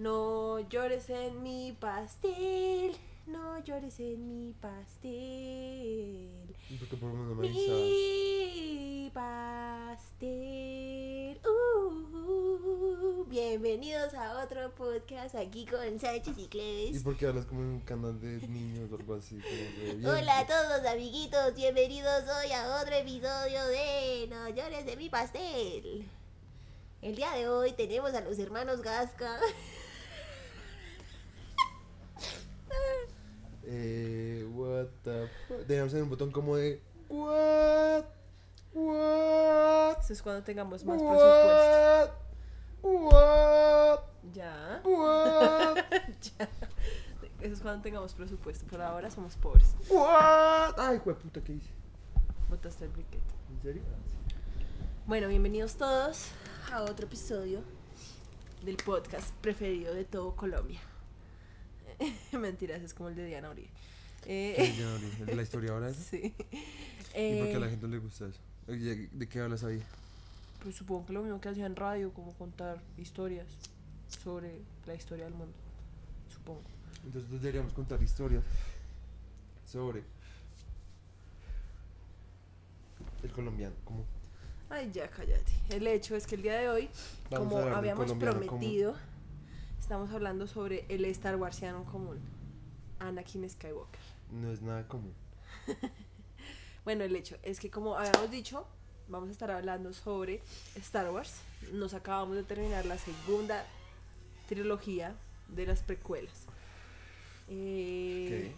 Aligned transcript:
No 0.00 0.58
llores 0.60 1.10
en 1.10 1.42
mi 1.42 1.76
pastel. 1.78 2.96
No 3.26 3.62
llores 3.62 4.00
en 4.00 4.26
mi 4.26 4.54
pastel. 4.54 6.56
Porque 6.78 6.96
por 6.96 7.10
avisaba. 7.10 7.76
Mi 7.76 9.10
pastel. 9.12 11.38
Uh, 11.44 13.24
bienvenidos 13.28 14.14
a 14.14 14.42
otro 14.42 14.74
podcast 14.74 15.34
aquí 15.34 15.66
con 15.66 16.00
Sánchez 16.00 16.38
y 16.38 16.44
¿Y 16.44 16.48
Cleves. 16.48 17.02
por 17.02 17.18
qué 17.18 17.26
hablas 17.26 17.44
como 17.44 17.60
en 17.60 17.66
un 17.66 17.80
canal 17.80 18.18
de 18.18 18.48
niños 18.48 18.90
o 18.90 18.96
algo 18.96 19.16
así? 19.16 19.38
Como 19.38 19.54
de, 19.54 19.94
bien. 19.96 20.06
Hola 20.06 20.38
a 20.38 20.46
todos 20.46 20.86
amiguitos, 20.86 21.54
bienvenidos 21.54 22.24
hoy 22.42 22.52
a 22.52 22.80
otro 22.80 22.94
episodio 22.94 23.66
de 23.66 24.28
No 24.30 24.48
llores 24.48 24.86
de 24.86 24.96
mi 24.96 25.10
pastel. 25.10 26.08
El 27.02 27.16
día 27.16 27.32
de 27.32 27.50
hoy 27.50 27.72
tenemos 27.72 28.14
a 28.14 28.22
los 28.22 28.38
hermanos 28.38 28.80
Gasca. 28.80 29.38
Eh, 33.72 34.44
what 34.52 34.88
the 35.04 35.28
fuck. 35.46 35.58
Deberíamos 35.58 35.92
tener 35.92 36.02
un 36.02 36.10
botón 36.10 36.32
como 36.32 36.56
de. 36.56 36.82
What? 37.08 38.04
What? 38.74 40.00
Eso 40.00 40.12
es 40.12 40.22
cuando 40.22 40.42
tengamos 40.42 40.84
más 40.84 40.98
presupuesto. 41.00 42.14
What? 42.82 43.12
What? 43.12 44.00
Ya. 44.32 44.80
What? 44.84 45.76
ya. 46.38 46.48
Eso 47.40 47.54
es 47.54 47.60
cuando 47.60 47.80
tengamos 47.82 48.12
presupuesto. 48.12 48.66
Por 48.66 48.82
ahora 48.82 49.08
somos 49.08 49.36
pobres. 49.36 49.76
What? 49.88 50.74
Ay, 50.76 50.98
puta, 50.98 51.40
¿qué 51.40 51.52
hice? 51.52 51.70
Botaste 52.48 52.86
el 52.86 52.90
briquete. 52.90 53.34
¿En 53.54 53.62
serio? 53.62 53.82
Bueno, 55.06 55.28
bienvenidos 55.28 55.76
todos 55.76 56.26
a 56.72 56.82
otro 56.82 57.06
episodio 57.06 57.62
del 58.64 58.76
podcast 58.78 59.32
preferido 59.36 59.94
de 59.94 60.04
todo 60.04 60.34
Colombia. 60.34 60.80
Mentiras, 62.38 62.82
es 62.82 62.94
como 62.94 63.08
el 63.08 63.14
de 63.16 63.26
Diana 63.26 63.50
Uribe. 63.50 63.68
Eh, 64.26 64.54
¿Qué 64.56 64.62
es 64.64 64.76
Diana 64.76 64.94
Uribe? 64.94 65.34
¿La 65.34 65.42
historia 65.42 65.72
ahora 65.72 65.88
esa? 65.90 66.02
sí. 66.02 66.34
¿Y 67.14 67.38
por 67.38 67.48
qué 67.48 67.54
a 67.56 67.58
la 67.60 67.66
Eh, 67.66 67.70
gente 67.70 67.88
le 67.88 67.98
gusta 67.98 68.26
eso? 68.26 68.38
¿De 68.66 69.28
qué 69.28 69.40
hablas 69.40 69.64
ahí? 69.64 69.82
pues 70.62 70.74
supongo 70.76 71.06
que 71.06 71.14
lo 71.14 71.22
mismo 71.22 71.40
que 71.40 71.48
hacía 71.48 71.64
en 71.64 71.74
radio, 71.74 72.12
como 72.12 72.34
contar 72.34 72.82
historias 72.98 73.46
sobre 74.22 74.60
la 74.86 74.94
historia 74.94 75.24
del 75.24 75.32
mundo. 75.32 75.54
Supongo. 76.30 76.60
Entonces 77.04 77.30
deberíamos 77.30 77.72
contar 77.72 78.02
historias 78.02 78.44
sobre 79.66 80.02
el 83.22 83.30
colombiano. 83.32 83.74
Como 83.84 84.04
Ay, 84.68 84.90
ya 84.92 85.08
cállate. 85.08 85.50
El 85.70 85.86
hecho 85.86 86.14
es 86.14 86.26
que 86.26 86.34
el 86.36 86.42
día 86.42 86.58
de 86.60 86.68
hoy, 86.68 86.88
Vamos 87.30 87.48
como 87.48 87.58
habíamos 87.74 88.12
común. 88.12 88.94
Estamos 89.90 90.12
hablando 90.12 90.46
sobre 90.46 90.84
el 90.88 91.04
Star 91.06 91.34
Warsiano 91.34 91.84
común, 91.84 92.20
Anakin 93.00 93.50
Skywalker. 93.50 94.00
no 94.30 94.52
es 94.52 94.62
nada 94.62 94.86
común. 94.86 95.12
Bueno, 96.84 97.02
el 97.02 97.16
hecho 97.16 97.36
es 97.42 97.58
que 97.58 97.70
como 97.72 97.98
habíamos 97.98 98.30
dicho, 98.30 98.68
vamos 99.08 99.30
a 99.30 99.32
estar 99.32 99.50
hablando 99.50 99.92
sobre 99.92 100.42
Star 100.76 101.10
Wars. 101.10 101.40
Nos 101.72 101.92
acabamos 101.92 102.36
de 102.36 102.44
terminar 102.44 102.86
la 102.86 102.98
segunda 102.98 103.66
trilogía 104.48 105.16
de 105.48 105.66
las 105.66 105.82
precuelas. 105.82 106.44
Eh. 107.48 108.52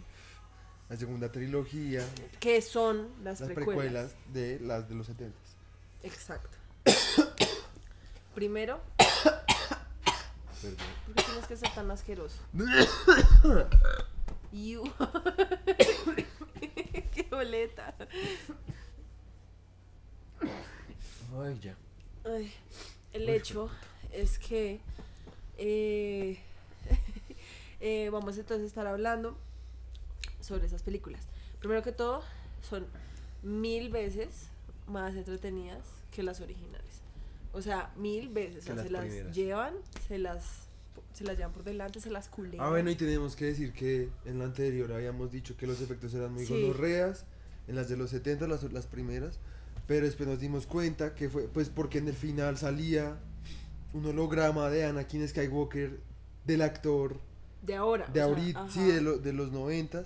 La 0.87 0.97
segunda 0.97 1.31
trilogía, 1.31 2.07
¿Qué 2.39 2.61
son 2.61 3.07
las, 3.23 3.39
las 3.39 3.49
precuelas? 3.49 4.13
precuelas 4.13 4.33
de 4.33 4.59
las 4.59 4.87
de 4.87 4.95
los 4.95 5.07
70 5.07 5.35
Exacto. 6.03 6.57
Primero, 8.35 8.79
Perdón. 10.63 10.77
¿por 11.05 11.15
qué 11.15 11.23
tienes 11.23 11.45
que 11.47 11.57
ser 11.57 11.69
tan 11.75 11.91
asqueroso? 11.91 12.39
Iu. 14.53 14.83
¡Qué 17.13 17.27
boleta! 17.29 17.93
Ay, 20.41 21.59
ya. 21.61 21.75
Ay, 22.25 22.53
el 23.11 23.27
hecho 23.27 23.69
es 24.13 24.39
que 24.39 24.79
eh, 25.57 26.39
eh, 27.81 28.09
vamos 28.09 28.37
entonces 28.37 28.63
a 28.63 28.67
estar 28.67 28.87
hablando 28.87 29.37
sobre 30.39 30.65
esas 30.65 30.81
películas. 30.81 31.27
Primero 31.59 31.83
que 31.83 31.91
todo, 31.91 32.23
son 32.61 32.87
mil 33.41 33.89
veces 33.89 34.47
más 34.87 35.13
entretenidas 35.15 35.85
que 36.11 36.23
las 36.23 36.39
originales. 36.39 36.82
O 37.53 37.61
sea, 37.61 37.91
mil 37.97 38.29
veces. 38.29 38.63
O 38.69 38.73
sea, 38.73 38.83
se 38.83 38.89
las 38.89 39.05
primeras. 39.05 39.35
llevan, 39.35 39.73
se 40.07 40.17
las, 40.17 40.43
se 41.13 41.23
las 41.23 41.37
llevan 41.37 41.51
por 41.53 41.63
delante, 41.63 41.99
se 41.99 42.09
las 42.09 42.27
culean. 42.27 42.63
Ah, 42.63 42.69
bueno, 42.69 42.89
y 42.89 42.95
tenemos 42.95 43.35
que 43.35 43.45
decir 43.45 43.71
que 43.73 44.09
en 44.25 44.39
la 44.39 44.45
anterior 44.45 44.91
habíamos 44.91 45.31
dicho 45.31 45.55
que 45.55 45.67
los 45.67 45.79
efectos 45.81 46.13
eran 46.15 46.33
muy 46.33 46.45
Sí. 46.45 46.59
gonorreas, 46.61 47.25
en 47.67 47.75
las 47.75 47.87
de 47.89 47.95
los 47.97 48.09
70, 48.09 48.47
las, 48.47 48.63
las 48.73 48.87
primeras, 48.87 49.39
pero 49.87 50.05
después 50.05 50.27
nos 50.27 50.39
dimos 50.39 50.65
cuenta 50.65 51.13
que 51.15 51.29
fue, 51.29 51.43
pues 51.47 51.69
porque 51.69 51.99
en 51.99 52.07
el 52.07 52.15
final 52.15 52.57
salía 52.57 53.17
un 53.93 54.05
holograma 54.05 54.69
de 54.69 54.85
Anakin 54.85 55.27
Skywalker 55.27 55.99
del 56.45 56.61
actor 56.63 57.17
de 57.61 57.75
ahora. 57.75 58.05
de 58.07 58.11
o 58.11 58.13
sea, 58.13 58.23
ahorita, 58.25 58.69
sí, 58.69 58.83
de, 58.83 59.01
lo- 59.01 59.17
de 59.19 59.31
los 59.33 59.51
90 59.51 60.03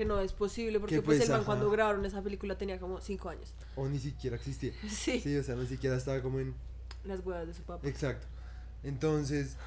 Que 0.00 0.06
no 0.06 0.18
es 0.18 0.32
posible 0.32 0.80
porque 0.80 0.94
Que 0.94 1.02
pues, 1.02 1.18
pues, 1.18 1.28
el 1.28 1.32
man 1.34 1.40
ajá. 1.40 1.46
cuando 1.46 1.70
grabaron 1.70 2.06
esa 2.06 2.22
película 2.22 2.56
tenía 2.56 2.80
como 2.80 3.02
cinco 3.02 3.28
años. 3.28 3.52
o 3.76 3.86
ni 3.86 3.98
siquiera 3.98 4.36
existía. 4.36 4.72
Sí. 4.88 5.20
Sí, 5.20 5.36
o 5.36 5.42
sea, 5.42 5.56
ni 5.56 5.66
siquiera 5.66 5.94
estaba 5.94 6.22
como 6.22 6.40
en... 6.40 6.54
Las 7.04 7.20
huevas 7.20 7.46
de 7.46 7.52
su 7.52 7.60
papá. 7.64 7.86
Exacto. 7.86 8.26
Entonces, 8.82 9.58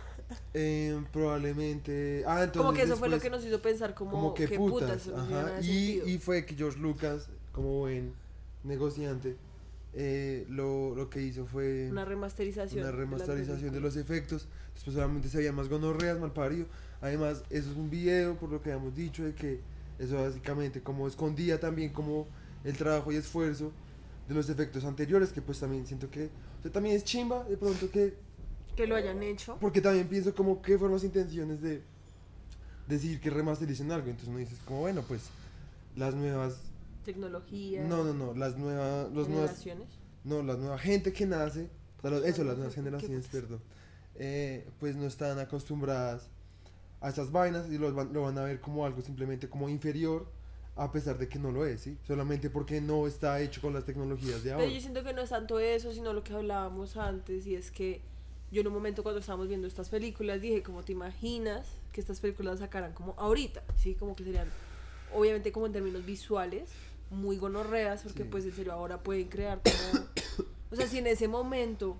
eh, 0.55 0.99
probablemente... 1.11 2.23
Ah, 2.25 2.45
entonces 2.45 2.63
como 2.63 2.73
que 2.73 2.81
eso 2.81 2.97
fue 2.97 3.09
lo 3.09 3.19
que 3.19 3.29
nos 3.29 3.45
hizo 3.45 3.61
pensar 3.61 3.93
como, 3.93 4.09
como 4.09 4.33
que 4.33 4.47
qué 4.47 4.57
putas, 4.57 5.07
ajá, 5.07 5.51
de 5.51 5.67
y, 5.67 6.01
y 6.03 6.17
fue 6.17 6.47
que 6.47 6.55
George 6.55 6.79
Lucas 6.79 7.29
como 7.51 7.81
buen 7.81 8.15
negociante 8.63 9.37
eh, 9.93 10.47
lo, 10.49 10.95
lo 10.95 11.11
que 11.11 11.21
hizo 11.21 11.45
fue 11.45 11.89
una 11.91 12.05
remasterización 12.05 12.81
una 12.81 12.91
de 12.91 12.97
remasterización 12.97 13.57
de 13.57 13.69
películas. 13.69 13.95
los 13.95 13.97
efectos 13.97 14.47
después 14.73 14.95
solamente 14.95 15.29
se 15.29 15.37
veía 15.37 15.51
más 15.51 15.69
gonorreas 15.69 16.17
mal 16.19 16.33
parido 16.33 16.65
además 17.01 17.43
eso 17.51 17.69
es 17.69 17.77
un 17.77 17.91
video 17.91 18.35
por 18.35 18.49
lo 18.49 18.63
que 18.63 18.71
habíamos 18.71 18.95
dicho 18.95 19.23
de 19.23 19.35
que 19.35 19.61
eso 19.99 20.21
básicamente 20.21 20.81
como 20.81 21.07
escondía 21.07 21.59
también 21.59 21.91
como 21.91 22.27
el 22.63 22.75
trabajo 22.77 23.11
y 23.11 23.15
esfuerzo 23.15 23.71
de 24.27 24.35
los 24.35 24.49
efectos 24.49 24.85
anteriores 24.85 25.31
que 25.31 25.41
pues 25.41 25.59
también 25.59 25.85
siento 25.85 26.09
que 26.09 26.25
o 26.59 26.61
sea, 26.63 26.71
también 26.71 26.95
es 26.95 27.03
chimba 27.03 27.43
de 27.43 27.57
pronto 27.57 27.89
que 27.89 28.15
que 28.75 28.87
lo 28.87 28.95
hayan 28.95 29.21
hecho 29.21 29.57
porque 29.59 29.81
también 29.81 30.07
pienso 30.07 30.33
como 30.33 30.61
que 30.61 30.77
fueron 30.77 30.95
las 30.95 31.03
intenciones 31.03 31.61
de 31.61 31.81
decir 32.87 33.19
que 33.19 33.29
remastericen 33.29 33.91
algo. 33.91 34.07
Entonces 34.07 34.29
uno 34.29 34.39
dices 34.39 34.59
como, 34.65 34.81
bueno, 34.81 35.03
pues 35.07 35.29
las 35.95 36.15
nuevas... 36.15 36.57
tecnología 37.05 37.83
No, 37.83 38.03
no, 38.03 38.13
no, 38.13 38.33
las 38.33 38.57
nuevas... 38.57 39.11
Los 39.11 39.27
nuevas 39.27 39.51
generaciones 39.51 40.03
no, 40.23 40.41
la 40.41 40.55
nueva 40.55 40.77
gente 40.77 41.11
que 41.11 41.25
nace, 41.25 41.69
o 42.01 42.01
sea, 42.01 42.17
eso, 42.19 42.45
las 42.45 42.55
nuevas 42.55 42.73
¿Qué 42.73 42.81
generaciones, 42.81 43.25
putas? 43.25 43.41
perdón, 43.41 43.61
eh, 44.15 44.65
pues 44.79 44.95
no 44.95 45.05
están 45.05 45.37
acostumbradas 45.37 46.29
a 47.03 47.09
estas 47.09 47.31
vainas 47.31 47.69
y 47.69 47.77
lo 47.77 47.93
van, 47.93 48.11
lo 48.13 48.23
van 48.23 48.37
a 48.39 48.43
ver 48.43 48.59
como 48.59 48.85
algo 48.85 49.01
simplemente 49.03 49.47
como 49.49 49.69
inferior, 49.69 50.25
a 50.75 50.91
pesar 50.91 51.17
de 51.19 51.27
que 51.29 51.37
no 51.37 51.51
lo 51.51 51.65
es, 51.67 51.81
¿sí? 51.81 51.97
Solamente 52.07 52.49
porque 52.49 52.81
no 52.81 53.05
está 53.05 53.39
hecho 53.41 53.61
con 53.61 53.73
las 53.73 53.85
tecnologías 53.85 54.43
de 54.43 54.53
ahora. 54.53 54.63
pero 54.63 54.73
yo 54.75 54.81
siento 54.81 55.03
que 55.03 55.13
no 55.13 55.21
es 55.21 55.29
tanto 55.29 55.59
eso 55.59 55.93
sino 55.93 56.13
lo 56.13 56.23
que 56.23 56.33
hablábamos 56.33 56.97
antes 56.97 57.45
y 57.45 57.53
es 57.55 57.69
que 57.69 58.01
yo 58.51 58.61
en 58.61 58.67
un 58.67 58.73
momento 58.73 59.03
cuando 59.03 59.19
estábamos 59.19 59.47
viendo 59.47 59.67
estas 59.67 59.89
películas 59.89 60.41
dije 60.41 60.63
como 60.63 60.81
te 60.83 60.93
imaginas 60.93 61.67
que 61.91 62.01
estas 62.01 62.19
películas 62.19 62.53
las 62.53 62.59
sacaran 62.61 62.93
como 62.93 63.13
ahorita 63.17 63.61
sí 63.77 63.93
como 63.95 64.15
que 64.15 64.23
serían 64.23 64.47
obviamente 65.13 65.51
como 65.51 65.67
en 65.67 65.73
términos 65.73 66.03
visuales 66.05 66.69
muy 67.11 67.37
gonorreas 67.37 68.01
porque 68.01 68.23
Sí. 68.23 68.29
pues 68.31 68.45
en 68.45 68.53
serio 68.53 68.73
ahora 68.73 68.97
pueden 69.03 69.27
crear 69.27 69.61
como 69.61 70.05
o 70.71 70.75
sea 70.75 70.87
si 70.87 70.97
en 70.99 71.05
ese 71.07 71.27
momento 71.27 71.97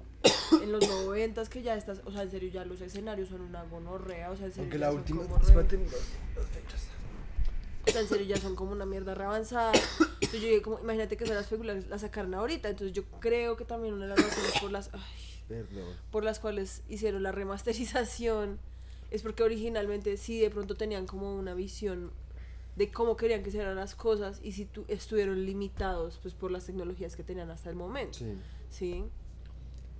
en 0.61 0.72
los 0.72 0.88
noventas 0.88 1.50
que 1.50 1.61
ya 1.61 1.75
estás 1.75 2.01
o 2.06 2.11
sea 2.11 2.22
en 2.23 2.31
serio 2.31 2.50
ya 2.50 2.63
los 2.66 2.79
escenarios 2.81 3.29
son 3.29 3.41
una 3.41 3.64
gonorrea 3.64 4.31
o 4.31 4.35
sea 4.37 4.46
en 4.46 4.52
serio 4.53 4.64
Aunque 4.64 4.79
ya 4.79 4.85
la 4.85 4.91
son 4.91 4.97
última... 5.20 5.23
espérate, 5.41 5.78
las 6.35 6.46
fechas. 6.47 6.87
o 7.87 7.91
sea, 7.91 8.02
en 8.02 8.08
serio, 8.08 8.25
ya 8.28 8.37
son 8.37 8.55
como 8.55 8.72
una 8.72 8.85
mierda 8.85 9.14
re 9.14 9.25
avanzada. 9.25 9.73
Entonces 10.22 10.41
yo 10.41 10.47
dije, 10.47 10.61
como, 10.61 10.79
imagínate 10.79 11.17
que 11.17 11.25
las 11.25 11.47
películas 11.47 11.85
las 11.87 11.99
sacaron 12.02 12.34
ahorita. 12.34 12.70
Entonces 12.70 12.93
yo 12.96 13.03
creo 13.20 13.58
que 13.58 13.66
también 13.66 13.93
una 13.93 14.05
de 14.05 14.16
las 14.16 14.23
razones 14.23 14.53
por 14.61 14.72
las, 14.72 14.90
ay, 14.93 15.02
Perdón. 15.49 15.93
por 16.09 16.23
las 16.23 16.40
cuales 16.40 16.81
hicieron 16.87 17.23
la 17.23 17.34
remasterización 17.34 18.58
es 19.11 19.22
porque 19.22 19.43
originalmente 19.43 20.16
sí 20.17 20.40
de 20.40 20.49
pronto 20.49 20.76
tenían 20.76 21.05
como 21.05 21.35
una 21.35 21.53
visión 21.53 22.11
de 22.78 22.90
cómo 22.91 23.17
querían 23.17 23.40
que 23.43 23.52
se 23.52 23.58
hicieran 23.58 23.76
las 23.76 23.93
cosas 23.96 24.40
y 24.41 24.53
si 24.53 24.66
tu- 24.66 24.85
estuvieron 24.87 25.46
limitados 25.46 26.17
pues 26.22 26.34
por 26.34 26.49
las 26.52 26.66
tecnologías 26.66 27.16
que 27.16 27.23
tenían 27.23 27.52
hasta 27.52 27.69
el 27.69 27.76
momento. 27.76 28.17
Sí. 28.19 28.34
Sí. 28.69 29.05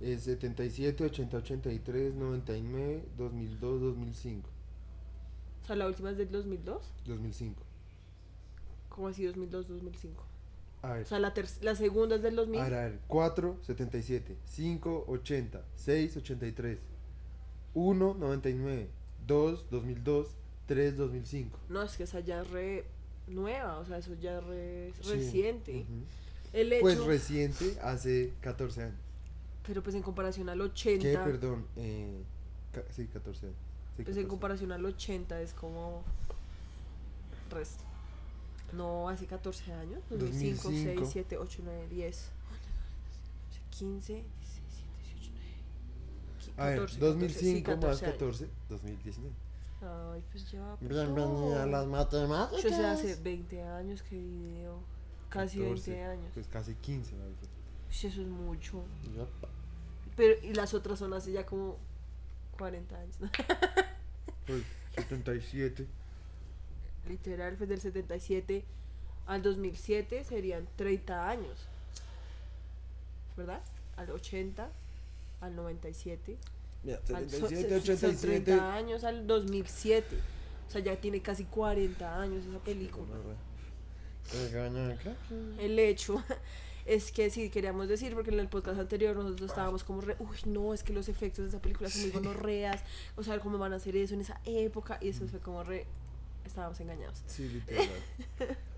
Es 0.00 0.22
77, 0.24 1.04
80, 1.04 1.36
83, 1.38 2.14
99, 2.14 3.04
2002, 3.16 3.80
2005. 3.80 4.48
O 5.62 5.66
sea, 5.66 5.76
la 5.76 5.86
última 5.86 6.10
es 6.10 6.16
del 6.18 6.30
2002. 6.30 6.82
2005. 7.06 7.62
¿Cómo 8.90 9.08
así 9.08 9.24
2002, 9.24 9.68
2005? 9.68 10.22
A 10.82 10.92
ver. 10.94 11.02
O 11.04 11.06
sea, 11.06 11.18
la, 11.18 11.32
ter- 11.32 11.48
la 11.62 11.74
segunda 11.74 12.16
es 12.16 12.22
del 12.22 12.36
2000. 12.36 12.60
A 12.60 12.64
ver, 12.64 12.74
a 12.74 12.82
ver, 12.84 12.98
4, 13.08 13.58
77, 13.62 14.36
5, 14.44 15.04
80, 15.08 15.64
6, 15.76 16.16
83. 16.18 16.78
1, 17.74 18.14
99. 18.18 18.88
2, 19.26 19.70
2002. 19.70 20.28
3, 20.66 20.96
2005. 20.96 21.58
No, 21.68 21.82
es 21.82 21.96
que 21.96 22.04
esa 22.04 22.20
ya 22.20 22.40
es 22.40 22.50
re 22.50 22.84
nueva, 23.26 23.78
o 23.78 23.84
sea, 23.84 23.98
eso 23.98 24.14
ya 24.14 24.38
es 24.38 24.44
re 24.44 24.92
Sí, 25.02 25.10
reciente. 25.12 25.72
ujú. 25.80 26.04
El 26.54 26.72
hecho, 26.72 26.82
Pues 26.82 27.04
reciente, 27.04 27.76
hace 27.82 28.32
14 28.40 28.82
años. 28.84 28.96
Pero 29.66 29.82
pues 29.82 29.94
en 29.94 30.02
comparación 30.02 30.48
al 30.48 30.60
80, 30.60 31.02
¿Qué? 31.02 31.16
Perdón. 31.18 31.66
Eh, 31.76 32.22
sí, 32.90 33.06
14 33.06 33.46
años. 33.46 33.56
Sí, 33.96 34.02
pues 34.02 34.16
en 34.16 34.24
14. 34.24 34.28
comparación 34.28 34.72
al 34.72 34.84
80 34.84 35.40
es 35.40 35.52
como 35.54 36.02
resto. 37.50 37.84
No, 38.72 39.08
hace 39.08 39.26
14 39.26 39.72
años, 39.72 40.00
2005, 40.10 40.62
6, 40.68 40.84
2005. 40.84 41.10
7, 41.10 41.38
8, 41.38 41.62
9, 41.64 41.88
10, 41.88 42.30
15, 43.70 44.12
16, 44.12 44.24
17, 44.68 44.94
18, 45.14 45.32
19, 46.40 46.62
A 46.62 46.66
ver, 46.66 46.80
14, 46.80 46.98
2005 46.98 47.70
14, 47.70 47.78
sí, 47.78 47.86
más 47.86 48.00
14 48.00 48.04
años. 48.04 48.12
14, 48.14 48.48
2019. 48.68 49.34
Ay, 49.82 50.22
pues 50.30 50.50
ya. 50.50 50.76
pues, 50.78 50.90
Bienvenida 50.90 51.62
a 51.62 51.66
no. 51.66 51.72
las 51.72 51.86
matemáticas. 51.86 52.62
Yo 52.62 52.70
sé, 52.70 52.84
hace 52.86 53.16
20 53.16 53.62
años 53.62 54.02
que 54.02 54.16
video. 54.18 54.80
Casi 55.28 55.58
14, 55.58 55.90
20 55.90 56.04
años. 56.04 56.30
Pues 56.34 56.48
casi 56.48 56.74
15, 56.74 57.14
marica. 57.16 57.46
Uy, 58.02 58.08
eso 58.08 58.20
es 58.20 58.28
mucho. 58.28 58.82
Yup. 59.16 59.28
Pero, 60.16 60.34
y 60.42 60.54
las 60.54 60.74
otras 60.74 60.98
son 60.98 61.12
hace 61.14 61.32
ya 61.32 61.44
como 61.46 61.76
40 62.58 62.96
años. 62.98 63.16
Pues 64.46 64.62
77. 64.96 65.86
Literal, 67.08 67.54
pues 67.56 67.68
del 67.70 67.80
77 67.80 68.62
al 69.26 69.40
2007 69.42 70.22
serían 70.24 70.68
30 70.76 71.30
años. 71.30 71.66
¿Verdad? 73.38 73.62
Al 73.96 74.10
80, 74.10 74.68
al 75.40 75.56
97. 75.56 76.36
Mira, 76.82 77.00
al- 77.14 77.30
son- 77.30 77.48
77, 77.48 77.96
son 77.96 78.10
87. 78.10 78.42
30 78.44 78.74
años 78.74 79.04
al 79.04 79.26
2007. 79.26 80.16
O 80.68 80.70
sea, 80.70 80.82
ya 80.82 80.96
tiene 81.00 81.22
casi 81.22 81.44
40 81.44 82.20
años 82.20 82.44
esa 82.44 82.58
película. 82.58 83.06
Crack. 85.00 85.16
El 85.58 85.78
hecho 85.78 86.22
es 86.86 87.12
que 87.12 87.30
sí 87.30 87.48
queríamos 87.50 87.88
decir, 87.88 88.14
porque 88.14 88.30
en 88.30 88.40
el 88.40 88.48
podcast 88.48 88.78
anterior 88.78 89.16
nosotros 89.16 89.50
estábamos 89.50 89.84
como 89.84 90.00
re, 90.00 90.16
uy, 90.18 90.36
no, 90.46 90.74
es 90.74 90.82
que 90.82 90.92
los 90.92 91.08
efectos 91.08 91.44
de 91.44 91.48
esa 91.50 91.60
película 91.60 91.88
son 91.88 92.02
muy 92.02 92.10
gonorreas, 92.10 92.82
o 93.16 93.22
sea, 93.22 93.38
cómo 93.38 93.58
van 93.58 93.72
a 93.72 93.76
hacer 93.76 93.96
eso 93.96 94.14
en 94.14 94.20
esa 94.20 94.40
época, 94.44 94.98
y 95.00 95.08
eso 95.08 95.26
fue 95.26 95.40
como 95.40 95.62
re, 95.64 95.86
estábamos 96.44 96.78
engañados. 96.80 97.22
Sí, 97.26 97.48
literal. 97.48 97.88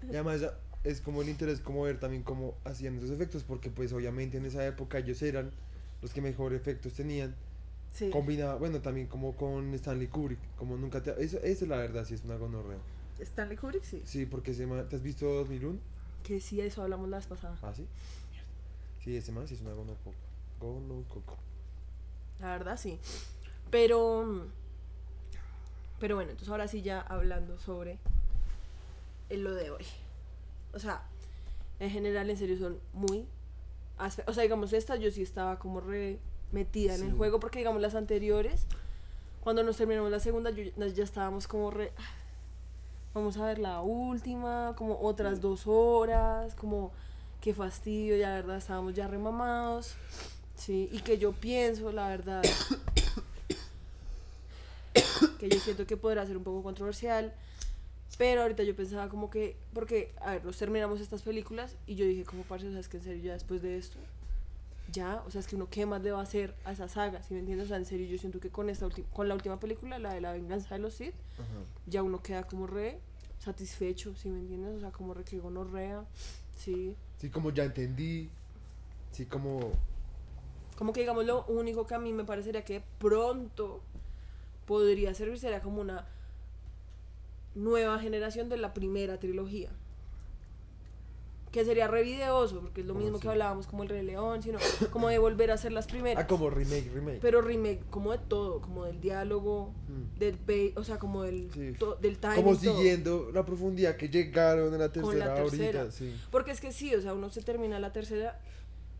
y 0.05 0.11
además 0.11 0.41
es 0.85 1.01
como 1.01 1.23
el 1.23 1.29
interés 1.29 1.61
como 1.61 1.83
ver 1.83 1.99
también 1.99 2.23
cómo 2.23 2.55
hacían 2.65 2.97
esos 2.97 3.11
efectos, 3.11 3.43
porque 3.43 3.71
pues 3.71 3.93
obviamente 3.93 4.37
en 4.39 4.47
esa 4.47 4.65
época 4.65 4.99
ellos 4.99 5.21
eran 5.23 5.51
los 6.01 6.13
que 6.13 6.21
mejor 6.21 6.55
efectos 6.55 6.93
tenían. 6.93 7.35
Sí. 7.93 8.11
Combinaba, 8.11 8.57
bueno, 8.57 8.81
también 8.83 9.07
como 9.07 9.35
con 9.37 9.73
Stanley 9.75 10.09
Kubrick, 10.09 10.39
como 10.57 10.77
nunca 10.77 11.03
te... 11.03 11.11
Eso, 11.13 11.39
eso 11.39 11.65
es 11.65 11.69
la 11.69 11.79
verdad, 11.79 12.05
sí 12.05 12.13
es 12.15 12.23
una 12.25 12.37
gonorrea. 12.37 12.77
Stanley 13.19 13.57
Kubrick, 13.57 13.83
sí. 13.83 14.03
Sí, 14.05 14.27
porque 14.27 14.53
man- 14.67 14.87
¿te 14.89 14.97
has 14.97 15.03
visto 15.03 15.27
2001? 15.27 15.79
Que 16.27 16.41
sí, 16.41 16.61
eso 16.61 16.83
hablamos 16.83 17.09
la 17.09 17.19
vez 17.19 17.27
pasada. 17.27 17.57
Ah, 17.63 17.73
sí. 17.75 17.87
Sí, 19.05 19.17
ese 19.17 19.31
más 19.33 19.49
sí 19.49 19.55
es 19.55 19.61
una 19.61 19.73
gonococo. 19.73 20.13
Gonococo. 20.61 21.37
La 22.41 22.49
verdad, 22.49 22.77
sí. 22.77 22.99
Pero, 23.71 24.47
pero 26.01 26.17
bueno, 26.17 26.31
entonces 26.33 26.51
ahora 26.51 26.67
sí 26.69 26.83
ya 26.83 27.01
hablando 27.01 27.59
sobre 27.59 27.99
lo 29.31 29.55
de 29.55 29.71
hoy. 29.71 29.85
O 30.75 30.79
sea, 30.79 31.03
en 31.79 31.91
general, 31.91 32.29
en 32.31 32.37
serio, 32.37 32.59
son 32.59 32.79
muy... 32.93 33.27
O 34.27 34.33
sea, 34.33 34.43
digamos, 34.43 34.73
esta 34.73 34.97
yo 34.97 35.11
sí 35.11 35.23
estaba 35.23 35.59
como 35.59 35.81
re 35.81 36.19
metida 36.53 36.95
en 36.97 37.03
el 37.03 37.13
juego, 37.13 37.41
porque 37.41 37.59
digamos 37.61 37.81
las 37.81 37.95
anteriores, 37.95 38.67
cuando 39.43 39.63
nos 39.63 39.77
terminamos 39.77 40.11
la 40.11 40.21
segunda, 40.21 40.51
yo- 40.51 40.65
ya 40.87 41.05
estábamos 41.05 41.47
como 41.49 41.71
re... 41.71 41.93
"Ah, 43.17 43.21
Vamos 43.21 43.39
a 43.39 43.47
ver 43.47 43.59
la 43.59 43.81
última, 43.81 44.75
como 44.77 45.01
otras 45.01 45.41
dos 45.41 45.67
horas, 45.67 46.55
como 46.55 46.93
qué 47.41 47.55
fastidio, 47.55 48.15
ya 48.19 48.29
la 48.29 48.35
verdad 48.37 48.59
estábamos 48.59 48.93
ya 48.93 49.09
remamados. 49.09 49.95
Sí, 50.55 50.91
y 50.93 51.01
que 51.01 51.17
yo 51.17 51.33
pienso, 51.33 51.93
la 51.93 52.09
verdad, 52.09 52.43
que 55.39 55.49
yo 55.49 55.59
siento 55.61 55.87
que 55.87 55.97
podrá 55.97 56.27
ser 56.27 56.37
un 56.37 56.45
poco 56.45 56.63
controversial, 56.63 57.33
pero 58.19 58.43
ahorita 58.43 58.65
yo 58.65 58.77
pensaba 58.77 59.09
como 59.09 59.31
que, 59.31 59.57
porque, 59.73 60.13
a 60.21 60.33
ver, 60.33 60.45
nos 60.45 60.59
terminamos 60.59 61.01
estas 61.01 61.23
películas 61.23 61.75
y 61.87 61.95
yo 61.95 62.05
dije 62.05 62.25
como, 62.25 62.43
parce, 62.43 62.69
o 62.69 62.71
sea, 62.71 62.81
es 62.81 62.89
que 62.89 62.99
en 62.99 63.03
serio 63.03 63.25
ya 63.25 63.33
después 63.33 63.63
de 63.63 63.79
esto, 63.79 63.97
ya, 64.93 65.23
o 65.27 65.31
sea, 65.31 65.41
es 65.41 65.47
que 65.47 65.57
uno 65.57 65.69
qué 65.71 65.85
más 65.87 66.03
le 66.03 66.13
va 66.13 66.21
a 66.21 66.23
hacer 66.23 66.55
a 66.65 66.73
esa 66.73 66.89
saga, 66.89 67.23
¿sí 67.23 67.35
me 67.35 67.41
entiendes? 67.41 67.67
O 67.67 67.69
sea, 67.69 67.77
en 67.77 67.85
serio 67.85 68.07
yo 68.07 68.19
siento 68.19 68.39
que 68.41 68.51
con 68.51 68.71
esta 68.71 68.87
ulti- 68.87 69.05
con 69.13 69.29
la 69.29 69.35
última 69.35 69.59
película, 69.59 69.99
la 69.99 70.15
de 70.15 70.21
la 70.21 70.33
venganza 70.33 70.75
de 70.77 70.81
los 70.81 70.95
Sith, 70.95 71.15
Ajá. 71.35 71.45
ya 71.87 72.03
uno 72.03 72.23
queda 72.23 72.45
como 72.45 72.67
re 72.67 73.01
satisfecho, 73.39 74.15
¿sí 74.17 74.29
me 74.29 74.39
entiendes? 74.39 74.77
O 74.77 74.81
sea, 74.81 74.91
como 74.93 75.13
re 75.15 75.25
que 75.25 75.39
gonorrea, 75.39 76.05
sí. 76.57 76.95
Sí, 77.19 77.31
como 77.31 77.51
ya 77.51 77.65
entendí. 77.65 78.31
Sí, 79.13 79.27
como... 79.27 79.73
Como 80.77 80.93
que 80.93 81.01
digamos 81.01 81.25
lo 81.25 81.45
único 81.47 81.87
que 81.87 81.95
a 81.95 81.99
mí 81.99 82.13
me 82.13 82.25
parecería 82.25 82.63
que 82.65 82.83
pronto 82.99 83.81
podría 84.67 85.15
servir 85.15 85.39
sería 85.39 85.63
como 85.63 85.81
una 85.81 86.07
nueva 87.55 87.99
generación 87.99 88.49
de 88.51 88.59
la 88.59 88.75
primera 88.75 89.19
trilogía. 89.19 89.71
Que 91.57 91.65
sería 91.65 91.89
re 91.89 92.03
videoso, 92.03 92.61
porque 92.61 92.83
es 92.83 92.87
lo 92.87 92.93
¿Cómo 92.93 93.03
mismo 93.07 93.19
que 93.19 93.29
hablábamos 93.31 93.67
como 93.67 93.83
el 93.83 93.89
Rey 93.89 94.05
León, 94.05 94.43
sino 94.43 94.59
como 94.93 95.09
de 95.09 95.19
volver 95.19 95.51
a 95.51 95.55
hacer 95.55 95.73
las 95.73 95.87
primeras. 95.87 96.23
Ah, 96.23 96.27
como 96.27 96.51
remake, 96.51 96.91
remake. 96.93 97.19
Pero 97.23 97.41
remake 97.41 97.81
como 97.89 98.13
de 98.13 98.19
todo, 98.19 98.61
como 98.61 98.85
del 98.85 99.01
diálogo, 99.01 99.73
Mm. 99.89 100.19
del 100.19 100.37
pay, 100.37 100.75
o 100.77 100.85
sea, 100.85 100.99
como 100.99 101.23
del, 101.23 101.51
Sí. 101.55 101.73
to- 101.79 101.95
del 101.95 102.19
timing. 102.19 102.37
como 102.45 102.59
todo. 102.59 102.77
siguiendo 102.77 103.31
la 103.33 103.47
profundidad 103.47 103.97
que 103.97 104.11
llegaron 104.11 104.71
en 104.75 104.79
la 104.81 104.93
tercera, 104.93 105.07
Con 105.07 105.19
la 105.19 105.35
tercera. 105.35 105.81
ahorita, 105.81 105.97
sí. 105.97 106.15
Porque 106.31 106.51
es 106.51 106.61
que 106.61 106.73
sí, 106.73 106.95
o 106.95 107.01
sea, 107.01 107.15
uno 107.15 107.31
se 107.31 107.41
termina 107.41 107.81
la 107.81 107.91
tercera 107.91 108.39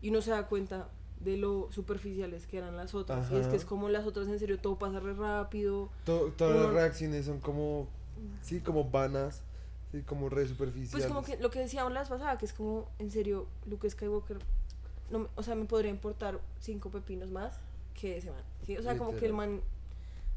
y 0.01 0.09
uno 0.09 0.23
se 0.23 0.31
da 0.31 0.47
cuenta 0.47 0.89
de 1.19 1.37
lo 1.37 1.67
superficiales 1.71 2.47
que 2.47 2.57
eran 2.57 2.75
las 2.75 2.95
otras. 2.95 3.31
Y 3.31 3.35
es 3.35 3.45
que 3.45 3.55
es 3.55 3.65
como 3.65 3.87
las 3.89 4.07
otras, 4.07 4.27
en 4.29 4.39
serio, 4.39 4.57
todo 4.57 4.79
pasa 4.79 4.99
re 4.99 5.13
rápido. 5.13 5.89
To- 6.05 6.33
todas 6.35 6.59
las 6.59 6.73
reacciones 6.73 7.25
son 7.27 7.39
como, 7.39 7.87
sí, 8.41 8.61
como 8.61 8.89
vanas, 8.89 9.43
sí, 9.91 10.01
como 10.03 10.29
re 10.29 10.47
superficiales. 10.47 10.91
Pues 10.91 11.05
como 11.05 11.23
que 11.23 11.37
lo 11.41 11.49
que 11.49 11.59
decíamos 11.59 11.91
la 11.93 12.01
vez 12.01 12.09
pasada, 12.09 12.37
que 12.37 12.45
es 12.45 12.53
como, 12.53 12.89
en 12.99 13.11
serio, 13.11 13.47
Luke 13.65 13.89
Skywalker, 13.89 14.37
no, 15.11 15.19
me- 15.19 15.27
o 15.35 15.43
sea, 15.43 15.55
me 15.55 15.65
podría 15.65 15.91
importar 15.91 16.39
cinco 16.59 16.89
pepinos 16.89 17.31
más 17.31 17.59
que 17.93 18.17
ese 18.17 18.29
man. 18.31 18.41
¿sí? 18.65 18.77
O 18.77 18.81
sea, 18.83 18.97
como 18.97 19.15
que 19.15 19.25
el 19.25 19.33
man 19.33 19.61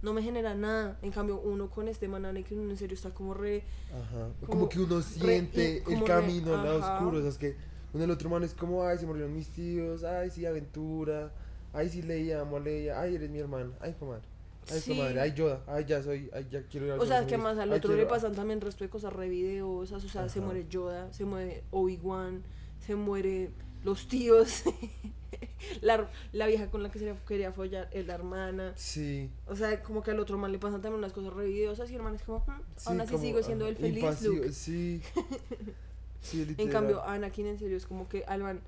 no 0.02 0.12
me 0.14 0.22
genera 0.22 0.54
nada. 0.54 0.98
En 1.02 1.10
cambio, 1.10 1.40
uno 1.40 1.68
con 1.68 1.88
este 1.88 2.08
man 2.08 2.42
que 2.44 2.54
uno 2.54 2.70
en 2.70 2.76
serio 2.76 2.94
está 2.94 3.10
como 3.10 3.34
re... 3.34 3.64
Ajá. 3.92 4.28
Como, 4.40 4.52
como 4.52 4.68
que 4.68 4.80
uno 4.80 4.96
re- 4.96 5.02
siente 5.02 5.76
el 5.78 5.84
como 5.84 6.00
re- 6.00 6.04
camino 6.06 6.54
al 6.54 6.64
lado 6.64 6.78
ajá. 6.78 6.94
oscuro, 6.94 7.18
o 7.18 7.20
sea, 7.20 7.30
es 7.30 7.38
que 7.38 7.56
uno 7.92 8.04
el 8.04 8.10
otro 8.10 8.30
man 8.30 8.44
es 8.44 8.54
como, 8.54 8.84
ay, 8.84 8.98
se 8.98 9.06
murieron 9.06 9.34
mis 9.34 9.48
tíos, 9.48 10.04
ay, 10.04 10.30
sí, 10.30 10.46
aventura, 10.46 11.32
ay, 11.72 11.88
sí, 11.88 12.02
Leia, 12.02 12.40
amo 12.40 12.56
a 12.56 12.60
Leia, 12.60 13.00
ay, 13.00 13.16
eres 13.16 13.28
mi 13.30 13.40
hermano, 13.40 13.72
ay, 13.80 13.94
comadre, 13.98 14.22
ay, 14.70 14.80
Sí. 14.80 14.90
comadre, 14.90 15.20
ay, 15.20 15.32
Yoda, 15.34 15.60
ay, 15.66 15.84
ya 15.86 16.02
soy, 16.02 16.30
ay, 16.32 16.46
ya 16.50 16.62
quiero 16.64 16.86
ir 16.86 16.92
a 16.92 16.94
O 16.96 16.98
sea, 16.98 17.20
Estados 17.20 17.26
que 17.28 17.38
más 17.38 17.58
al 17.58 17.72
ay, 17.72 17.78
otro 17.78 17.94
le 17.96 18.06
pasan 18.06 18.34
también 18.34 18.60
resto 18.60 18.84
de 18.84 18.90
cosas 18.90 19.12
re 19.12 19.28
videosas, 19.28 20.04
o 20.04 20.08
sea, 20.08 20.28
se 20.28 20.40
muere 20.40 20.66
Yoda, 20.68 21.12
se 21.12 21.24
muere 21.24 21.62
Obi-Wan, 21.70 22.42
se 22.84 22.94
muere 22.96 23.50
los 23.84 24.08
tíos, 24.08 24.62
la, 25.80 26.08
la 26.32 26.46
vieja 26.46 26.70
con 26.70 26.82
la 26.82 26.90
que 26.90 26.98
se 26.98 27.14
quería 27.26 27.52
follar, 27.52 27.88
es 27.92 28.06
la 28.06 28.14
hermana. 28.14 28.72
Sí. 28.76 29.30
O 29.46 29.56
sea, 29.56 29.82
como 29.82 30.02
que 30.02 30.10
al 30.10 30.20
otro 30.20 30.36
man 30.38 30.52
le 30.52 30.58
pasan 30.58 30.82
también 30.82 30.98
unas 30.98 31.12
cosas 31.12 31.32
re 31.32 31.46
videosas 31.46 31.90
y 31.90 31.94
el 31.94 32.02
man 32.02 32.14
es 32.14 32.22
como, 32.22 32.40
"Mm, 32.40 32.60
sí, 32.76 32.88
aún 32.88 33.00
así 33.00 33.12
como, 33.12 33.24
sigo 33.24 33.42
siendo 33.42 33.66
el 33.66 33.76
feliz 33.76 33.96
impasivo, 34.02 34.34
Luke. 34.34 34.52
Sí. 34.52 35.00
Sí, 36.22 36.54
En 36.58 36.68
cambio, 36.68 37.02
Anakin 37.02 37.46
en 37.46 37.58
serio 37.58 37.78
es 37.78 37.86
como 37.86 38.06
que 38.06 38.24
al 38.26 38.42
man, 38.42 38.60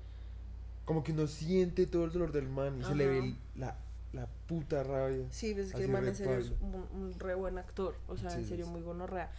como 0.85 1.03
que 1.03 1.11
uno 1.11 1.27
siente 1.27 1.85
todo 1.85 2.05
el 2.05 2.11
dolor 2.11 2.31
del 2.31 2.49
man 2.49 2.79
y 2.81 2.83
se 2.83 2.95
le 2.95 3.07
ve 3.07 3.35
la, 3.55 3.77
la 4.13 4.27
puta 4.47 4.83
rabia. 4.83 5.25
sí, 5.31 5.53
ves 5.53 5.71
que 5.71 5.75
Así 5.77 5.83
el 5.83 5.91
man 5.91 6.07
en 6.07 6.15
serio 6.15 6.37
es 6.37 6.51
un, 6.61 6.87
un 6.93 7.19
re 7.19 7.35
buen 7.35 7.57
actor, 7.57 7.95
o 8.07 8.15
sea, 8.15 8.33
en 8.33 8.45
serio 8.45 8.65
sí. 8.65 8.71
muy 8.71 8.81
gonorrea. 8.81 9.31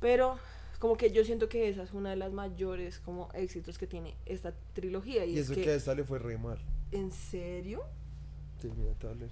Pero 0.00 0.38
como 0.78 0.96
que 0.96 1.10
yo 1.10 1.24
siento 1.24 1.48
que 1.48 1.68
esa 1.68 1.82
es 1.82 1.92
una 1.94 2.10
de 2.10 2.16
las 2.16 2.32
mayores 2.32 2.98
como 3.00 3.30
éxitos 3.32 3.78
que 3.78 3.86
tiene 3.86 4.14
esta 4.26 4.52
trilogía 4.74 5.24
y, 5.24 5.30
Y 5.34 5.38
es 5.38 5.46
eso 5.46 5.54
que, 5.54 5.62
que 5.62 5.70
a 5.70 5.74
esta 5.74 5.94
le 5.94 6.04
fue 6.04 6.18
re 6.18 6.36
mal. 6.36 6.58
¿en 6.92 7.10
serio? 7.10 7.82
Sí, 8.60 8.70
mira, 8.76 8.94
hablé. 9.10 9.28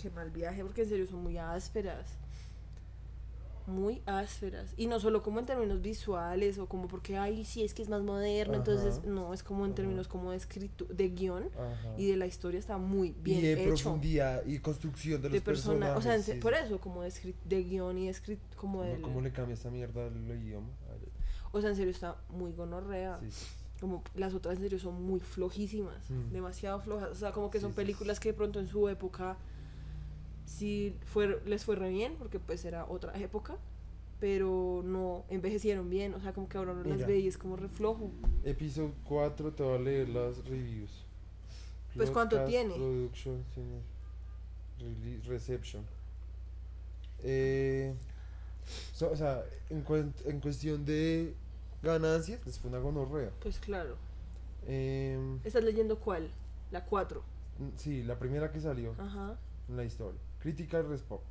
Qué 0.00 0.10
mal 0.10 0.30
viaje, 0.30 0.62
porque 0.64 0.82
en 0.82 0.88
serio 0.88 1.06
son 1.06 1.22
muy 1.22 1.38
ásperas. 1.38 2.18
Muy 3.66 4.02
ásperas. 4.04 4.74
Y 4.76 4.86
no 4.88 5.00
solo 5.00 5.22
como 5.22 5.40
en 5.40 5.46
términos 5.46 5.80
visuales 5.80 6.58
o 6.58 6.66
como 6.66 6.86
porque, 6.86 7.16
ay, 7.16 7.44
sí, 7.46 7.64
es 7.64 7.72
que 7.72 7.82
es 7.82 7.88
más 7.88 8.02
moderno. 8.02 8.54
Entonces, 8.54 9.02
no, 9.04 9.32
es 9.32 9.42
como 9.42 9.64
en 9.64 9.70
Ajá. 9.70 9.76
términos 9.76 10.06
como 10.06 10.32
de 10.32 10.36
escrito, 10.36 10.84
de 10.84 11.08
guion 11.08 11.44
Ajá. 11.54 11.94
y 11.96 12.10
de 12.10 12.16
la 12.16 12.26
historia 12.26 12.60
está 12.60 12.76
muy 12.76 13.12
bien 13.22 13.38
y 13.38 13.42
de 13.42 13.52
hecho. 13.54 13.64
profundidad 13.84 14.44
y 14.46 14.58
construcción 14.58 15.22
de 15.22 15.28
los 15.30 15.32
de 15.34 15.40
persona, 15.40 15.96
o 15.96 16.02
sea, 16.02 16.12
personajes, 16.12 16.24
sí, 16.26 16.40
por 16.40 16.52
eso, 16.54 16.78
como 16.78 17.02
de, 17.02 17.34
de 17.46 17.62
guion 17.64 17.96
y 17.98 18.04
de 18.04 18.10
escrito, 18.10 18.42
como 18.56 18.82
del... 18.82 19.00
¿Cómo 19.00 19.20
le 19.22 19.32
cambia 19.32 19.54
esta 19.54 19.70
mierda 19.70 20.06
al 20.06 20.14
idioma? 20.42 20.68
O 21.52 21.60
sea, 21.60 21.70
en 21.70 21.76
serio 21.76 21.90
está 21.92 22.16
muy 22.30 22.52
gonorrea. 22.52 23.18
Sí, 23.22 23.30
sí. 23.30 23.46
Como 23.80 24.02
las 24.14 24.34
otras 24.34 24.56
en 24.56 24.62
serio 24.62 24.78
son 24.78 25.02
muy 25.02 25.20
flojísimas, 25.20 26.10
Mm. 26.10 26.32
demasiado 26.32 26.80
flojas. 26.80 27.10
O 27.10 27.14
sea, 27.14 27.32
como 27.32 27.50
que 27.50 27.60
son 27.60 27.70
sí, 27.70 27.76
películas 27.76 28.18
que 28.20 28.30
de 28.30 28.34
pronto 28.34 28.58
en 28.60 28.66
su 28.66 28.88
época 28.88 29.36
sí 30.44 30.96
fue, 31.06 31.40
les 31.46 31.64
fue 31.64 31.76
re 31.76 31.90
bien, 31.90 32.16
porque 32.18 32.38
pues 32.38 32.64
era 32.64 32.84
otra 32.86 33.18
época, 33.18 33.56
pero 34.20 34.82
no 34.84 35.24
envejecieron 35.28 35.90
bien, 35.90 36.14
o 36.14 36.20
sea, 36.20 36.32
como 36.32 36.48
que 36.48 36.56
ahora 36.58 36.72
no 36.74 36.82
las 36.84 37.06
ve 37.06 37.18
y 37.18 37.28
es 37.28 37.36
como 37.38 37.56
reflojo. 37.56 38.10
Episodio 38.44 38.92
4 39.04 39.52
te 39.52 39.62
voy 39.62 39.76
a 39.76 39.80
leer 39.80 40.08
las 40.08 40.44
reviews. 40.44 41.04
Pues, 41.96 42.10
¿cuánto 42.10 42.36
Broadcast, 42.36 42.50
tiene? 42.68 42.74
Production, 42.74 43.44
reception. 45.26 45.84
Eh, 47.22 47.94
so- 48.92 49.10
o 49.10 49.16
sea, 49.16 49.44
en, 49.70 49.84
en 50.26 50.40
cuestión 50.40 50.84
de 50.84 51.34
ganancias, 51.82 52.44
les 52.46 52.58
fue 52.58 52.70
una 52.70 52.78
gonorrea. 52.80 53.30
Pues 53.40 53.58
claro. 53.58 53.96
Em, 54.66 55.38
¿Estás 55.44 55.62
leyendo 55.64 55.98
cuál? 55.98 56.30
La 56.70 56.84
4. 56.84 57.22
sí, 57.76 58.02
la 58.02 58.18
primera 58.18 58.50
que 58.50 58.60
salió 58.60 58.94
Ajá. 58.98 59.38
en 59.68 59.76
la 59.76 59.84
historia. 59.84 60.20
Critical 60.44 60.86
Response. 60.86 61.24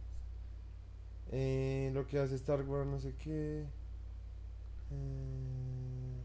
Eh, 1.31 1.91
lo 1.93 2.07
que 2.07 2.17
hace 2.17 2.33
Star 2.33 2.63
Wars, 2.63 2.87
no 2.87 2.99
sé 2.99 3.13
qué. 3.23 3.63
Eh, 4.89 6.17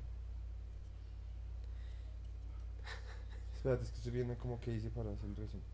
espérate, 3.54 3.85
es 3.85 3.90
que 3.90 3.97
estoy 3.99 4.12
viendo 4.12 4.38
como 4.38 4.59
que 4.59 4.73
hice 4.73 4.88
para 4.88 5.11
hacer 5.12 5.28
el 5.28 5.37
resumen. 5.37 5.66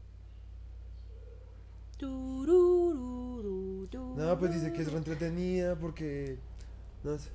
No, 4.16 4.37
pues 4.40 4.54
dice 4.54 4.73
que 4.73 4.83
es 4.83 4.90
re 4.90 4.99
entretenida 4.99 5.76
porque. 5.76 6.40
No 7.04 7.16
sé. 7.16 7.30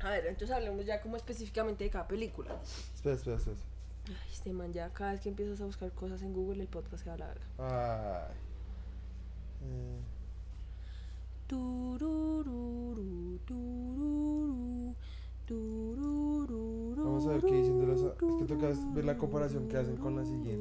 A 0.00 0.10
ver, 0.10 0.26
entonces 0.26 0.54
hablemos 0.54 0.84
ya 0.84 1.00
como 1.00 1.16
específicamente 1.16 1.84
de 1.84 1.90
cada 1.90 2.06
película. 2.06 2.60
Espera, 2.94 3.14
espera, 3.14 3.36
espera. 3.38 3.56
Ay, 4.08 4.30
este 4.32 4.52
man, 4.52 4.72
ya 4.72 4.90
cada 4.92 5.12
vez 5.12 5.20
que 5.20 5.28
empiezas 5.28 5.60
a 5.60 5.64
buscar 5.66 5.92
cosas 5.92 6.22
en 6.22 6.32
Google, 6.32 6.62
el 6.62 6.68
podcast 6.68 7.02
se 7.04 7.10
va 7.10 7.14
a 7.14 7.18
la 7.18 7.26
verga. 7.26 7.46
Ay. 7.58 8.34
Turururu, 11.48 13.38
turururu, 15.46 16.94
Vamos 17.04 17.26
a 17.26 17.30
ver 17.30 17.40
qué 17.42 17.54
dicen 17.54 17.80
de 17.80 17.86
las- 17.86 18.00
es 18.02 18.12
que 18.38 18.44
toca 18.44 18.68
ver 18.94 19.04
la 19.04 19.16
comparación 19.16 19.66
que 19.68 19.76
hacen 19.78 19.96
con 19.96 20.14
la 20.16 20.24
siguiente. 20.24 20.56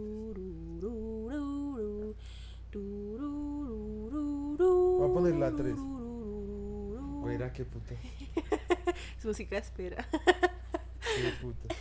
Turururu, 0.79 2.15
turururu, 2.71 4.55
Voy 4.99 5.09
a 5.09 5.13
poner 5.13 5.35
la 5.35 5.51
tres. 5.55 5.75
turururu. 5.75 7.19
güera, 7.21 7.51
qué 7.53 7.65
puta. 7.65 7.95
Es 9.17 9.25
música 9.25 9.57
espera. 9.57 10.07
Qué 10.11 11.31
puta. 11.41 11.75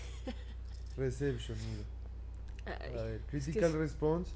Reception, 0.96 1.56
mira. 1.70 2.78
Ay, 2.80 2.98
A 2.98 3.02
ver, 3.02 3.20
que 3.20 3.26
Critical 3.38 3.64
es- 3.70 3.72
Response 3.74 4.30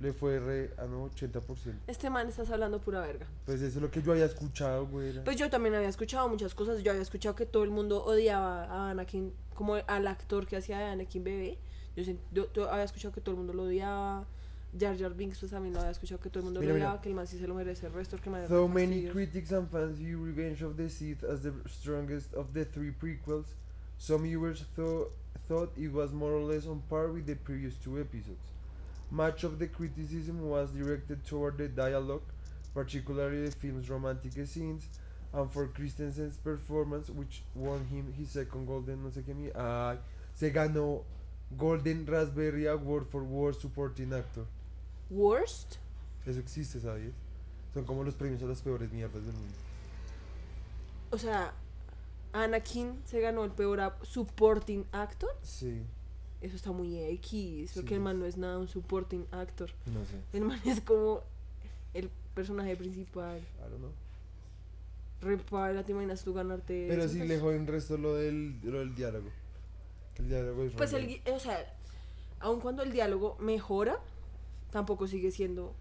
le 0.00 0.12
fue 0.12 0.38
re. 0.40 0.70
Ah, 0.78 0.86
no, 0.88 1.04
80%. 1.04 1.80
Este 1.86 2.10
man 2.10 2.28
estás 2.28 2.50
hablando 2.50 2.80
pura 2.80 3.00
verga. 3.00 3.26
Pues 3.46 3.60
eso 3.62 3.78
es 3.78 3.82
lo 3.82 3.90
que 3.90 4.02
yo 4.02 4.12
había 4.12 4.24
escuchado, 4.26 4.86
güera. 4.86 5.22
Pues 5.24 5.36
yo 5.36 5.48
también 5.50 5.74
había 5.74 5.88
escuchado 5.88 6.28
muchas 6.28 6.54
cosas. 6.54 6.82
Yo 6.82 6.90
había 6.90 7.02
escuchado 7.02 7.34
que 7.34 7.46
todo 7.46 7.62
el 7.64 7.70
mundo 7.70 8.04
odiaba 8.04 8.64
a 8.64 8.90
Anakin, 8.90 9.32
como 9.54 9.74
al 9.76 10.06
actor 10.06 10.46
que 10.46 10.56
hacía 10.56 10.78
de 10.78 10.84
Anakin 10.84 11.24
bebé. 11.24 11.58
Yo, 11.96 12.02
yo- 12.32 12.52
yo 12.52 12.70
había 12.70 12.84
escuchado 12.84 13.12
que 13.14 13.20
todo 13.20 13.32
el 13.32 13.38
mundo 13.38 13.52
lo 13.52 13.64
odiaba. 13.64 14.26
Jar 14.78 14.98
Jar 14.98 15.14
Binks 15.14 15.38
pues 15.38 15.52
también 15.52 15.72
lo 15.72 15.78
había 15.78 15.92
escuchado 15.92 16.20
que 16.20 16.28
todo 16.30 16.40
el 16.40 16.44
mundo 16.46 16.58
Mira, 16.58 16.72
lo 16.72 16.74
mira. 16.74 16.86
odiaba, 16.88 17.00
que 17.00 17.08
el 17.08 17.14
man 17.14 17.28
sí 17.28 17.38
se 17.38 17.46
lo 17.46 17.54
merece 17.54 17.86
el 17.86 17.92
resto, 17.92 18.16
que 18.16 18.28
Though 18.48 18.66
re 18.66 18.74
many 18.74 19.06
critics 19.08 19.52
and 19.52 19.70
fans 19.70 19.98
view 20.00 20.24
Revenge 20.24 20.64
of 20.64 20.74
the 20.76 20.90
Sith 20.90 21.22
as 21.22 21.42
the 21.42 21.52
strongest 21.68 22.34
of 22.34 22.48
the 22.54 22.64
three 22.64 22.90
prequels, 22.90 23.46
some 23.98 24.24
viewers 24.24 24.66
thought, 24.74 25.12
thought 25.48 25.72
it 25.76 25.92
was 25.92 26.12
more 26.12 26.32
or 26.32 26.42
less 26.42 26.66
on 26.66 26.82
par 26.88 27.08
with 27.08 27.26
the 27.26 27.34
previous 27.34 27.74
two 27.76 28.00
episodes. 28.00 28.50
Much 29.10 29.44
of 29.44 29.58
the 29.58 29.66
criticism 29.66 30.48
was 30.48 30.70
directed 30.70 31.24
toward 31.24 31.58
the 31.58 31.68
dialogue, 31.68 32.22
particularly 32.72 33.46
the 33.46 33.52
film's 33.52 33.88
romantic 33.88 34.32
scenes, 34.46 34.88
and 35.32 35.50
for 35.52 35.66
Christensen's 35.68 36.36
performance, 36.36 37.10
which 37.10 37.42
won 37.54 37.86
him 37.86 38.12
his 38.16 38.30
second 38.30 38.66
Golden, 38.66 39.02
no 39.02 39.10
sé 39.10 39.22
qué 39.22 39.34
mi, 39.34 39.50
ay, 39.54 39.98
se 40.34 40.50
ganó 40.50 41.02
Golden 41.56 42.06
Raspberry 42.06 42.66
Award 42.66 43.08
for 43.08 43.22
Worst 43.22 43.60
Supporting 43.60 44.12
Actor. 44.12 44.46
Worst. 45.10 45.78
Eso 46.26 46.40
existe, 46.40 46.80
¿sabes? 46.80 47.12
Son 47.74 47.84
como 47.84 48.02
los 48.02 48.14
premios 48.14 48.42
a 48.42 48.46
las 48.46 48.62
peores 48.62 48.90
mierdas 48.92 49.24
del 49.24 49.34
mundo. 49.34 49.54
O 51.10 51.18
sea, 51.18 51.52
Anakin 52.34 53.00
se 53.04 53.20
ganó 53.20 53.44
el 53.44 53.52
peor 53.52 53.80
supporting 54.02 54.84
actor. 54.92 55.30
Sí, 55.42 55.82
Eso 56.40 56.56
está 56.56 56.72
muy 56.72 56.98
X, 56.98 57.70
porque 57.74 57.88
Sí. 57.90 57.94
el 57.94 58.00
man 58.00 58.18
no 58.18 58.26
es 58.26 58.36
nada 58.36 58.58
un 58.58 58.68
supporting 58.68 59.24
actor. 59.30 59.70
no 59.86 60.04
sé. 60.04 60.20
El 60.34 60.44
man 60.44 60.60
es 60.66 60.80
como 60.82 61.22
el 61.94 62.10
personaje 62.34 62.76
principal. 62.76 63.38
I 63.38 63.60
don't 63.70 63.78
know. 63.78 63.92
Repara, 65.22 65.82
¿te 65.84 65.92
imaginas 65.92 66.22
tú 66.22 66.34
ganarte 66.34 66.86
Pero 66.88 67.08
sí 67.08 67.16
Pues- 67.18 67.28
le 67.28 67.40
joden 67.40 67.66
resto 67.66 67.96
lo 67.96 68.14
del, 68.14 68.60
lo 68.62 68.80
del 68.80 68.94
diálogo. 68.94 69.30
El 70.16 70.28
diálogo 70.28 70.64
es 70.64 70.72
Pues 70.74 70.92
el, 70.92 71.20
o 71.32 71.38
sea, 71.38 71.74
aun 72.40 72.60
cuando 72.60 72.82
el 72.82 72.92
diálogo 72.92 73.36
mejora, 73.40 73.98
tampoco 74.70 75.06
sigue 75.06 75.30
siendo 75.30 75.74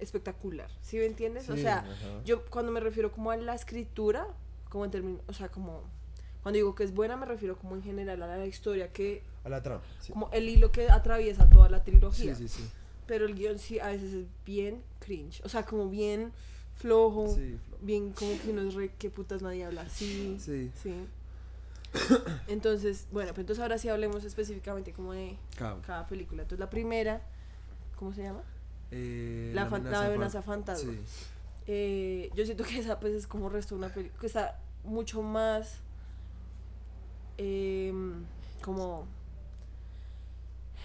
espectacular. 0.00 0.70
¿Sí 0.82 0.98
me 0.98 1.06
entiendes? 1.06 1.48
o 1.48 1.54
Sí, 1.56 1.62
sea, 1.62 1.78
ajá. 1.78 2.22
yo 2.24 2.44
cuando 2.46 2.72
me 2.72 2.80
refiero 2.80 3.10
como 3.10 3.30
a 3.30 3.36
la 3.36 3.54
escritura, 3.54 4.26
como 4.68 4.84
en 4.84 4.90
términos, 4.90 5.22
o 5.28 5.32
sea, 5.32 5.48
como 5.50 5.82
cuando 6.42 6.56
digo 6.56 6.74
que 6.74 6.84
es 6.84 6.94
buena 6.94 7.16
me 7.16 7.26
refiero 7.26 7.56
como 7.58 7.74
en 7.76 7.82
general 7.82 8.22
a 8.22 8.36
la 8.36 8.46
historia 8.46 8.92
que 8.92 9.22
A 9.44 9.48
la 9.48 9.62
trama. 9.62 9.82
Sí, 10.00 10.12
como 10.12 10.28
el 10.32 10.48
hilo 10.48 10.70
que 10.72 10.88
atraviesa 10.90 11.48
toda 11.50 11.68
la 11.68 11.82
trilogía. 11.84 12.34
sí, 12.34 12.48
sí. 12.48 12.62
sí. 12.62 12.70
Pero 13.06 13.26
el 13.26 13.34
guion 13.34 13.58
sí 13.58 13.80
a 13.80 13.88
veces 13.88 14.12
es 14.12 14.26
bien 14.46 14.82
cringe, 15.00 15.40
o 15.44 15.48
sea, 15.48 15.64
como 15.66 15.88
bien 15.88 16.32
flojo, 16.76 17.28
Sí, 17.34 17.58
Flo. 17.68 17.76
bien 17.82 18.12
como 18.12 18.40
que 18.40 18.50
uno 18.50 18.62
es 18.62 18.74
re 18.74 18.90
que 18.98 19.10
putas 19.10 19.42
nadie 19.42 19.64
habla 19.64 19.82
así. 19.82 20.36
Sí. 20.40 20.70
Sí. 20.80 20.94
Entonces, 22.48 23.06
bueno, 23.10 23.30
pues 23.30 23.40
entonces 23.40 23.60
ahora 23.62 23.78
sí 23.78 23.88
hablemos 23.88 24.24
específicamente 24.24 24.92
como 24.92 25.12
de 25.12 25.36
cada 25.56 26.06
película. 26.06 26.42
Entonces 26.42 26.60
la 26.60 26.70
primera, 26.70 27.20
¿cómo 27.96 28.12
se 28.14 28.22
llama? 28.22 28.42
Eh, 28.92 29.50
La, 29.54 29.64
la 29.68 30.06
amenaza 30.06 30.42
fan- 30.42 30.64
fantasma. 30.64 30.92
Sí. 30.92 31.00
Eh, 31.66 32.30
yo 32.34 32.44
siento 32.44 32.64
que 32.64 32.78
esa 32.78 32.98
pues 33.00 33.12
es 33.14 33.26
como 33.26 33.48
resto 33.48 33.74
de 33.74 33.78
una 33.80 33.92
película 33.94 34.20
que 34.20 34.26
está 34.26 34.58
mucho 34.84 35.22
más 35.22 35.78
em, 37.40 38.24
como 38.62 39.06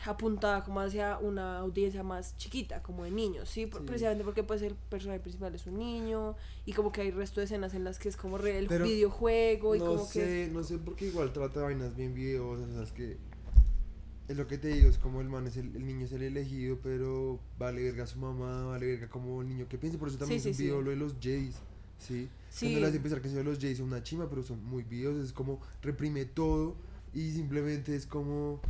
apuntada 0.06 0.64
como 0.64 0.80
hacia 0.82 1.18
una 1.18 1.58
audiencia 1.58 2.04
más 2.04 2.38
chiquita, 2.38 2.84
como 2.84 3.06
de 3.06 3.12
niños, 3.12 3.50
¿sí? 3.50 3.66
Por- 3.66 3.82
Sí. 3.82 3.88
Precisamente 3.88 4.24
porque 4.24 4.44
pues 4.44 4.62
el 4.62 4.76
personaje 4.76 5.20
principal 5.20 5.56
es 5.56 5.66
un 5.66 5.80
niño 5.80 6.36
y 6.66 6.74
como 6.74 6.92
que 6.92 7.02
hay 7.02 7.12
resto 7.12 7.40
de 7.42 7.46
escenas 7.46 7.74
en 7.74 7.84
las 7.84 7.98
que 7.98 8.10
es 8.10 8.16
como 8.16 8.38
re 8.38 8.60
el 8.60 8.68
Pero 8.68 8.86
videojuego 8.86 9.76
y 9.76 9.80
no 9.80 9.86
como 9.86 10.08
que... 10.10 10.46
sé, 10.46 10.50
no 10.54 10.64
sé 10.64 10.78
porque 10.78 11.08
igual 11.08 11.34
trata 11.34 11.64
vainas 11.64 11.96
bien 11.96 12.14
videosas, 12.14 12.68
o 12.70 12.74
sea, 12.74 12.84
es 12.84 12.92
que 12.92 13.18
es 14.28 14.38
lo 14.38 14.48
que 14.48 14.58
te 14.60 14.68
digo, 14.68 14.90
es 14.90 15.00
como 15.00 15.22
el 15.22 15.30
man 15.30 15.48
es 15.48 15.58
el, 15.58 15.76
el 15.76 15.86
niño 15.86 16.06
es 16.06 16.12
el 16.12 16.22
elegido, 16.22 16.78
pero 16.84 17.40
vale 17.58 17.82
verga 17.84 18.06
su 18.06 18.20
mamá, 18.20 18.66
vale 18.66 18.86
verga 18.86 19.10
como 19.10 19.42
el 19.42 19.50
niño 19.50 19.68
que 19.68 19.80
piensa, 19.80 19.98
por 19.98 20.08
eso 20.10 20.20
también 20.20 20.40
Sí, 20.40 20.50
es 20.50 20.56
sí, 20.58 20.64
un 20.64 20.68
video 20.68 20.82
lo 20.84 20.90
de 20.92 20.96
los 20.98 21.16
Jays, 21.20 21.56
¿sí? 21.98 22.30
Sí. 22.56 22.68
Cuando 22.68 22.80
le 22.80 22.88
hace 22.88 23.00
pensar 23.02 23.22
que 23.22 23.44
los 23.44 23.60
Jays 23.60 23.80
son 23.80 23.88
una 23.88 24.02
chima, 24.02 24.30
pero 24.30 24.42
son 24.42 24.64
muy 24.64 24.84
videos, 24.84 25.22
es 25.22 25.34
como 25.34 25.60
reprime 25.82 26.24
todo 26.24 26.78
y 27.14 27.34
simplemente 27.34 27.94
es 27.94 28.06
como 28.06 28.62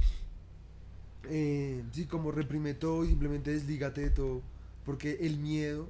eh, 1.30 1.84
sí, 1.92 2.06
como 2.06 2.32
reprime 2.32 2.74
todo 2.74 3.06
y 3.06 3.10
simplemente 3.10 3.52
deslígate 3.52 4.02
de 4.02 4.10
todo, 4.10 4.42
porque 4.86 5.20
el 5.22 5.38
miedo 5.38 5.88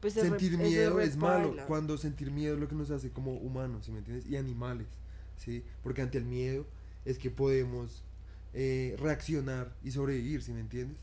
pues, 0.00 0.14
sentir 0.14 0.58
miedo 0.58 1.00
es 1.00 1.16
malo 1.16 1.54
cuando 1.68 1.96
sentir 1.96 2.32
miedo 2.32 2.54
es 2.54 2.60
lo 2.60 2.66
que 2.66 2.74
nos 2.74 2.90
hace 2.90 3.10
como 3.10 3.34
humanos 3.34 3.86
¿sí 3.86 3.92
me 3.92 3.98
entiendes? 3.98 4.26
y 4.26 4.34
animales 4.36 4.88
sí 5.36 5.62
porque 5.84 6.02
ante 6.02 6.18
el 6.18 6.24
miedo 6.24 6.66
es 7.04 7.18
que 7.18 7.30
podemos 7.30 8.02
eh, 8.52 8.96
reaccionar 8.98 9.72
y 9.84 9.92
sobrevivir 9.92 10.42
¿sí 10.42 10.52
me 10.52 10.60
entiendes? 10.60 10.96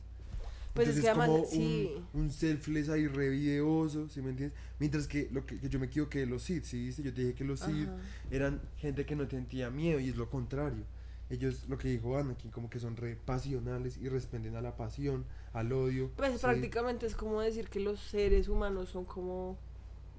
Pues 0.78 0.90
es 0.90 0.98
Entonces 0.98 1.04
que 1.04 1.10
además, 1.10 1.28
como 1.28 1.46
sí. 1.46 1.96
un, 2.14 2.22
un 2.22 2.32
selfless 2.32 2.90
ahí 2.90 3.08
re 3.08 3.30
videoso, 3.30 4.08
¿sí 4.10 4.22
me 4.22 4.30
entiendes? 4.30 4.58
Mientras 4.80 5.08
que 5.08 5.28
lo 5.32 5.46
que, 5.46 5.58
que 5.58 5.70
yo 5.70 5.80
me 5.80 5.88
equivoqué 5.88 6.20
de 6.20 6.28
los 6.28 6.44
Sith, 6.44 6.66
¿sí? 6.66 6.86
¿Viste? 6.86 7.02
Yo 7.02 7.14
te 7.14 7.22
dije 7.22 7.34
que 7.34 7.44
los 7.44 7.62
Sith 7.62 7.90
eran 8.30 8.62
gente 8.78 9.06
que 9.06 9.16
no 9.16 9.28
sentía 9.28 9.72
miedo 9.72 10.00
y 10.00 10.10
es 10.10 10.16
lo 10.16 10.30
contrario. 10.30 10.84
Ellos, 11.30 11.66
lo 11.68 11.78
que 11.78 11.90
dijo 11.90 12.16
Anakin, 12.16 12.52
como 12.52 12.70
que 12.70 12.80
son 12.80 12.96
re 12.96 13.18
pasionales 13.18 13.98
y 13.98 14.08
responden 14.08 14.56
a 14.56 14.62
la 14.62 14.78
pasión, 14.78 15.26
al 15.52 15.74
odio. 15.74 16.12
Pues 16.16 16.34
¿sí? 16.34 16.38
prácticamente 16.40 17.06
es 17.06 17.16
como 17.16 17.42
decir 17.42 17.68
que 17.68 17.80
los 17.80 18.00
seres 18.00 18.48
humanos 18.48 18.90
son 18.90 19.04
como 19.04 19.58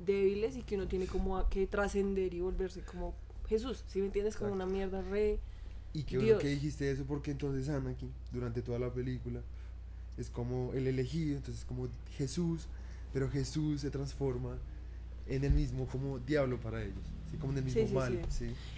débiles 0.04 0.56
y 0.56 0.62
que 0.62 0.74
uno 0.74 0.88
tiene 0.88 1.06
como 1.06 1.48
que 1.48 1.66
trascender 1.66 2.34
y 2.34 2.40
volverse 2.40 2.82
como 2.82 3.14
Jesús, 3.48 3.84
¿sí 3.86 4.00
me 4.00 4.06
entiendes? 4.06 4.36
Como 4.36 4.50
Exacto. 4.50 4.64
una 4.66 4.76
mierda 4.76 5.02
re... 5.02 5.38
Y 5.94 6.02
qué 6.02 6.18
bueno 6.18 6.38
que 6.38 6.48
dijiste 6.48 6.90
eso 6.90 7.04
porque 7.06 7.30
entonces 7.30 7.68
Anakin, 7.68 8.12
durante 8.30 8.60
toda 8.60 8.78
la 8.78 8.92
película, 8.92 9.40
es 10.18 10.30
como 10.30 10.72
el 10.74 10.86
elegido, 10.86 11.36
entonces 11.36 11.64
como 11.64 11.88
Jesús, 12.16 12.66
pero 13.12 13.30
Jesús 13.30 13.80
se 13.80 13.90
transforma 13.90 14.58
en 15.26 15.44
el 15.44 15.52
mismo 15.52 15.86
como 15.86 16.18
diablo 16.18 16.58
para 16.60 16.82
ellos, 16.82 17.04
¿sí? 17.30 17.36
como 17.36 17.52
en 17.52 17.58
el 17.58 17.64
mismo 17.64 17.86
sí, 17.86 17.94
mal. 17.94 18.20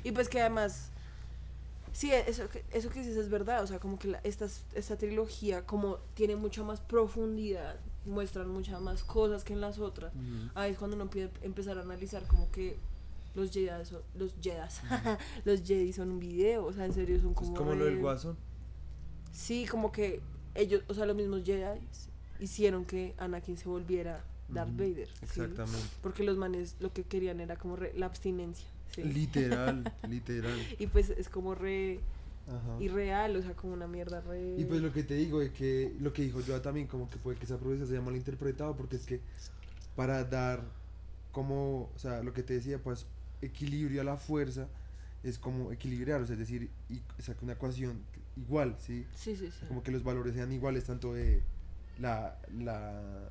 Y 0.05 0.13
pues 0.13 0.29
que 0.29 0.41
además, 0.41 0.91
sí, 1.93 2.13
eso 2.13 2.49
que, 2.49 2.65
eso 2.73 2.91
que 2.91 3.01
dices 3.01 3.17
es 3.17 3.29
verdad, 3.31 3.63
o 3.63 3.67
sea, 3.67 3.79
como 3.79 3.99
que 3.99 4.09
la- 4.09 4.21
esta, 4.25 4.47
esta 4.75 4.97
trilogía 4.97 5.65
como 5.67 5.99
tiene 6.15 6.37
mucha 6.37 6.63
más 6.63 6.81
profundidad 6.81 7.77
muestran 8.05 8.49
muchas 8.49 8.81
más 8.81 9.03
cosas 9.05 9.45
que 9.45 9.53
en 9.53 9.61
las 9.61 9.79
otras. 9.79 10.15
Ujú. 10.15 10.51
Ahí 10.55 10.73
es 10.73 10.79
cuando 10.79 10.97
uno 10.97 11.09
puede 11.09 11.31
empezar 11.43 11.79
a 11.79 11.83
analizar 11.83 12.27
como 12.27 12.51
que 12.51 12.77
los 13.35 13.51
Jedi 13.53 13.85
son, 13.85 14.03
los 14.17 14.35
Jedi, 14.43 14.59
los 15.45 15.63
Jedi 15.63 15.93
son 15.93 16.11
un 16.11 16.19
video, 16.21 16.65
o 16.67 16.73
sea, 16.73 16.85
en 16.87 16.93
serio 16.93 17.21
son 17.21 17.31
Es 17.31 17.37
como 17.37 17.55
como 17.55 17.75
lo 17.75 17.85
del 17.85 17.99
guasón. 17.99 18.37
Sí, 19.33 19.67
como 19.67 19.93
que 19.93 20.21
ellos, 20.55 20.83
o 20.89 20.95
sea, 20.95 21.07
los 21.07 21.17
mismos 21.17 21.43
Jedi 21.45 21.81
hicieron 22.41 22.85
que 22.85 23.15
Anakin 23.19 23.57
se 23.57 23.69
volviera 23.69 24.25
Darth 24.49 24.75
Vader. 24.77 25.09
¿sí? 25.09 25.19
Exactamente. 25.23 25.79
Porque 26.03 26.25
los 26.25 26.37
manes 26.37 26.77
lo 26.81 26.93
que 26.93 27.05
querían 27.05 27.41
era 27.41 27.57
como 27.57 27.77
re- 27.77 27.93
la 27.97 28.07
abstinencia. 28.07 28.67
¿sí? 28.95 29.03
Literal, 29.05 29.93
literal. 30.09 30.59
Y 30.79 30.87
pues 30.89 31.11
es 31.11 31.29
como 31.29 31.55
re 31.55 32.01
Ajá. 32.49 32.83
irreal, 32.83 33.37
o 33.37 33.43
sea, 33.43 33.55
como 33.55 33.73
una 33.75 33.87
mierda 33.87 34.21
re... 34.23 34.57
Y 34.59 34.65
pues 34.65 34.81
lo 34.83 34.93
que 34.93 35.05
te 35.05 35.15
digo 35.15 35.39
de 35.41 35.53
que 35.53 35.95
lo 36.01 36.13
que 36.13 36.23
dijo 36.23 36.41
Joa 36.45 36.61
también 36.63 36.87
como 36.89 37.09
que 37.09 37.17
puede 37.19 37.39
que 37.39 37.45
esa 37.45 37.59
profecía 37.59 37.87
se 37.87 37.93
haya 37.93 38.01
malinterpretado 38.03 38.75
porque 38.77 38.97
es 38.97 39.07
que 39.07 39.21
para 39.95 40.25
dar 40.25 40.63
como, 41.31 41.91
o 41.95 41.99
sea, 41.99 42.23
lo 42.23 42.33
que 42.33 42.43
te 42.43 42.55
decía, 42.55 42.79
pues 42.83 43.07
equilibrio 43.43 44.01
a 44.01 44.05
la 44.05 44.17
fuerza 44.17 44.67
es 45.23 45.39
como 45.39 45.71
equilibrar, 45.71 46.21
o 46.23 46.27
sea, 46.27 46.33
es 46.33 46.41
decir, 46.41 46.71
y, 46.89 47.01
o 47.19 47.23
sea, 47.23 47.35
que 47.35 47.45
una 47.45 47.53
ecuación 47.55 48.01
igual, 48.41 48.77
¿sí? 48.79 49.07
Sí, 49.15 49.37
sí, 49.37 49.51
sí. 49.51 49.67
Como 49.69 49.83
que 49.83 49.91
los 49.93 50.03
valores 50.03 50.35
sean 50.35 50.51
iguales 50.53 50.85
tanto 50.85 51.13
de 51.15 51.43
la 51.99 52.39
la 52.59 53.31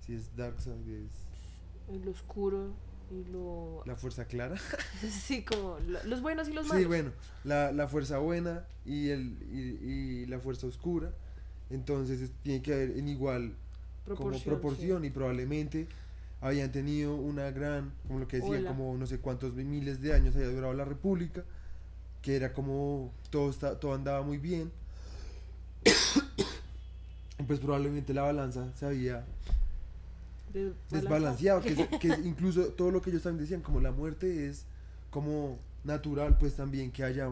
si 0.00 0.14
es 0.14 0.34
dark 0.36 0.60
side 0.60 1.04
es 1.04 2.02
Lo 2.04 2.10
oscuro 2.10 2.74
y 3.10 3.24
lo... 3.32 3.82
la 3.86 3.96
fuerza 3.96 4.24
clara. 4.26 4.56
Sí, 5.10 5.42
como 5.44 5.78
lo- 5.86 6.02
los 6.04 6.20
buenos 6.22 6.48
y 6.48 6.52
los 6.52 6.66
Sí, 6.66 6.72
malos. 6.72 6.86
bueno, 6.88 7.12
la, 7.44 7.72
la 7.72 7.88
fuerza 7.88 8.18
buena 8.18 8.64
y, 8.84 9.08
el, 9.08 9.38
y, 9.50 9.86
y 9.86 10.26
la 10.26 10.38
fuerza 10.40 10.66
oscura. 10.66 11.12
Entonces 11.70 12.20
es- 12.20 12.32
tiene 12.42 12.62
que 12.62 12.72
haber 12.74 12.90
en 12.98 13.08
igual 13.08 13.54
como 14.04 14.16
Proporción, 14.16 14.44
proporción 14.54 15.04
y 15.04 15.10
probablemente 15.10 15.86
habían 16.40 16.70
tenido 16.72 17.14
una 17.16 17.50
gran, 17.50 17.92
como 18.06 18.20
lo 18.20 18.28
que 18.28 18.38
decían, 18.38 18.60
Ola. 18.60 18.68
como 18.70 18.96
no 18.96 19.06
sé 19.06 19.18
cuántos 19.18 19.54
miles 19.54 20.00
de 20.00 20.14
años 20.14 20.34
había 20.36 20.48
durado 20.48 20.72
la 20.72 20.84
república, 20.86 21.44
que 22.22 22.36
era 22.36 22.52
como 22.52 23.10
todo, 23.30 23.50
está, 23.50 23.78
todo 23.78 23.94
andaba 23.94 24.22
muy 24.22 24.38
bien. 24.38 24.70
Pues 27.46 27.60
probablemente 27.60 28.12
la 28.12 28.22
balanza 28.22 28.66
se 28.74 28.84
había 28.84 29.24
desbalanceado, 30.90 31.60
que, 31.60 31.68
es- 31.70 31.88
que 32.00 32.08
es 32.08 32.18
incluso 32.26 32.64
todo 32.68 32.90
lo 32.90 33.00
que 33.00 33.10
ellos 33.10 33.22
también 33.22 33.44
decían, 33.44 33.60
como 33.62 33.80
la 33.80 33.92
muerte 33.92 34.48
es 34.48 34.64
como 35.10 35.56
natural, 35.84 36.36
pues 36.38 36.54
también 36.54 36.90
que 36.90 37.04
haya 37.04 37.30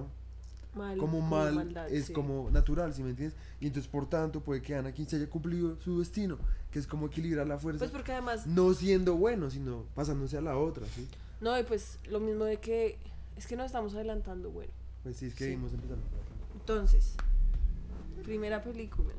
Mal, 0.74 0.98
como 0.98 1.20
mal 1.22 1.54
maldad, 1.54 1.90
es 1.90 2.06
sí. 2.06 2.12
como 2.12 2.50
natural, 2.50 2.94
¿sí 2.94 3.02
me 3.02 3.10
entiendes? 3.10 3.36
Y 3.60 3.66
entonces 3.66 3.90
por 3.90 4.08
tanto 4.08 4.40
puede 4.40 4.62
que 4.62 4.74
Anakin 4.74 5.08
se 5.08 5.16
haya 5.16 5.28
cumplido 5.28 5.76
su 5.82 5.98
destino, 5.98 6.38
que 6.70 6.78
es 6.78 6.86
como 6.86 7.06
equilibrar 7.06 7.46
la 7.46 7.58
fuerza, 7.58 7.78
Pues 7.80 7.90
porque 7.90 8.12
además... 8.12 8.46
no 8.46 8.72
siendo 8.74 9.16
bueno, 9.16 9.50
sino 9.50 9.84
pasándose 9.94 10.36
a 10.36 10.42
la 10.42 10.56
otra, 10.56 10.86
¿sí? 10.94 11.08
No, 11.40 11.58
y 11.58 11.62
pues 11.64 11.98
lo 12.08 12.20
mismo 12.20 12.44
de 12.44 12.58
que... 12.58 12.96
Es 13.36 13.46
que 13.46 13.56
nos 13.56 13.66
estamos 13.66 13.94
adelantando, 13.94 14.50
bueno. 14.50 14.72
Pues 15.02 15.16
sí, 15.16 15.26
es 15.26 15.34
que 15.34 15.44
Sí. 15.44 15.50
vimos. 15.50 15.72
Entonces, 16.54 17.14
primera 18.24 18.62
película. 18.62 19.12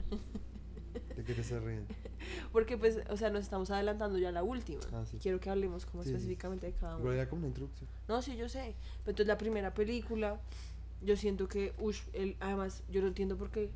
¿De 1.16 1.24
qué 1.24 1.34
te 1.34 1.42
estás 1.42 1.62
riendo? 1.64 1.94
Porque 2.52 2.78
pues, 2.78 3.00
o 3.10 3.18
sea, 3.18 3.30
nos 3.30 3.42
estamos 3.44 3.70
adelantando 3.72 4.18
ya 4.18 4.30
a 4.30 4.32
la 4.32 4.44
última. 4.44 4.82
Ah, 4.92 5.06
sí. 5.10 5.18
Quiero 5.20 5.40
que 5.40 5.50
hablemos 5.50 5.86
como 5.86 6.04
Sí, 6.04 6.10
específicamente 6.10 6.66
de 6.68 6.74
cada 6.74 6.94
Igual 6.98 7.14
una. 7.14 7.22
era 7.22 7.30
como 7.30 7.40
una 7.42 7.48
introducción. 7.50 7.90
No, 8.08 8.22
sí, 8.22 8.36
yo 8.36 8.50
sé. 8.50 8.76
Pero 9.04 9.12
entonces 9.12 9.28
la 9.28 9.38
primera 9.38 9.74
película, 9.74 10.40
yo 11.02 11.16
siento 11.16 11.48
que, 11.48 11.74
ush, 11.80 12.02
el, 12.14 12.36
además, 12.40 12.84
yo 12.90 13.02
no 13.02 13.08
entiendo 13.08 13.38
por 13.38 13.52
qué. 13.52 13.70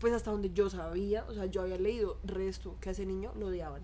Pues 0.00 0.12
hasta 0.14 0.30
donde 0.30 0.52
yo 0.52 0.70
sabía, 0.70 1.24
o 1.28 1.34
sea, 1.34 1.46
yo 1.46 1.62
había 1.62 1.78
leído 1.78 2.18
resto 2.24 2.76
que 2.80 2.88
a 2.88 2.92
ese 2.92 3.04
niño 3.06 3.32
lo 3.38 3.46
odiaban. 3.48 3.82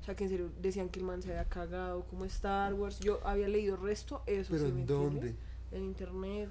O 0.00 0.04
sea, 0.04 0.14
que 0.16 0.24
en 0.24 0.30
serio 0.30 0.50
decían 0.60 0.88
que 0.88 1.00
el 1.00 1.04
man 1.06 1.22
se 1.22 1.30
había 1.30 1.44
cagado 1.44 2.04
como 2.04 2.24
Star 2.24 2.72
Wars. 2.74 2.98
Yo 3.00 3.20
había 3.26 3.48
leído 3.48 3.76
resto, 3.76 4.22
eso 4.26 4.50
¿Pero 4.52 4.66
sí, 4.66 4.72
¿me 4.72 4.80
en 4.80 4.86
dónde? 4.86 5.34
En 5.72 5.84
internet. 5.84 6.48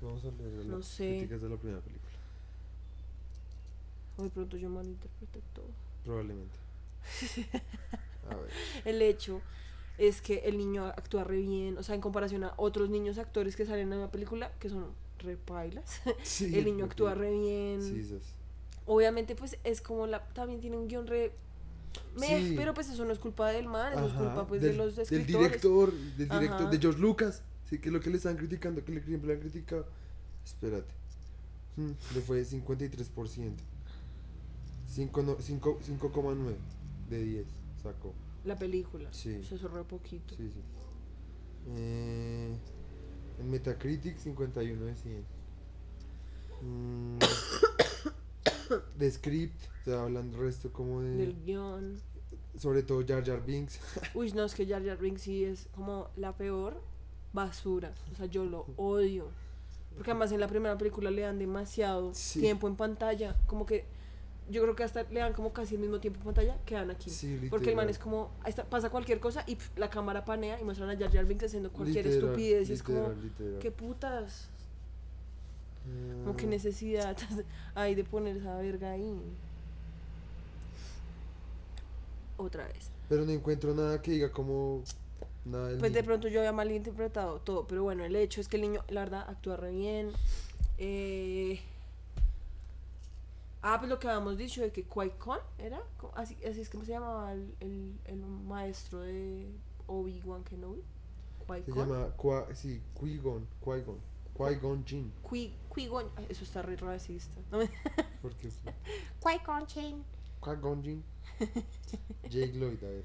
Vamos 0.00 0.22
a 0.24 0.30
leer 0.30 0.64
No 0.66 0.78
las 0.78 0.86
sé. 0.86 1.08
críticas 1.18 1.42
de 1.42 1.48
la 1.48 1.56
primera 1.56 1.80
película. 1.80 2.10
O 4.16 4.22
de 4.22 4.30
pronto 4.30 4.56
yo 4.56 4.68
malinterpreté 4.70 5.40
todo. 5.54 5.66
Probablemente. 6.04 6.56
A 8.30 8.36
ver. 8.36 8.50
El 8.84 9.02
hecho 9.02 9.42
es 9.98 10.22
que 10.22 10.38
el 10.46 10.56
niño 10.56 10.86
actúa 10.86 11.24
re 11.24 11.38
bien, 11.38 11.76
o 11.78 11.82
sea, 11.82 11.94
en 11.94 12.00
comparación 12.00 12.44
a 12.44 12.54
otros 12.56 12.90
niños 12.90 13.18
actores 13.18 13.54
que 13.56 13.66
salen 13.66 13.92
en 13.92 14.00
la 14.00 14.10
película, 14.10 14.50
que 14.60 14.68
son 14.68 14.86
re 15.18 15.36
pailas. 15.36 16.00
Sí, 16.22 16.56
el 16.56 16.64
niño 16.64 16.84
actúa 16.86 17.14
re 17.14 17.30
bien. 17.32 17.82
Sí. 17.82 18.18
Obviamente, 18.86 19.34
pues 19.34 19.58
es 19.64 19.80
como 19.80 20.06
la. 20.06 20.24
También 20.28 20.60
tiene 20.60 20.76
un 20.76 20.88
guion 20.88 21.06
re. 21.06 21.32
Meh, 22.16 22.48
Sí. 22.50 22.54
pero 22.56 22.74
pues 22.74 22.88
eso 22.88 23.04
no 23.04 23.12
es 23.12 23.18
culpa 23.18 23.50
del 23.50 23.66
man, 23.66 23.92
eso 23.92 24.06
es 24.06 24.12
Ajá, 24.12 24.24
culpa 24.24 24.46
pues 24.46 24.60
del, 24.62 24.72
de 24.72 24.76
los 24.78 24.96
del 24.96 25.02
escritores. 25.04 25.48
director, 25.48 25.92
del 25.92 26.28
director, 26.28 26.60
Ajá. 26.62 26.70
de 26.70 26.78
George 26.78 27.00
Lucas. 27.00 27.42
Sí, 27.68 27.78
que 27.78 27.88
es 27.88 27.92
lo 27.92 28.00
que 28.00 28.10
le 28.10 28.16
están 28.18 28.36
criticando, 28.36 28.84
que 28.84 28.92
le 28.92 29.02
siempre 29.02 29.28
le 29.28 29.34
han 29.34 29.40
criticado. 29.40 29.86
Espérate. 30.44 30.92
Hmm, 31.76 31.92
le 32.14 32.20
fue 32.20 32.44
53%. 32.44 33.62
5 34.86 35.22
no- 35.22 35.36
cinco- 35.40 35.78
5,9 35.82 36.54
de 37.10 37.24
10 37.24 37.46
sacó. 37.82 38.12
La 38.44 38.56
película. 38.58 39.08
Sí. 39.12 39.40
Es 39.50 39.62
re 39.62 39.82
poquito. 39.84 40.36
Sí, 40.36 40.50
sí. 40.52 40.60
Eh, 41.76 42.54
en 43.40 43.50
Metacritic 43.50 44.18
51 44.18 44.84
de 44.84 44.94
100. 44.94 45.24
Mm, 46.62 47.18
de 48.98 49.10
script, 49.10 49.60
o 49.82 49.84
sea, 49.84 50.02
hablan 50.02 50.30
el 50.32 50.38
resto 50.38 50.72
como 50.72 51.00
de... 51.02 51.10
Del 51.16 51.44
guion. 51.44 52.00
Sobre 52.58 52.82
todo 52.82 53.04
Jar 53.06 53.24
Jar 53.24 53.44
Binks. 53.44 53.80
Uy, 54.14 54.30
no, 54.32 54.44
es 54.44 54.54
que 54.54 54.66
Jar 54.66 54.84
Jar 54.84 54.98
Binks 54.98 55.22
sí 55.22 55.44
es 55.44 55.66
como 55.74 56.08
la 56.16 56.36
peor 56.36 56.80
basura. 57.32 57.92
O 58.12 58.16
sea, 58.16 58.26
yo 58.26 58.44
lo 58.44 58.66
odio. 58.76 59.28
Porque 59.96 60.10
además 60.12 60.30
en 60.32 60.40
la 60.40 60.48
primera 60.48 60.76
película 60.78 61.10
le 61.10 61.22
dan 61.22 61.38
demasiado 61.38 62.12
Sí. 62.14 62.40
tiempo 62.40 62.68
en 62.68 62.76
pantalla. 62.76 63.36
Como 63.46 63.66
que 63.66 63.84
yo 64.50 64.62
creo 64.62 64.76
que 64.76 64.84
hasta 64.84 65.02
le 65.04 65.20
dan 65.20 65.32
como 65.32 65.52
casi 65.52 65.74
el 65.74 65.80
mismo 65.80 65.98
tiempo 66.00 66.18
en 66.20 66.24
pantalla 66.26 66.58
que 66.64 66.76
a 66.76 66.80
Anakin. 66.82 67.12
Sí, 67.12 67.46
Porque 67.50 67.70
el 67.70 67.76
man 67.76 67.86
literal. 67.86 67.90
es 67.90 67.98
como, 67.98 68.30
ahí 68.42 68.50
está- 68.50 68.64
pasa 68.64 68.90
cualquier 68.90 69.18
cosa 69.18 69.42
y 69.46 69.56
pf, 69.56 69.78
la 69.78 69.90
cámara 69.90 70.24
panea 70.24 70.60
y 70.60 70.64
muestran 70.64 70.90
a 70.90 70.96
Jar 70.98 71.10
Jar 71.12 71.24
Binks 71.24 71.44
haciendo 71.44 71.72
cualquier 71.72 72.04
Literal, 72.06 72.24
estupidez. 72.30 72.68
Y 72.68 72.72
es 72.72 72.82
como, 72.82 72.98
literal, 73.08 73.22
literal. 73.24 73.58
¿qué 73.60 73.70
putas? 73.72 74.48
Como 76.22 76.36
que 76.36 76.46
Ah, 76.46 76.50
necesidad 76.50 77.16
hay 77.74 77.94
de 77.94 78.04
poner 78.04 78.36
esa 78.38 78.56
verga 78.56 78.92
ahí. 78.92 79.20
Otra 82.36 82.66
vez. 82.66 82.90
Pero 83.08 83.24
no 83.24 83.32
encuentro 83.32 83.74
nada 83.74 84.00
que 84.02 84.12
diga 84.12 84.32
como... 84.32 84.82
Nada 85.44 85.68
Pues 85.78 85.92
de 85.92 86.00
niño. 86.00 86.06
pronto 86.06 86.28
yo 86.28 86.40
había 86.40 86.52
malinterpretado 86.52 87.38
todo, 87.40 87.66
pero 87.66 87.82
bueno, 87.82 88.04
el 88.04 88.16
hecho 88.16 88.40
es 88.40 88.48
que 88.48 88.56
el 88.56 88.62
niño, 88.62 88.82
la 88.88 89.00
verdad, 89.00 89.26
actúa 89.28 89.56
re 89.56 89.70
bien. 89.72 90.10
Eh... 90.78 91.60
Ah, 93.62 93.76
pues 93.78 93.88
lo 93.90 93.98
que 93.98 94.08
habíamos 94.08 94.36
dicho 94.36 94.60
de 94.62 94.72
que 94.72 94.86
Qui-Gon 94.86 95.38
era, 95.58 95.80
así, 96.14 96.36
así 96.48 96.60
es 96.60 96.68
como 96.68 96.84
se 96.84 96.92
llamaba 96.92 97.32
el, 97.32 97.54
el, 97.60 97.92
el 98.06 98.16
maestro 98.20 99.00
de 99.00 99.46
Obi-Wan 99.86 100.44
Kenobi. 100.44 100.82
Se 101.62 101.72
Qui-Gon. 101.72 101.88
llama... 101.88 102.08
Qua, 102.16 102.46
sí, 102.54 102.80
Qui-Gon. 102.98 103.46
Qui-Gon. 103.62 103.98
Qui-Gon 104.36 104.84
Jinn. 104.84 105.12
Qui-Gon. 105.28 106.10
Eso 106.28 106.44
está 106.44 106.62
re 106.62 106.76
racista. 106.76 107.40
No 107.50 107.58
me- 107.58 107.70
Porque 108.22 108.50
fue... 108.50 108.72
Qui-Gon 109.22 109.66
Jinn. 109.66 110.04
Qui-Gon 110.42 110.82
Jinn. 110.82 111.02
Jake 112.30 112.52
Lloyd, 112.54 112.82
a 112.84 112.88
ver. 112.88 113.04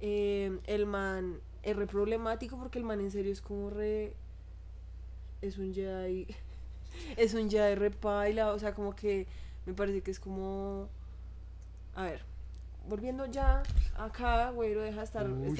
Eh, 0.00 0.58
el 0.66 0.86
man 0.86 1.38
es 1.62 1.76
re 1.76 1.86
problemático 1.86 2.56
porque 2.58 2.78
el 2.78 2.84
man 2.84 3.00
en 3.00 3.10
serio 3.10 3.32
es 3.32 3.40
como 3.40 3.70
re. 3.70 4.14
Es 5.40 5.58
un 5.58 5.72
Jedi. 5.74 6.26
Es 7.16 7.32
un 7.34 7.48
Jedi 7.50 7.74
re 7.74 7.90
paila. 7.90 8.52
O 8.52 8.58
sea, 8.58 8.74
como 8.74 8.94
que 8.94 9.26
me 9.66 9.72
parece 9.72 10.02
que 10.02 10.10
es 10.10 10.20
como. 10.20 10.88
A 11.94 12.02
ver. 12.04 12.22
Volviendo 12.88 13.26
ya 13.26 13.62
acá, 13.96 14.50
güero, 14.50 14.82
deja 14.82 14.98
de 14.98 15.04
estar 15.04 15.30
Uy, 15.30 15.54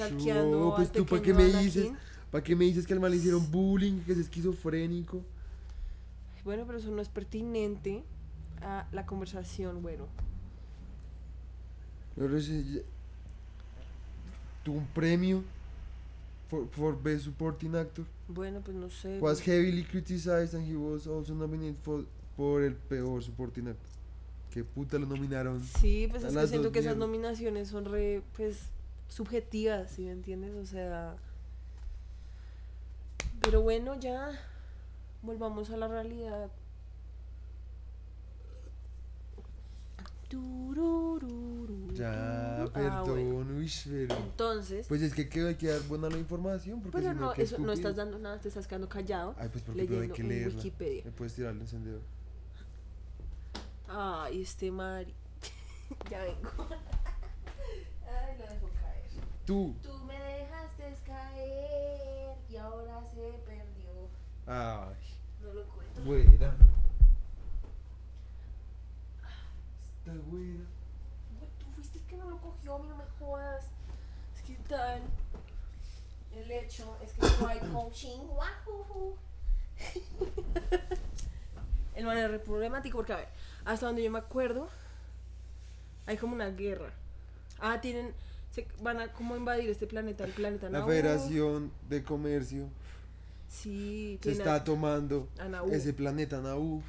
no, 0.51 0.73
pues 0.75 0.91
tú, 0.91 1.05
¿pa' 1.05 1.15
pequeño 1.15 1.21
qué 1.21 1.33
me 1.33 1.43
Anakin. 1.49 1.61
dices? 1.65 1.91
¿Para 2.33 2.43
qué 2.43 2.55
me 2.55 2.65
dices 2.65 2.87
que 2.87 2.93
al 2.93 2.99
man 2.99 3.11
le 3.11 3.17
hicieron 3.17 3.51
bullying, 3.51 3.99
que 3.99 4.13
es 4.13 4.17
esquizofrénico? 4.17 5.21
Bueno, 6.43 6.63
pero 6.65 6.79
eso 6.79 6.89
no 6.89 6.99
es 6.99 7.07
pertinente 7.07 8.03
a 8.63 8.87
la 8.91 9.05
conversación, 9.05 9.83
ese- 12.35 12.83
tuvo 14.63 14.79
un 14.79 14.87
premio 14.87 15.43
for, 16.49 16.67
for 16.71 16.99
Best 17.03 17.25
Supporting 17.25 17.75
Actor. 17.75 18.05
Bueno, 18.27 18.61
pues 18.61 18.75
no 18.75 18.89
sé. 18.89 19.19
Was 19.19 19.39
heavily 19.39 19.83
criticized 19.83 20.55
and 20.55 20.67
he 20.67 20.75
was 20.75 21.05
also 21.05 21.35
nominated 21.35 21.75
for, 21.83 22.03
por 22.35 22.63
el 22.63 22.73
peor 22.73 23.21
Supporting 23.23 23.67
Actor. 23.67 23.89
¿Qué 24.49 24.63
puta 24.63 24.97
lo 24.97 25.05
nominaron? 25.05 25.63
Sí, 25.63 26.07
pues 26.09 26.23
es 26.23 26.35
que 26.35 26.47
siento 26.47 26.71
que 26.71 26.79
esas 26.79 26.95
mierdas. 26.95 27.07
nominaciones 27.09 27.67
son 27.67 27.85
re, 27.85 28.23
pues, 28.35 28.57
subjetivas, 29.07 29.91
¿sí 29.91 30.01
me 30.05 30.13
entiendes? 30.13 30.55
O 30.55 30.65
sea... 30.65 31.15
Pero 33.43 33.61
bueno, 33.61 33.99
ya 33.99 34.31
volvamos 35.21 35.69
a 35.69 35.77
la 35.77 35.87
realidad. 35.87 36.49
Ya, 41.93 42.63
Ah, 42.63 42.69
perdón, 42.73 43.33
bueno. 43.33 43.59
uy, 43.59 43.71
pero... 43.85 44.15
Entonces, 44.17 44.87
Pues 44.87 45.01
es 45.03 45.13
que 45.13 45.21
hay 45.47 45.55
que 45.55 45.67
dar 45.67 45.81
buena 45.83 46.09
la 46.09 46.17
información, 46.17 46.81
porque 46.81 46.97
pero 46.97 47.13
si 47.13 47.19
no, 47.19 47.25
no, 47.27 47.33
eso 47.33 47.57
no 47.59 47.71
estás 47.71 47.95
dando 47.95 48.17
nada, 48.17 48.39
te 48.39 48.47
estás 48.47 48.65
quedando 48.67 48.89
callado. 48.89 49.35
Ay, 49.37 49.49
pues 49.49 49.63
porque 49.63 49.81
pero 49.83 49.93
hay 50.01 50.07
leyendo 50.07 50.15
que 50.15 50.23
leerla. 50.23 50.57
Wikipedia. 50.57 51.03
Me 51.05 51.11
puedes 51.11 51.33
tirar 51.35 51.53
el 51.53 51.61
encendedor. 51.61 52.01
Ay, 53.87 54.41
este 54.41 54.71
Mari. 54.71 55.13
ya 56.09 56.23
vengo. 56.23 56.49
Ay, 58.07 58.37
lo 58.39 58.43
dejo 58.47 58.69
caer. 58.81 59.03
Tú. 59.45 59.75
Tú 59.83 59.97
me 60.05 60.13
dejaste 60.19 60.95
caer 61.05 62.35
y 62.49 62.55
ahora. 62.57 62.92
Ay, 64.47 64.95
No 65.41 65.53
lo 65.53 65.63
cuento. 65.65 66.01
güera. 66.03 66.55
Esta 69.99 70.13
güera. 70.29 70.65
Tú 71.59 71.65
fuiste 71.75 71.99
el 71.99 72.05
que 72.05 72.17
no 72.17 72.29
lo 72.29 72.37
cogió, 72.39 72.75
a 72.75 72.79
mí 72.79 72.87
no 72.89 72.97
me 72.97 73.05
jodas. 73.19 73.65
Es 74.35 74.41
que 74.41 74.55
tal. 74.67 75.01
El 76.35 76.51
hecho 76.51 76.97
es 77.03 77.11
que 77.13 77.21
no 77.41 77.47
hay 77.47 77.59
coaching. 77.71 78.19
Wahoo. 78.29 79.15
El 81.95 82.05
man 82.05 82.17
es 82.17 82.29
re 82.29 82.39
problemático 82.39 82.97
porque, 82.97 83.13
a 83.13 83.17
ver, 83.17 83.27
hasta 83.65 83.85
donde 83.85 84.03
yo 84.03 84.09
me 84.09 84.17
acuerdo, 84.17 84.67
hay 86.07 86.17
como 86.17 86.33
una 86.33 86.49
guerra. 86.49 86.91
Ah, 87.59 87.79
tienen. 87.81 88.13
Se 88.51 88.67
van 88.81 88.99
a 88.99 89.11
como 89.13 89.35
invadir 89.35 89.69
este 89.69 89.87
planeta, 89.87 90.23
el 90.25 90.31
planeta 90.31 90.67
La 90.69 90.79
Naboo. 90.79 90.89
Federación 90.89 91.71
de 91.89 92.03
Comercio 92.03 92.67
Sí, 93.53 94.17
se 94.21 94.31
está 94.31 94.63
tomando 94.63 95.29
ese 95.71 95.93
planeta 95.93 96.41
Naboo. 96.41 96.81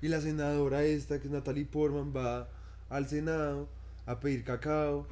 Y 0.00 0.08
la 0.08 0.20
senadora 0.22 0.82
esta, 0.82 1.18
que 1.20 1.26
es 1.26 1.30
Natalie 1.30 1.66
Portman, 1.66 2.12
va 2.16 2.48
al 2.88 3.06
Senado 3.06 3.68
a 4.06 4.18
pedir 4.18 4.42
cacao. 4.44 5.06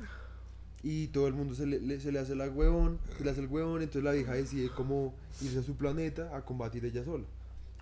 Y 0.83 1.09
todo 1.09 1.27
el 1.27 1.35
mundo 1.35 1.55
se 1.55 1.67
le, 1.67 2.01
se 2.01 2.11
le 2.11 2.21
hace 2.21 2.35
la 2.37 2.49
huevón, 2.49 2.99
se 3.19 3.25
le 3.25 3.31
hace 3.31 3.41
el 3.41 3.49
huevón, 3.49 3.83
entonces 3.83 4.03
la 4.05 4.13
vieja 4.13 4.33
decide 4.33 4.71
cómo 4.71 5.13
irse 5.43 5.59
a 5.59 5.63
su 5.63 5.75
planeta 5.77 6.35
a 6.37 6.43
combatir 6.45 6.85
ella 6.85 7.05
sola. 7.05 7.25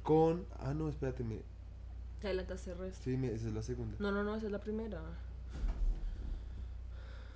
Con... 0.03 0.45
Ah, 0.59 0.73
no, 0.75 0.89
espérate, 0.89 1.23
me, 1.23 1.37
Te 2.21 2.29
adelantaste 2.29 2.73
el 2.73 2.79
resto. 2.79 3.05
sí, 3.05 3.17
me- 3.17 3.33
esa 3.33 3.49
es 3.49 3.55
la 3.55 3.63
segunda. 3.63 3.97
No, 4.01 4.11
no, 4.11 4.25
no, 4.25 4.35
esa 4.35 4.47
es 4.47 4.53
la 4.53 4.61
primera. 4.61 5.01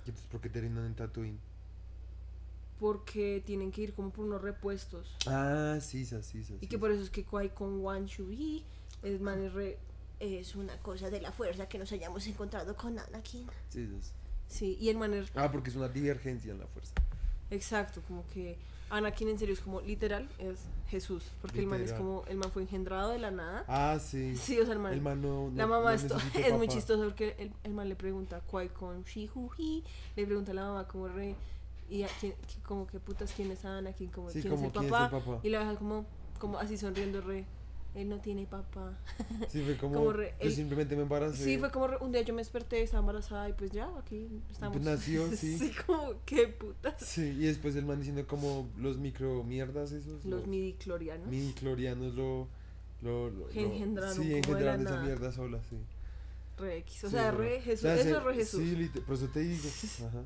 Y 0.07 0.11
pues 0.11 0.23
porque 0.31 0.49
terminan 0.49 0.85
en 0.85 0.95
Tatooine. 0.95 1.37
Porque 2.81 3.43
tienen 3.45 3.71
que 3.71 3.81
ir 3.83 3.93
como 3.93 4.09
por 4.09 4.25
unos 4.25 4.41
repuestos. 4.41 5.15
Ah, 5.27 5.77
sí, 5.79 6.03
sí, 6.03 6.17
sí, 6.23 6.43
sí. 6.43 6.57
Y 6.61 6.65
que 6.67 6.79
por 6.79 6.89
eso 6.91 7.03
es 7.03 7.11
que 7.11 7.23
Kwai 7.23 7.53
con 7.53 7.79
Wan 7.81 8.07
Shui 8.07 8.63
es 9.03 9.21
man 9.21 9.39
es 9.45 9.53
re- 9.53 9.77
es 10.19 10.55
una 10.55 10.75
cosa 10.79 11.11
de 11.11 11.21
la 11.21 11.31
fuerza 11.31 11.69
que 11.69 11.77
nos 11.77 11.91
hayamos 11.91 12.25
encontrado 12.25 12.75
con 12.75 12.97
Anakin. 12.97 13.45
Sí, 13.69 13.87
sí, 13.87 14.11
sí. 14.47 14.77
Y 14.81 14.89
el 14.89 14.97
man 14.97 15.13
es 15.13 15.31
Ah, 15.35 15.51
porque 15.51 15.69
es 15.69 15.75
una 15.75 15.89
divergencia 15.89 16.51
en 16.51 16.59
la 16.59 16.65
fuerza. 16.65 16.93
exacto, 17.51 18.01
como 18.07 18.25
que 18.33 18.57
Anakin 18.89 19.29
en 19.29 19.37
serio 19.39 19.53
es 19.53 19.61
como 19.61 19.79
literal 19.81 20.27
es 20.39 20.61
Jesús, 20.89 21.23
porque 21.41 21.59
el 21.59 21.67
man 21.67 21.81
es 21.81 21.93
como 21.93 22.25
el 22.27 22.37
man 22.37 22.51
fue 22.51 22.63
engendrado 22.63 23.11
de 23.11 23.19
la 23.19 23.29
nada. 23.31 23.63
Ah, 23.67 23.99
sí. 24.01 24.35
Sí, 24.35 24.59
o 24.59 24.65
sea, 24.65 24.73
el 24.73 24.79
man, 24.79 24.93
El 24.93 25.01
man 25.01 25.21
no- 25.21 25.51
la 25.55 25.67
mamá 25.67 25.91
no 25.91 25.95
esto 25.95 26.17
es 26.17 26.53
muy 26.57 26.67
chistoso 26.67 27.03
porque 27.03 27.35
el, 27.37 27.51
el 27.63 27.73
man 27.73 27.87
le 27.89 27.95
pregunta 27.95 28.41
Kwai 28.41 28.69
con 28.69 29.03
Shihuhi, 29.03 29.83
le 30.15 30.25
pregunta 30.25 30.51
a 30.51 30.55
la 30.55 30.63
mamá 30.63 30.87
como 30.87 31.07
re 31.07 31.35
y 31.91 32.03
a 32.03 32.07
quién, 32.19 32.33
como 32.65 32.87
que 32.87 32.99
putas 32.99 33.31
quién 33.35 33.51
es 33.51 33.63
Anakin, 33.65 34.09
como 34.09 34.29
Sí, 34.31 34.41
quién, 34.41 34.53
como 34.55 34.67
es 34.67 34.67
el 34.67 34.71
quién 34.73 34.85
es 34.85 34.91
papá, 34.91 35.17
el 35.17 35.23
papá. 35.23 35.39
y 35.43 35.49
la 35.49 35.59
deja 35.59 35.75
como 35.75 36.05
como 36.39 36.57
así 36.57 36.77
sonriendo 36.77 37.21
re 37.21 37.45
él 37.93 38.07
no 38.07 38.19
tiene 38.21 38.45
papá. 38.47 38.97
Sí, 39.49 39.61
fue 39.63 39.75
como. 39.77 39.95
Como 39.95 40.13
re- 40.13 40.33
yo 40.39 40.47
el- 40.47 40.53
simplemente 40.55 40.95
me 40.95 41.01
embaracé. 41.01 41.43
Sí, 41.43 41.57
fue 41.57 41.69
como 41.71 41.87
re- 41.87 41.97
un 41.99 42.13
día 42.13 42.21
yo 42.21 42.33
me 42.33 42.39
desperté, 42.39 42.81
estaba 42.81 43.01
embarazada 43.01 43.49
y 43.49 43.53
pues 43.53 43.71
ya, 43.71 43.89
aquí 43.99 44.29
estamos. 44.49 44.77
Pues 44.77 44.85
nació, 44.85 45.29
sí. 45.35 45.57
sí, 45.59 45.71
como 45.85 46.13
qué 46.25 46.47
putas. 46.47 46.95
Sí, 47.05 47.21
y 47.37 47.45
después 47.47 47.75
el 47.75 47.85
man 47.85 47.97
diciendo 47.99 48.25
como 48.27 48.69
los 48.77 48.97
micro 48.97 49.43
mierdas 49.43 49.91
esos. 49.91 50.23
Los 50.23 50.47
midiclorianos. 50.47 51.27
mini 51.27 51.51
clorianos 51.51 52.15
lo. 52.15 52.47
lo, 53.01 53.29
lo- 53.29 53.49
engendraron 53.49 54.15
Sí, 54.15 54.35
engendraron 54.35 54.81
esa 54.83 54.91
nada. 54.91 55.03
mierda 55.03 55.31
sola, 55.33 55.59
sí. 55.69 55.75
Re 56.57 56.77
X. 56.77 57.03
O 57.03 57.07
Sí, 57.09 57.13
sea, 57.15 57.31
re. 57.31 57.59
Jesús. 57.59 57.83
Eso 57.89 58.17
es 58.17 58.23
re 58.23 58.35
Jesús. 58.35 58.61
Sí, 58.63 58.91
por 59.05 59.15
eso 59.15 59.27
te 59.27 59.41
digo. 59.41 59.67
Ajá. 60.07 60.21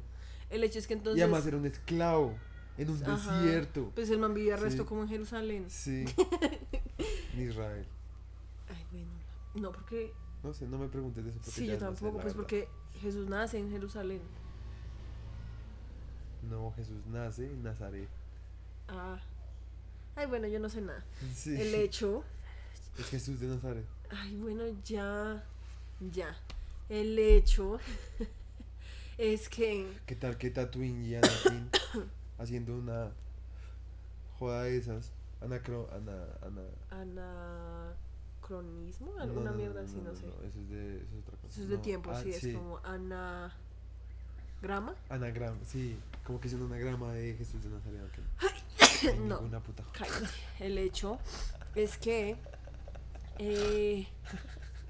El 0.49 0.63
hecho 0.63 0.79
es 0.79 0.87
que 0.87 0.93
entonces. 0.93 1.19
y 1.19 1.21
además 1.21 1.45
era 1.45 1.57
un 1.57 1.65
esclavo 1.65 2.35
en 2.77 2.89
un 2.89 3.03
ajá, 3.05 3.41
desierto. 3.41 3.91
Pues 3.95 4.09
el 4.09 4.19
man 4.19 4.33
vivía 4.33 4.55
resto 4.57 4.83
Sí. 4.83 4.89
como 4.89 5.03
en 5.03 5.09
Jerusalén. 5.09 5.65
Sí. 5.69 6.05
en 7.33 7.49
Israel. 7.49 7.85
Ay, 8.69 8.85
bueno. 8.91 9.11
No, 9.55 9.71
porque. 9.71 10.13
No 10.43 10.53
sé, 10.53 10.67
no 10.67 10.77
me 10.77 10.87
preguntes 10.87 11.23
de 11.23 11.29
eso. 11.31 11.39
Porque 11.39 11.51
Sí, 11.51 11.65
yo 11.65 11.73
no 11.73 11.79
sé, 11.79 11.85
tampoco, 11.85 12.19
pues 12.19 12.33
porque 12.33 12.67
Jesús 13.01 13.27
nace 13.27 13.57
en 13.57 13.71
Jerusalén. 13.71 14.21
No, 16.49 16.71
Jesús 16.75 17.05
nace 17.07 17.45
en 17.45 17.63
Nazaret. 17.63 18.07
Ah. 18.87 19.19
Ay, 20.15 20.27
bueno, 20.27 20.47
yo 20.47 20.59
no 20.59 20.69
sé 20.69 20.81
nada. 20.81 21.03
Sí. 21.33 21.59
El 21.59 21.73
hecho. 21.75 22.23
Es 22.99 23.07
Jesús 23.07 23.39
de 23.39 23.47
Nazaret. 23.47 23.85
Ay, 24.11 24.35
bueno, 24.35 24.63
ya. 24.83 25.43
Ya. 26.11 26.37
El 26.89 27.17
hecho. 27.17 27.79
es 29.17 29.49
que. 29.49 29.99
¿Qué 30.05 30.15
tal 30.15 30.37
que 30.37 30.49
Tatooine 30.49 31.03
y 31.05 31.15
Anakin 31.15 31.69
haciendo 32.37 32.75
una 32.75 33.11
joda 34.37 34.63
de 34.63 34.77
esas? 34.77 35.11
Anacro, 35.41 35.89
ana, 35.93 36.25
ana, 36.41 36.61
Anacronismo. 38.41 39.13
Alguna 39.19 39.51
no, 39.51 39.57
mierda 39.57 39.81
así, 39.81 39.97
no, 39.97 40.15
sé. 40.15 40.25
eso 40.27 40.59
es 40.59 40.69
de, 40.69 40.97
eso 40.97 41.17
es 41.17 41.23
otra 41.23 41.37
cosa. 41.37 41.53
Eso 41.53 41.63
es 41.63 41.69
de 41.69 41.77
tiempo, 41.77 42.11
ah, 42.11 42.21
sí, 42.21 42.31
es 42.31 42.55
como 42.55 42.79
anagrama. 42.83 43.51
Anagrama, 45.09 45.57
sí, 45.65 45.97
como 46.23 46.39
que 46.39 46.47
es 46.47 46.53
un 46.53 46.63
anagrama 46.63 47.13
de 47.13 47.35
Jesús 47.35 47.63
de 47.63 47.69
Nazaret. 47.69 48.01
ok. 48.01 48.13
No. 49.19 49.35
Ninguna 49.35 49.59
puta 49.59 49.83
joda. 49.83 50.07
El 50.59 50.77
hecho 50.77 51.19
es 51.75 51.97
que 51.97 52.37
eh, 53.37 54.07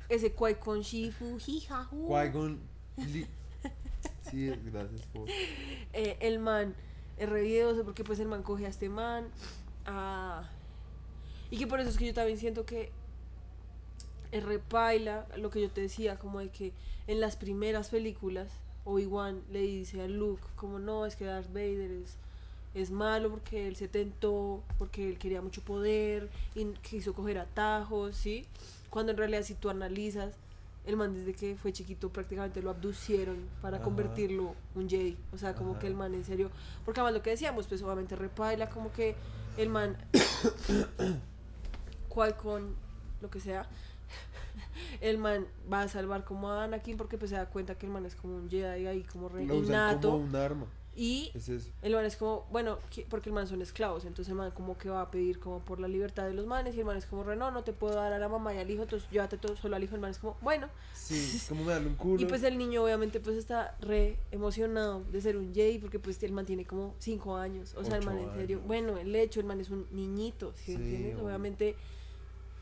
ese 0.10 0.34
con 0.34 0.82
Shifu, 0.82 1.40
jijahu, 1.40 2.08
Qui-Gon 2.08 2.60
Sí, 4.30 4.52
gracias 4.66 5.06
por. 5.08 5.30
eh, 5.94 6.18
el 6.20 6.40
man 6.40 6.76
es 7.18 7.30
re 7.30 7.64
porque 7.84 8.04
pues 8.04 8.20
el 8.20 8.28
man 8.28 8.44
coge 8.44 8.66
a 8.66 8.70
este 8.70 8.90
man 8.90 9.28
ah, 9.86 10.50
y 11.50 11.58
que 11.58 11.68
por 11.68 11.80
eso 11.80 11.90
es 11.90 11.98
que 11.98 12.08
yo 12.08 12.14
también 12.14 12.38
siento 12.38 12.66
que 12.66 12.92
es 14.32 14.44
repaila 14.44 15.26
lo 15.38 15.50
que 15.50 15.62
yo 15.62 15.70
te 15.70 15.82
decía 15.82 16.20
como 16.20 16.40
de 16.40 16.50
que 16.50 16.74
en 17.08 17.22
las 17.22 17.38
primeras 17.38 17.90
películas 17.90 18.52
Obi-Wan 18.84 19.42
le 19.52 19.62
dice 19.62 20.02
a 20.02 20.08
Luke 20.08 20.44
como 20.58 20.80
no 20.80 21.06
es 21.06 21.16
que 21.16 21.26
Darth 21.26 21.48
Vader 21.54 21.92
es 21.92 22.18
es 22.76 22.92
malo 22.92 23.32
porque 23.32 23.68
él 23.68 23.78
se 23.78 23.88
tentó, 23.88 24.62
porque 24.78 25.08
él 25.08 25.18
quería 25.18 25.42
mucho 25.42 25.62
poder 25.62 26.30
y 26.56 26.66
quiso 26.82 27.14
coger 27.14 27.38
atajos, 27.38 28.18
¿sí? 28.18 28.46
Cuando 28.90 29.14
en 29.14 29.18
realidad 29.18 29.44
si 29.44 29.56
tú 29.56 29.70
analizas, 29.70 30.36
el 30.86 30.98
man 30.98 31.13
desde 31.13 31.34
que 31.34 31.56
fue 31.56 31.74
chiquito 31.74 32.10
prácticamente 32.10 32.62
lo 32.62 32.69
abducieron 32.69 33.38
para 33.62 33.78
Ajá. 33.78 33.84
convertirlo 33.86 34.54
un 34.76 34.88
Jedi. 34.89 35.17
O 35.34 35.38
sea, 35.38 35.56
como 35.56 35.71
Ajá. 35.71 35.80
que 35.80 35.88
el 35.88 35.95
man 35.95 36.13
en 36.13 36.24
serio, 36.24 36.52
porque 36.84 37.00
además 37.00 37.15
lo 37.17 37.21
que 37.24 37.32
decíamos, 37.32 37.67
pues 37.67 37.82
obviamente 37.82 38.15
repaila, 38.15 38.69
como 38.69 38.91
que 38.91 39.15
el 39.58 39.69
man, 39.69 39.98
cual 42.10 42.36
con 42.38 42.76
lo 43.21 43.30
que 43.30 43.39
sea, 43.39 43.67
el 45.02 45.17
man 45.17 45.45
va 45.71 45.82
a 45.84 45.88
salvar 45.88 46.24
como 46.24 46.50
a 46.52 46.63
Anakin 46.65 46.98
porque 46.98 47.17
pues 47.17 47.32
se 47.32 47.38
da 47.38 47.48
cuenta 47.50 47.76
que 47.78 47.86
el 47.86 47.91
man 47.91 48.06
es 48.06 48.15
como 48.15 48.36
un 48.36 48.50
Jedi 48.50 48.86
ahí 48.88 49.04
como 49.04 49.30
re 49.30 49.45
Lo 49.45 49.56
usan 49.56 49.69
innato. 49.91 50.12
como 50.12 50.24
un 50.24 50.36
arma. 50.36 50.65
Y 50.96 51.32
Es 51.34 51.50
el 51.82 51.94
man 51.94 52.06
es 52.06 52.16
como, 52.16 52.48
bueno, 52.52 52.80
que- 52.90 53.06
porque 53.10 53.30
el 53.30 53.34
man 53.36 53.48
son 53.48 53.62
esclavos, 53.62 54.06
entonces 54.06 54.30
el 54.32 54.36
man 54.36 54.52
como 54.52 54.78
que 54.78 54.90
va 54.90 55.02
a 55.02 55.12
pedir 55.12 55.40
como 55.40 55.60
por 55.60 55.80
la 55.80 55.88
libertad 55.90 56.26
de 56.26 56.34
los 56.34 56.46
manes 56.46 56.74
y 56.76 56.80
el 56.80 56.86
man 56.86 56.96
es 56.96 57.06
como, 57.06 57.24
re, 57.24 57.36
no, 57.36 57.52
no 57.52 57.64
te 57.66 57.74
puedo 57.74 57.96
dar 57.96 58.14
a 58.14 58.18
la 58.20 58.30
mamá 58.30 58.54
y 58.54 58.60
al 58.60 58.70
hijo, 58.72 58.84
entonces 58.84 59.10
llévate 59.12 59.38
todo 59.38 59.58
solo 59.58 59.76
al 59.76 59.84
hijo, 59.84 59.94
el 59.96 60.02
man 60.02 60.12
es 60.12 60.20
como, 60.20 60.38
bueno. 60.42 60.70
Sí, 60.94 61.38
como 61.50 61.66
darle 61.66 61.90
un 61.90 61.96
culo. 61.96 62.22
Y 62.24 62.26
pues 62.26 62.44
el 62.44 62.58
niño 62.58 62.84
obviamente 62.84 63.20
pues 63.20 63.36
está 63.36 63.76
re 63.82 64.18
emocionado 64.32 65.04
de 65.12 65.20
ser 65.20 65.36
un 65.36 65.54
Jay 65.54 65.78
porque 65.80 66.00
pues 66.00 66.22
el 66.24 66.32
man 66.32 66.46
tiene 66.46 66.66
como 66.66 66.96
5 67.00 67.36
años, 67.36 67.74
o 67.76 67.84
sea, 67.84 67.98
el 67.98 68.06
man 68.06 68.18
en 68.18 68.32
serio, 68.34 68.58
años. 68.58 68.68
bueno, 68.68 68.98
el 68.98 69.14
hecho, 69.16 69.42
el 69.42 69.46
man 69.46 69.60
es 69.60 69.70
un 69.70 69.86
niñito, 69.92 70.54
¿sí, 70.56 70.64
Sí, 70.68 70.74
entiendes? 70.76 71.18
Obviamente, 71.18 71.76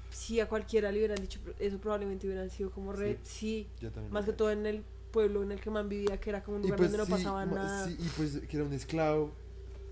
si 0.09 0.39
a 0.39 0.47
cualquiera 0.47 0.91
le 0.91 0.99
hubieran 0.99 1.19
dicho 1.19 1.39
eso 1.59 1.77
probablemente 1.79 2.27
hubieran 2.27 2.49
sido 2.49 2.71
como 2.71 2.93
re, 2.93 3.17
sí, 3.23 3.67
más 4.11 4.25
que 4.25 4.33
todo 4.33 4.51
en 4.51 4.65
el 4.65 4.83
pueblo 5.13 5.43
en 5.43 5.53
el 5.53 5.61
que 5.61 5.69
man 5.69 5.87
vivía, 5.87 6.19
que 6.19 6.29
era 6.29 6.43
como 6.43 6.57
un 6.57 6.63
lugar 6.63 6.77
pues 6.77 6.91
donde 6.91 6.97
no 6.97 7.05
sí, 7.05 7.11
pasaba 7.11 7.45
nada. 7.45 7.87
sí, 7.87 7.95
y 7.97 8.09
pues 8.17 8.39
que 8.49 8.57
era 8.57 8.65
un 8.65 8.73
esclavo. 8.73 9.31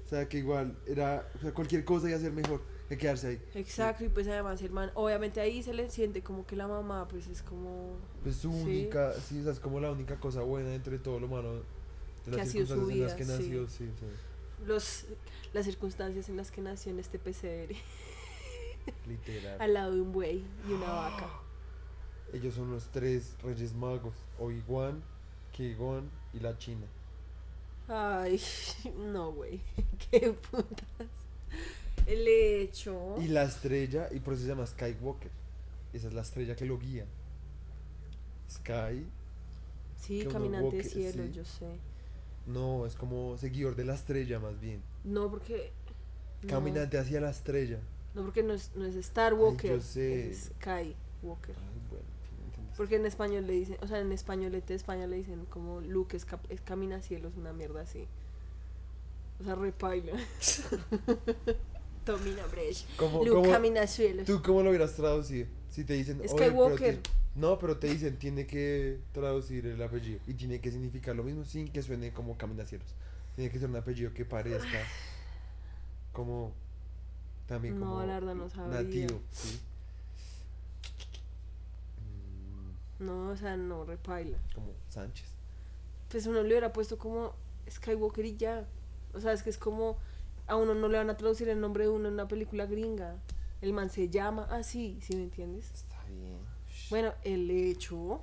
O 0.06 0.10
sea, 0.10 0.28
que 0.28 0.40
igual 0.40 0.76
era. 0.86 1.26
O 1.38 1.40
sea, 1.40 1.54
cualquier 1.54 1.86
cosa 1.86 2.10
iba 2.10 2.18
a 2.18 2.22
ser 2.22 2.34
mejor 2.34 2.62
que 2.90 2.98
quedarse 2.98 3.28
ahí. 3.28 3.42
Exacto, 3.56 4.04
y 4.04 4.10
pues 4.10 4.28
además 4.28 4.62
el 4.62 4.72
man, 4.72 4.92
obviamente 4.96 5.40
ahí 5.40 5.64
se 5.64 5.74
le 5.74 5.90
siente 5.90 6.22
como 6.22 6.46
que 6.46 6.58
la 6.58 6.68
mamá 6.68 7.08
pues 7.08 7.28
es 7.28 7.42
como 7.42 7.96
Pues 8.22 8.36
su 8.36 8.52
Sí. 8.52 8.62
única. 8.64 9.14
Sí, 9.14 9.40
o 9.40 9.44
sea, 9.44 9.54
es 9.54 9.62
como 9.62 9.80
la 9.80 9.90
única 9.92 10.20
cosa 10.20 10.42
buena 10.42 10.68
dentro 10.70 10.92
de 10.92 11.00
todo 11.00 11.18
lo 11.22 11.30
malo. 11.30 11.64
De 12.26 12.32
Que 12.32 12.38
las 12.38 12.48
ha 12.48 12.52
sido 12.52 12.66
su 12.68 12.74
circunstancias 12.74 12.98
en 12.98 13.04
las 13.06 13.14
que 13.16 13.24
vida, 13.24 13.38
sí. 13.38 13.44
nació, 13.44 13.68
sí. 13.70 13.90
sea, 14.00 14.68
los 14.68 15.06
las 15.54 15.66
circunstancias 15.66 16.28
en 16.30 16.36
las 16.38 16.52
que 16.52 16.62
nació 16.62 16.92
en 16.92 17.00
este 17.00 17.18
PCR, 17.18 17.74
literal. 19.08 19.62
al 19.62 19.74
lado 19.74 19.96
de 19.96 20.02
un 20.02 20.12
buey 20.12 20.44
y 20.68 20.74
una 20.74 20.86
vaca. 20.92 21.30
Ellos 22.34 22.54
son 22.54 22.72
los 22.72 22.86
tres 22.92 23.36
reyes 23.44 23.74
magos: 23.74 24.14
Obi-Wan, 24.40 25.02
Y 26.34 26.40
la 26.40 26.58
China. 26.58 26.86
Ay, 27.88 28.42
no, 28.98 29.32
güey. 29.34 29.62
Qué 30.12 30.34
putas. 30.34 31.08
El 32.06 32.28
hecho. 32.28 33.16
Y 33.20 33.28
la 33.28 33.44
estrella, 33.44 34.08
y 34.12 34.20
por 34.20 34.34
eso 34.34 34.44
se 34.44 34.50
llama 34.50 34.66
Skywalker. 34.66 35.30
Esa 35.94 36.08
es 36.08 36.14
la 36.14 36.22
estrella 36.22 36.56
que 36.56 36.66
lo 36.66 36.80
guía. 36.80 37.06
Sky, 38.50 39.06
Sí, 39.98 40.26
caminante 40.26 40.78
de 40.78 40.84
cielo, 40.84 41.24
sí. 41.26 41.32
yo 41.32 41.46
sé. 41.46 41.68
no, 42.48 42.86
es 42.88 42.96
como 42.96 43.38
seguidor 43.38 43.76
de 43.76 43.86
la 43.86 43.94
estrella 43.94 44.40
más 44.40 44.60
bien. 44.60 44.82
No, 45.04 45.30
porque. 45.30 45.72
no. 46.42 46.50
Caminante 46.50 46.98
hacia 46.98 47.22
la 47.22 47.30
estrella. 47.30 47.80
No, 48.16 48.24
porque 48.24 48.42
no 48.44 48.54
es, 48.54 48.72
no 48.76 48.86
es 48.86 48.96
Star 48.96 49.34
Walker. 49.36 49.72
yo 49.76 49.82
sé. 49.82 50.32
Es 50.32 50.52
Sky 50.60 50.96
Walker. 51.22 51.56
Ay, 51.56 51.82
bueno, 51.90 52.06
en 52.06 52.28
fin, 52.28 52.38
¿entendiste? 52.46 52.71
Porque 52.82 52.96
en 52.96 53.06
español 53.06 53.46
le 53.46 53.54
dicen, 53.54 53.78
o 53.82 53.88
sea, 53.88 54.00
en 54.00 54.12
español 54.12 54.52
de 54.66 54.74
España 54.74 55.06
le 55.06 55.18
dicen 55.18 55.46
como 55.52 55.82
Luke 55.82 56.18
es, 56.18 56.26
cap- 56.26 56.44
es 56.50 56.62
camina 56.62 57.00
cielos, 57.04 57.34
una 57.38 57.54
mierda 57.54 57.82
así. 57.82 58.08
O 59.40 59.44
sea, 59.44 59.54
repaila. 59.54 60.14
Tomina 62.04 62.44
Bresh. 62.52 62.88
¿Cómo- 62.98 63.20
Luke 63.24 63.30
cómo- 63.42 63.52
camina 63.52 63.86
cielos. 63.86 64.26
¿Tú 64.26 64.42
cómo 64.42 64.64
lo 64.64 64.70
hubieras 64.70 64.96
traducido? 64.96 65.46
Si 65.70 65.84
te 65.84 65.94
dicen. 65.94 66.18
"Oye, 66.22 66.30
pero 66.36 66.48
Skywalker. 66.50 66.98
ti- 67.04 67.12
no, 67.36 67.60
pero 67.60 67.78
te 67.78 67.86
dicen, 67.86 68.18
tiene 68.18 68.48
que 68.48 68.98
traducir 69.12 69.68
el 69.68 69.80
apellido. 69.84 70.20
Y 70.26 70.34
tiene 70.34 70.60
que 70.60 70.72
significar 70.72 71.16
lo 71.16 71.22
mismo 71.24 71.46
sin 71.46 71.68
que 71.72 71.84
suene 71.84 72.12
como 72.12 72.36
caminacielos. 72.36 72.88
Tiene 73.36 73.52
que 73.52 73.60
ser 73.60 73.70
un 73.70 73.76
apellido 73.76 74.12
que 74.12 74.26
parezca 74.26 74.66
como. 76.14 76.52
También 77.46 77.80
No, 77.80 77.86
como. 77.86 78.00
la 78.08 78.16
verdad 78.16 78.34
no 78.34 78.50
sabía. 78.50 78.82
Nativo, 78.82 79.20
¿sí? 79.32 79.60
No, 83.02 83.30
o 83.30 83.36
sea, 83.38 83.58
no, 83.58 83.84
repaila. 83.84 84.38
como 84.56 84.72
Sánchez. 84.90 85.28
Pues 86.10 86.26
uno 86.28 86.42
le 86.42 86.48
hubiera 86.50 86.72
puesto 86.74 86.98
como 86.98 87.34
Skywalker 87.70 88.26
y 88.26 88.38
ya. 88.38 88.66
O 89.14 89.20
sea, 89.20 89.34
es 89.34 89.44
que 89.44 89.50
es 89.50 89.58
como 89.58 89.98
a 90.48 90.56
uno 90.56 90.74
no 90.74 90.88
le 90.88 90.98
van 90.98 91.10
a 91.10 91.18
traducir 91.18 91.50
el 91.50 91.60
nombre 91.60 91.86
de 91.86 91.90
uno 91.90 92.08
en 92.08 92.14
una 92.16 92.28
película 92.28 92.66
gringa. 92.66 93.16
El 93.62 93.74
man 93.74 93.90
se 93.90 94.10
llama 94.10 94.48
así, 94.52 94.98
¿sí 95.02 95.16
me 95.16 95.24
entiendes? 95.24 95.72
Está 95.72 96.04
bien. 96.08 96.38
Bueno, 96.90 97.14
el 97.24 97.50
hecho 97.52 98.22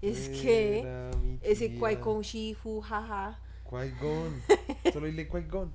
es 0.00 0.28
que 0.28 0.80
Era 0.80 1.10
ese. 1.42 1.72
Qui-Gon 1.78 2.22
Shifu, 2.22 2.80
jaja, 2.80 3.38
Qui-Gon. 3.68 4.42
Solo 4.92 5.06
dile 5.06 5.28
Qui-Gon. 5.28 5.72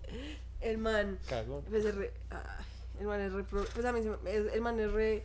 el 0.61 0.77
man 0.77 1.19
Cagón. 1.27 1.63
Pues 1.69 1.83
re- 1.95 2.13
el 2.99 3.05
man 3.07 3.19
es 3.21 3.31
re. 3.33 3.43
pro- 3.43 3.65
Pues 3.73 3.85
a 3.85 3.91
mí 3.93 4.01
se 4.01 4.53
el 4.55 4.61
man 4.61 4.79
es 4.79 4.91
re. 4.91 5.23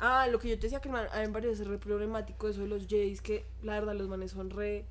Ah, 0.00 0.26
lo 0.30 0.38
que 0.38 0.48
yo 0.48 0.54
te 0.56 0.62
decía 0.62 0.80
que 0.80 0.88
man, 0.88 1.06
a 1.12 1.20
mí 1.20 1.26
me 1.26 1.32
parece 1.32 1.64
re 1.64 1.78
problemático 1.78 2.48
eso 2.48 2.60
de 2.60 2.68
los 2.68 2.86
Jays, 2.88 3.20
que 3.20 3.44
la 3.62 3.74
verdad 3.74 3.94
los 3.94 4.08
manes 4.08 4.30
son 4.32 4.50
re. 4.50 4.84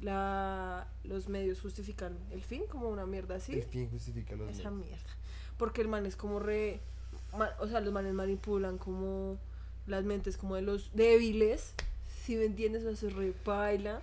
La, 0.00 0.86
los 1.04 1.28
medios 1.28 1.60
justifican 1.60 2.16
el 2.30 2.42
fin, 2.42 2.62
como 2.68 2.88
una 2.88 3.06
mierda 3.06 3.36
así. 3.36 3.52
El 3.54 3.62
fin 3.64 3.88
justifica 3.90 4.34
los 4.36 4.50
Esa 4.50 4.70
medios. 4.70 4.88
mierda. 4.88 5.10
Porque 5.56 5.80
el 5.82 5.88
man 5.88 6.04
es 6.06 6.16
como 6.16 6.40
re. 6.40 6.80
o 7.60 7.66
sea, 7.68 7.80
los 7.80 7.92
manes 7.92 8.12
manipulan 8.12 8.76
como 8.78 9.38
las 9.86 10.04
mentes 10.04 10.36
como 10.36 10.56
de 10.56 10.62
los 10.62 10.90
débiles. 10.94 11.74
Si 12.24 12.36
me 12.36 12.44
entiendes, 12.44 12.84
o 12.84 12.88
sea, 12.88 12.96
se 12.96 13.10
repaila. 13.14 14.00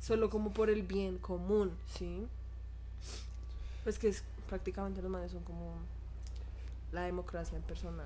Solo 0.00 0.30
como 0.30 0.52
por 0.52 0.70
el 0.70 0.82
bien 0.82 1.18
común, 1.18 1.72
¿sí? 1.98 2.26
Pues 3.84 3.98
que 3.98 4.08
es 4.08 4.22
prácticamente 4.48 5.02
los 5.02 5.10
manes 5.10 5.32
son 5.32 5.42
como 5.44 5.74
la 6.92 7.02
democracia 7.02 7.56
en 7.56 7.62
persona. 7.64 8.04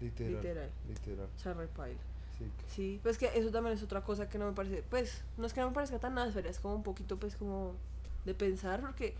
Literal. 0.00 0.34
Literal. 0.34 0.70
Literal. 0.88 1.56
Repaila. 1.56 1.98
Sí. 2.38 2.44
Sí, 2.68 3.00
pues 3.02 3.16
que 3.16 3.30
eso 3.34 3.50
también 3.50 3.76
es 3.76 3.82
otra 3.82 4.02
cosa 4.02 4.28
que 4.28 4.38
no 4.38 4.46
me 4.46 4.52
parece, 4.52 4.84
pues, 4.90 5.22
no 5.38 5.46
es 5.46 5.54
que 5.54 5.60
no 5.60 5.68
me 5.68 5.74
parezca 5.74 5.98
tan 5.98 6.18
áspera, 6.18 6.50
es 6.50 6.58
como 6.58 6.74
un 6.74 6.82
poquito, 6.82 7.16
pues, 7.16 7.34
como 7.34 7.74
de 8.26 8.34
pensar, 8.34 8.80
porque 8.80 9.14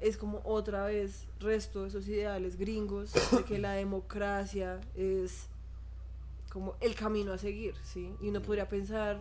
es 0.00 0.16
como 0.16 0.42
otra 0.44 0.84
vez 0.84 1.26
resto 1.40 1.82
de 1.82 1.88
esos 1.88 2.06
ideales 2.08 2.56
gringos 2.58 3.12
de 3.14 3.44
que 3.44 3.58
la 3.58 3.72
democracia 3.72 4.80
es 4.94 5.46
como 6.50 6.74
el 6.80 6.94
camino 6.94 7.32
a 7.32 7.38
seguir, 7.38 7.74
¿sí? 7.82 8.14
Y 8.20 8.28
uno 8.28 8.42
podría 8.42 8.68
pensar, 8.68 9.20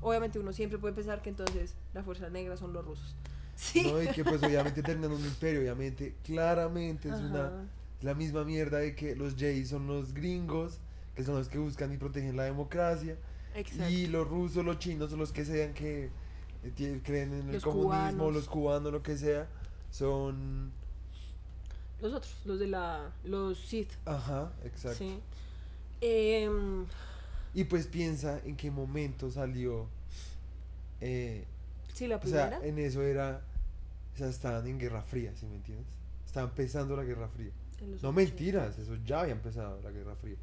obviamente 0.00 0.38
uno 0.38 0.52
siempre 0.52 0.78
puede 0.78 0.94
pensar 0.94 1.22
que 1.22 1.30
entonces 1.30 1.74
la 1.92 2.02
fuerza 2.02 2.28
negra 2.30 2.56
son 2.56 2.72
los 2.72 2.84
rusos, 2.84 3.16
¿sí? 3.56 3.90
No, 3.90 4.00
y 4.02 4.08
que 4.08 4.24
pues 4.24 4.42
obviamente 4.42 4.82
terminan 4.82 5.12
un 5.12 5.24
imperio, 5.24 5.60
obviamente, 5.60 6.14
claramente 6.22 7.08
es 7.08 7.16
una. 7.16 7.68
La 8.02 8.14
misma 8.14 8.44
mierda 8.44 8.78
de 8.78 8.94
que 8.94 9.14
los 9.16 9.34
Jays 9.36 9.68
son 9.68 9.86
los 9.86 10.12
gringos, 10.14 10.78
que 11.14 11.24
son 11.24 11.36
los 11.36 11.48
que 11.48 11.58
buscan 11.58 11.92
y 11.92 11.96
protegen 11.96 12.36
la 12.36 12.44
democracia, 12.44 13.16
Exacto. 13.54 13.90
y 13.90 14.06
los 14.06 14.26
rusos, 14.28 14.64
los 14.64 14.78
chinos, 14.78 15.12
o 15.12 15.16
los 15.16 15.32
que 15.32 15.44
sean 15.44 15.74
que 15.74 16.10
eh, 16.64 17.00
creen 17.04 17.32
en 17.34 17.48
el 17.50 17.60
comunismo, 17.62 17.82
cubanos. 17.82 18.34
los 18.34 18.48
cubanos, 18.48 18.92
lo 18.92 19.02
que 19.02 19.16
sea, 19.16 19.48
son... 19.90 20.72
Los 22.00 22.12
otros, 22.14 22.34
los 22.44 22.58
de 22.58 22.66
la, 22.66 23.12
los 23.24 23.58
Sith, 23.58 23.92
Ajá, 24.06 24.50
exacto. 24.64 24.98
¿sí? 24.98 25.20
Em, 26.00 26.84
Y 27.54 27.64
pues 27.64 27.86
piensa 27.86 28.40
en 28.44 28.56
qué 28.56 28.70
momento 28.70 29.30
salió... 29.30 29.86
eh, 31.00 31.44
sí, 31.92 32.06
la 32.08 32.16
o 32.16 32.26
sea, 32.26 32.48
primera. 32.50 32.66
en 32.66 32.78
eso 32.78 33.02
era... 33.02 33.42
O 34.14 34.18
sea, 34.18 34.28
estaban 34.28 34.66
en 34.66 34.78
Guerra 34.78 35.02
Fría, 35.02 35.32
¿sí 35.36 35.46
me 35.46 35.56
entiendes? 35.56 35.86
Estaba 36.26 36.48
empezando 36.48 36.96
la 36.96 37.04
Guerra 37.04 37.28
Fría. 37.28 37.52
No 37.86 38.08
80. 38.08 38.12
mentiras, 38.12 38.78
eso 38.78 38.96
ya 39.04 39.20
había 39.20 39.32
empezado 39.32 39.80
la 39.82 39.90
Guerra 39.90 40.14
Fría. 40.16 40.36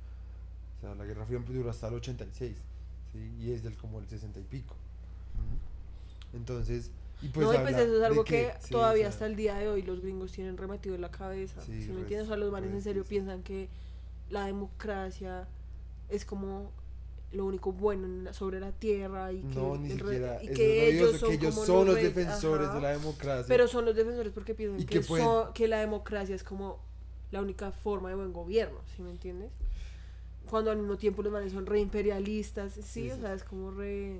O 0.77 0.81
sea, 0.81 0.95
la 0.95 1.05
Guerra 1.05 1.25
Fría 1.25 1.39
duró 1.45 1.69
hasta 1.69 1.87
el 1.87 1.95
86, 1.95 2.55
¿sí? 3.13 3.31
Y 3.39 3.51
es 3.51 3.63
del 3.63 3.75
como 3.77 3.99
el 3.99 4.07
60 4.07 4.39
y 4.39 4.43
pico. 4.43 4.75
Entonces, 6.33 6.91
y 7.21 7.27
pues 7.29 7.45
no, 7.47 7.53
y 7.53 7.57
pues 7.57 7.75
eso 7.75 7.97
es 7.97 8.03
algo 8.03 8.23
que, 8.23 8.51
sí, 8.61 8.69
todavía 8.71 9.03
o 9.07 9.09
sea, 9.09 9.09
hasta 9.09 9.25
el 9.25 9.35
día 9.35 9.55
de 9.55 9.67
hoy 9.67 9.81
los 9.81 9.99
gringos 10.01 10.31
tienen 10.31 10.57
remetido 10.57 10.95
en 10.95 11.01
la 11.01 11.11
cabeza. 11.11 11.59
Sí, 11.61 11.81
si 11.81 11.87
me 11.89 11.95
res- 11.95 12.01
entiendes? 12.03 12.25
O 12.25 12.27
sea, 12.27 12.37
los 12.37 12.51
manes 12.51 12.71
en 12.71 12.81
serio 12.81 13.03
piensan 13.03 13.41
que 13.43 13.67
la 14.29 14.45
democracia 14.45 15.47
es 16.09 16.23
como 16.25 16.71
lo 17.31 17.45
único 17.45 17.71
bueno 17.73 18.07
la- 18.23 18.33
sobre 18.33 18.59
la 18.59 18.71
tierra 18.71 19.31
y 19.31 19.41
que, 19.41 19.55
No, 19.55 19.77
ni 19.77 19.91
el 19.91 19.99
siquiera. 19.99 20.43
y 20.43 20.47
que 20.49 20.87
ellos 20.89 21.17
son 21.19 21.29
que 21.29 21.35
ellos 21.35 21.53
como 21.55 21.65
son 21.65 21.85
los 21.87 21.95
defensores 21.95 22.67
ajá. 22.67 22.75
de 22.75 22.81
la 22.81 22.89
democracia. 22.91 23.45
Pero 23.47 23.67
son 23.67 23.85
los 23.85 23.95
defensores 23.95 24.31
porque 24.33 24.55
piensan 24.55 24.79
que, 24.79 24.85
que 24.85 25.01
pueden- 25.01 25.25
son- 25.25 25.53
que 25.53 25.67
la 25.67 25.79
democracia 25.79 26.35
es 26.35 26.43
como 26.43 26.79
la 27.31 27.41
única 27.41 27.71
forma 27.71 28.09
de 28.09 28.15
buen 28.15 28.33
gobierno, 28.33 28.79
¿sí 28.95 29.01
me 29.01 29.11
entiendes? 29.11 29.51
Cuando 30.49 30.71
al 30.71 30.77
mismo 30.77 30.97
tiempo 30.97 31.21
los 31.23 31.31
manes 31.31 31.53
son 31.53 31.65
re 31.65 31.79
imperialistas, 31.79 32.73
sí, 32.73 32.81
Sí, 32.83 33.11
o 33.11 33.15
sí. 33.15 33.21
sea, 33.21 33.33
es 33.33 33.43
como 33.43 33.71
re... 33.71 34.19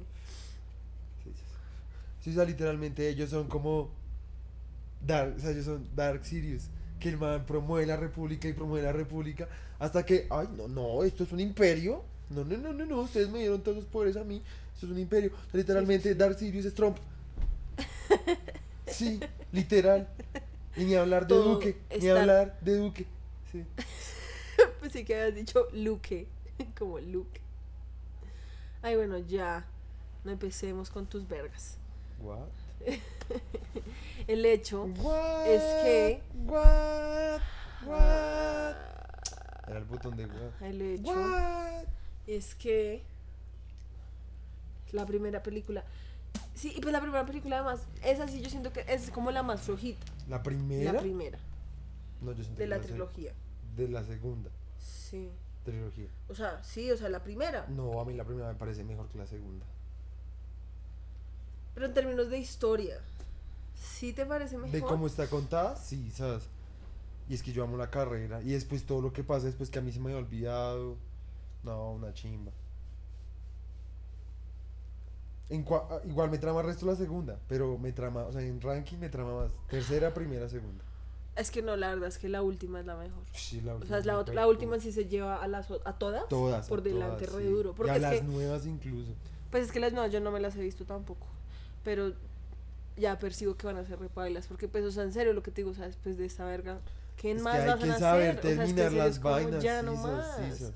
Sí, 1.24 1.34
sí, 2.22 2.30
o 2.32 2.34
sea, 2.34 2.46
literalmente 2.46 3.08
ellos 3.10 3.30
son 3.30 3.48
como 3.48 3.90
Dark, 5.06 5.36
o 5.38 5.40
sea, 5.40 5.52
ellos 5.52 5.66
son 5.66 5.88
Dark 5.96 6.26
Sirius, 6.26 6.70
que 7.00 7.10
el 7.10 7.18
man 7.18 7.46
promueve 7.46 7.86
la 7.86 7.96
república 7.96 8.48
y 8.48 8.54
promueve 8.54 8.86
la 8.86 8.92
república 8.94 9.48
hasta 9.80 10.06
que, 10.06 10.28
ay, 10.30 10.48
no, 10.58 10.68
no, 10.68 11.04
esto 11.04 11.24
es 11.24 11.32
un 11.32 11.40
imperio. 11.40 12.04
No, 12.30 12.44
no, 12.46 12.58
no, 12.58 12.74
no, 12.74 12.86
no, 12.86 13.02
ustedes 13.02 13.30
me 13.30 13.40
dieron 13.40 13.62
todos 13.64 13.78
los 13.78 13.86
poderes 13.86 14.16
a 14.18 14.24
mí. 14.24 14.42
Esto 14.74 14.86
es 14.86 14.92
un 14.92 15.00
imperio. 15.00 15.32
O 15.48 15.52
sea, 15.52 15.58
literalmente 15.60 16.14
Dark 16.16 16.38
Sirius 16.38 16.66
es 16.66 16.74
Trump. 16.74 16.98
Sí, 18.88 19.20
literal. 19.52 20.08
Y 20.80 20.86
ni 20.86 20.96
hablar 20.96 21.24
de 21.24 21.28
Todo 21.28 21.54
Duque, 21.56 21.78
ni 22.00 22.08
hablar 22.10 22.58
de 22.62 22.76
Duque. 22.76 23.06
Sí. 23.52 23.66
Pues 24.80 24.92
sí 24.92 25.06
que 25.06 25.16
habías 25.16 25.36
dicho 25.36 25.68
Luque, 25.72 26.28
como 26.78 27.00
Luke. 27.00 27.40
Ay, 28.82 28.96
bueno, 28.98 29.18
ya. 29.18 29.66
No 30.26 30.32
empecemos 30.32 30.90
con 30.90 31.06
tus 31.06 31.28
vergas. 31.28 31.78
What? 32.22 32.48
El 34.28 34.46
hecho 34.46 34.84
What? 34.84 35.48
es 35.48 35.62
que- 35.84 36.22
What? 36.46 37.42
What? 37.86 38.76
Era 39.68 39.78
el 39.78 39.86
botón 39.86 40.18
de 40.18 40.26
what. 40.26 40.62
el 40.62 40.82
hecho 40.82 41.12
What? 41.12 41.84
es 42.28 42.56
que 42.56 43.02
la 44.92 45.06
primera 45.06 45.42
película. 45.44 45.84
Sí, 46.60 46.74
y 46.76 46.82
pues 46.82 46.92
la 46.92 47.00
primera 47.00 47.26
película 47.26 47.56
además, 47.58 47.86
esa 48.04 48.28
sí 48.28 48.42
yo 48.42 48.50
siento 48.50 48.74
que 48.74 48.84
es 48.88 49.12
como 49.12 49.32
la 49.32 49.44
más 49.44 49.62
flojita. 49.62 50.06
¿La 50.28 50.44
primera? 50.44 50.92
La 50.94 51.00
primera 51.00 51.40
no, 52.22 52.34
yo 52.34 52.44
siento 52.44 52.60
de 52.60 52.66
que 52.66 52.70
la 52.70 52.78
seg- 52.80 52.82
trilogía. 52.88 53.34
De 53.78 53.88
la 53.88 54.04
segunda 54.04 54.50
Sí. 54.78 55.30
trilogía. 55.64 56.10
O 56.28 56.36
sea, 56.36 56.62
sí, 56.64 56.92
o 56.92 56.98
sea, 56.98 57.08
la 57.08 57.24
primera. 57.24 57.66
No, 57.70 58.02
a 58.02 58.04
mí 58.06 58.14
la 58.14 58.26
primera 58.26 58.50
me 58.50 58.56
parece 58.56 58.84
mejor 58.84 59.08
que 59.08 59.18
la 59.18 59.26
segunda. 59.26 59.66
Pero 61.74 61.86
en 61.86 61.94
términos 61.94 62.30
de 62.30 62.40
historia, 62.40 63.00
¿sí 63.76 64.12
te 64.12 64.26
parece 64.26 64.58
mejor? 64.58 64.72
De 64.72 64.82
cómo 64.82 65.08
está 65.08 65.28
contada, 65.30 65.78
sí, 65.78 66.12
¿sabes? 66.12 66.44
Y 67.30 67.36
es 67.36 67.44
que 67.44 67.54
yo 67.54 67.64
amo 67.64 67.78
la 67.78 67.90
carrera. 67.90 68.42
Y 68.42 68.50
después 68.52 68.86
todo 68.86 69.02
lo 69.02 69.14
que 69.14 69.24
pasa 69.24 69.46
después 69.46 69.70
que 69.70 69.80
a 69.80 69.82
mí 69.82 69.92
se 69.94 70.00
me 70.00 70.08
había 70.12 70.18
olvidado. 70.18 70.98
No, 71.64 71.92
una 71.94 72.14
chimba. 72.14 72.52
En 75.50 75.66
cua- 75.66 75.86
ah, 75.90 76.00
igual 76.06 76.30
me 76.30 76.38
trama 76.38 76.62
el 76.62 76.68
resto 76.68 76.86
la 76.86 76.96
segunda, 76.96 77.40
pero 77.48 77.78
me 77.78 77.92
trama, 77.92 78.24
o 78.24 78.32
sea, 78.32 78.42
en 78.42 78.62
ranking 78.62 78.98
me 78.98 79.10
trama 79.10 79.36
más. 79.36 79.52
Tercera, 79.68 80.14
primera, 80.14 80.48
segunda. 80.48 80.84
Es 81.36 81.50
que 81.52 81.62
no, 81.62 81.76
la 81.76 81.90
verdad 81.90 82.10
es 82.10 82.18
que 82.18 82.28
la 82.30 82.42
última 82.42 82.82
es 82.82 82.86
la 82.86 82.96
mejor. 82.96 83.24
Sí, 83.34 83.62
la 83.62 83.72
O 83.74 83.76
última 83.78 83.90
sea, 83.90 83.98
es 84.00 84.06
la, 84.06 84.20
otra- 84.20 84.34
la 84.36 84.48
última 84.48 84.80
sí 84.80 84.92
se 84.92 85.06
lleva 85.06 85.38
a, 85.42 85.48
las, 85.48 85.72
o- 85.72 85.82
a 85.86 85.94
todas 85.94 86.28
Todas. 86.28 86.68
por 86.68 86.80
a 86.80 86.82
delante 86.84 87.26
todas, 87.26 87.40
re 87.42 87.48
sí. 87.48 87.50
duro. 87.52 87.72
Y 87.72 87.74
Porque 87.74 87.92
a 87.92 87.96
es 87.96 88.02
las 88.02 88.14
que, 88.16 88.22
nuevas 88.24 88.66
incluso. 88.66 89.12
Pues 89.50 89.64
es 89.66 89.72
que 89.72 89.80
las 89.80 89.94
nuevas 89.94 90.12
yo 90.12 90.20
no 90.20 90.32
me 90.32 90.40
las 90.40 90.56
he 90.56 90.62
visto 90.62 90.86
tampoco. 90.86 91.26
Pero 91.84 92.12
ya 92.98 93.18
percibo 93.18 93.56
que 93.56 93.66
van 93.66 93.78
a 93.78 93.86
ser 93.86 94.00
repailas. 94.00 94.48
Porque, 94.48 94.68
pues, 94.68 94.84
o 94.86 94.92
sea, 94.92 95.04
en 95.04 95.14
serio, 95.14 95.34
lo 95.34 95.42
que 95.42 95.52
te 95.52 95.62
digo, 95.62 95.72
o 95.72 95.76
sea, 95.76 95.88
después 95.88 96.18
de 96.18 96.26
esta 96.26 96.46
verga, 96.46 96.80
¿qué 97.16 97.32
Es 97.32 97.42
más 97.42 97.56
que 97.56 97.62
hay 97.62 97.68
vas 97.70 97.80
que 97.80 97.92
a 97.92 98.00
saber 98.00 98.38
hacer? 98.38 98.40
O 98.40 98.42
sea, 98.42 98.52
es 98.52 98.58
que 98.70 98.76
terminar 98.76 98.92
las 99.08 99.20
como, 99.20 99.34
vainas. 99.36 99.64
Ya 99.64 99.82
no 99.82 99.92
sisas, 99.96 100.12
más. 100.12 100.38
sisas. 100.54 100.74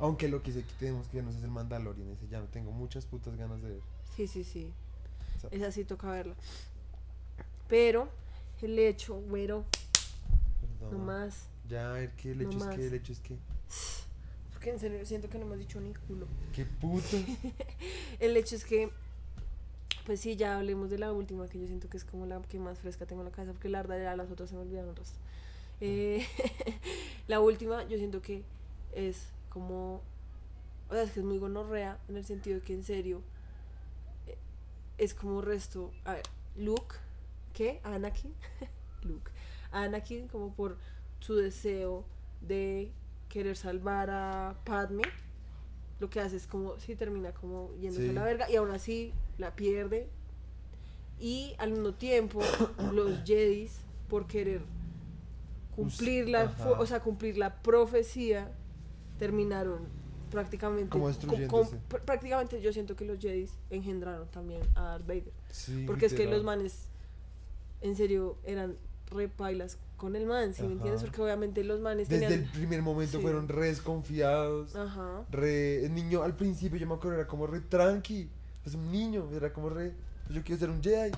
Aunque 0.00 0.28
lo 0.28 0.42
que 0.42 0.52
sé 0.52 0.62
que 0.62 0.72
tenemos 0.78 1.06
que 1.08 1.18
vernos 1.18 1.36
es 1.36 1.44
el 1.44 1.50
Mandalorian 1.50 2.08
ese, 2.08 2.26
ya 2.28 2.42
tengo 2.46 2.72
muchas 2.72 3.04
putas 3.06 3.36
ganas 3.36 3.60
de 3.62 3.68
ver. 3.70 3.80
Sí, 4.16 4.26
sí, 4.26 4.44
sí. 4.44 4.72
O 5.36 5.40
sea, 5.40 5.50
Esa 5.52 5.70
sí 5.70 5.84
toca 5.84 6.10
verla. 6.10 6.34
Pero 7.68 8.08
el 8.62 8.78
hecho, 8.78 9.14
güero, 9.20 9.64
perdón. 10.78 10.98
no 10.98 11.04
más. 11.04 11.48
Ya, 11.68 11.90
a 11.90 11.92
ver 11.92 12.10
qué 12.12 12.32
el 12.32 12.38
No 12.38 12.48
hecho 12.48 12.58
es 12.58 12.64
más. 12.64 12.74
que, 12.76 12.86
el 12.86 12.94
hecho 12.94 13.12
es 13.12 13.20
que. 13.20 13.36
Porque 14.52 14.70
en 14.70 14.78
serio 14.80 15.06
siento 15.06 15.28
que 15.28 15.38
no 15.38 15.46
hemos 15.46 15.58
dicho 15.58 15.80
ni 15.80 15.94
culo. 15.94 16.26
Qué 16.54 16.64
puto. 16.66 17.16
El 18.18 18.36
hecho 18.36 18.56
es 18.56 18.64
que, 18.64 18.90
pues 20.04 20.20
sí, 20.20 20.36
ya 20.36 20.58
hablemos 20.58 20.90
de 20.90 20.98
la 20.98 21.12
última, 21.12 21.48
que 21.48 21.58
yo 21.58 21.66
siento 21.66 21.88
que 21.88 21.96
es 21.96 22.04
como 22.04 22.26
la 22.26 22.42
que 22.42 22.58
más 22.58 22.78
fresca 22.78 23.06
tengo 23.06 23.22
en 23.22 23.28
la 23.28 23.32
cabeza, 23.32 23.52
porque 23.52 23.70
la 23.70 23.80
verdad 23.80 24.02
ya 24.02 24.16
las 24.16 24.30
otras 24.30 24.50
se 24.50 24.56
me 24.56 24.62
olvidaron 24.62 24.90
el 24.90 24.96
resto. 24.96 25.18
Eh, 25.80 26.26
la 27.28 27.40
última, 27.40 27.84
yo 27.88 27.96
siento 27.96 28.20
que 28.20 28.42
es 28.94 29.28
como. 29.50 30.02
O 30.88 30.92
sea, 30.94 31.02
es 31.02 31.12
que 31.12 31.20
es 31.20 31.26
muy 31.26 31.38
gonorrea 31.38 31.98
en 32.08 32.16
el 32.16 32.24
sentido 32.24 32.58
de 32.58 32.62
que 32.64 32.72
en 32.72 32.82
serio 32.82 33.20
eh, 34.26 34.36
es 34.98 35.12
como 35.14 35.40
resto. 35.42 35.92
A 36.04 36.14
ver, 36.14 36.22
Luke, 36.56 36.96
¿qué? 37.52 37.80
Anakin. 37.84 38.34
Luke. 39.02 39.30
Anakin, 39.70 40.26
como 40.28 40.52
por 40.54 40.78
su 41.20 41.36
deseo 41.36 42.04
de 42.40 42.90
querer 43.28 43.56
salvar 43.56 44.10
a 44.10 44.56
Padme. 44.64 45.02
Lo 46.00 46.08
que 46.08 46.18
hace 46.20 46.36
es 46.36 46.46
como, 46.46 46.80
sí, 46.80 46.96
termina 46.96 47.32
como 47.32 47.72
yéndose 47.76 48.04
Sí. 48.04 48.08
a 48.10 48.12
la 48.14 48.24
verga 48.24 48.50
y 48.50 48.56
aún 48.56 48.70
así 48.70 49.12
la 49.38 49.54
pierde. 49.54 50.08
Y 51.20 51.54
al 51.58 51.72
mismo 51.72 51.92
tiempo, 51.92 52.40
los 52.92 53.22
Jedis, 53.24 53.80
por 54.08 54.26
querer 54.26 54.62
cumplir 55.76 56.28
la, 56.28 56.42
ajá. 56.44 56.70
o 56.72 56.86
sea, 56.86 57.00
cumplir 57.00 57.36
la 57.38 57.62
profecía, 57.62 58.50
terminaron 59.20 59.82
prácticamente 60.32 60.88
Como 60.90 61.04
co- 61.04 61.08
destruyéndose. 61.08 61.76
pr- 61.88 62.00
prácticamente 62.00 62.60
yo 62.60 62.72
siento 62.72 62.96
que 62.96 63.04
los 63.04 63.18
Jedis 63.20 63.52
engendraron 63.70 64.28
también 64.30 64.62
a 64.74 64.82
Darth 64.82 65.06
Vader 65.06 65.32
Sí, 65.50 65.84
porque 65.86 66.06
es 66.06 66.14
que 66.14 66.26
los 66.26 66.42
manes 66.42 66.86
en 67.82 67.94
serio 67.96 68.36
eran 68.44 68.76
repailas 69.10 69.78
con 69.96 70.14
el 70.16 70.24
man 70.26 70.54
¿sí 70.54 70.62
me 70.62 70.72
entiendes? 70.72 71.02
Porque 71.02 71.20
obviamente 71.20 71.62
los 71.64 71.80
manes 71.80 72.08
Desde 72.08 72.32
el 72.34 72.44
primer 72.44 72.80
momento 72.82 73.18
Sí. 73.18 73.22
fueron 73.22 73.48
re 73.48 73.66
desconfiados. 73.66 74.74
ajá 74.76 75.24
Re, 75.30 75.84
el 75.84 75.94
niño 75.94 76.22
al 76.22 76.34
principio 76.36 76.78
yo 76.78 76.86
me 76.86 76.94
acuerdo 76.94 77.18
era 77.18 77.26
como 77.28 77.46
re 77.46 77.60
tranqui. 77.60 78.28
Es 78.64 78.74
un 78.74 78.90
niño, 78.92 79.28
era 79.34 79.52
como 79.52 79.68
re. 79.68 79.94
pues 80.24 80.36
yo 80.36 80.42
quiero 80.44 80.58
ser 80.60 80.70
un 80.70 80.82
Jedi. 80.82 81.10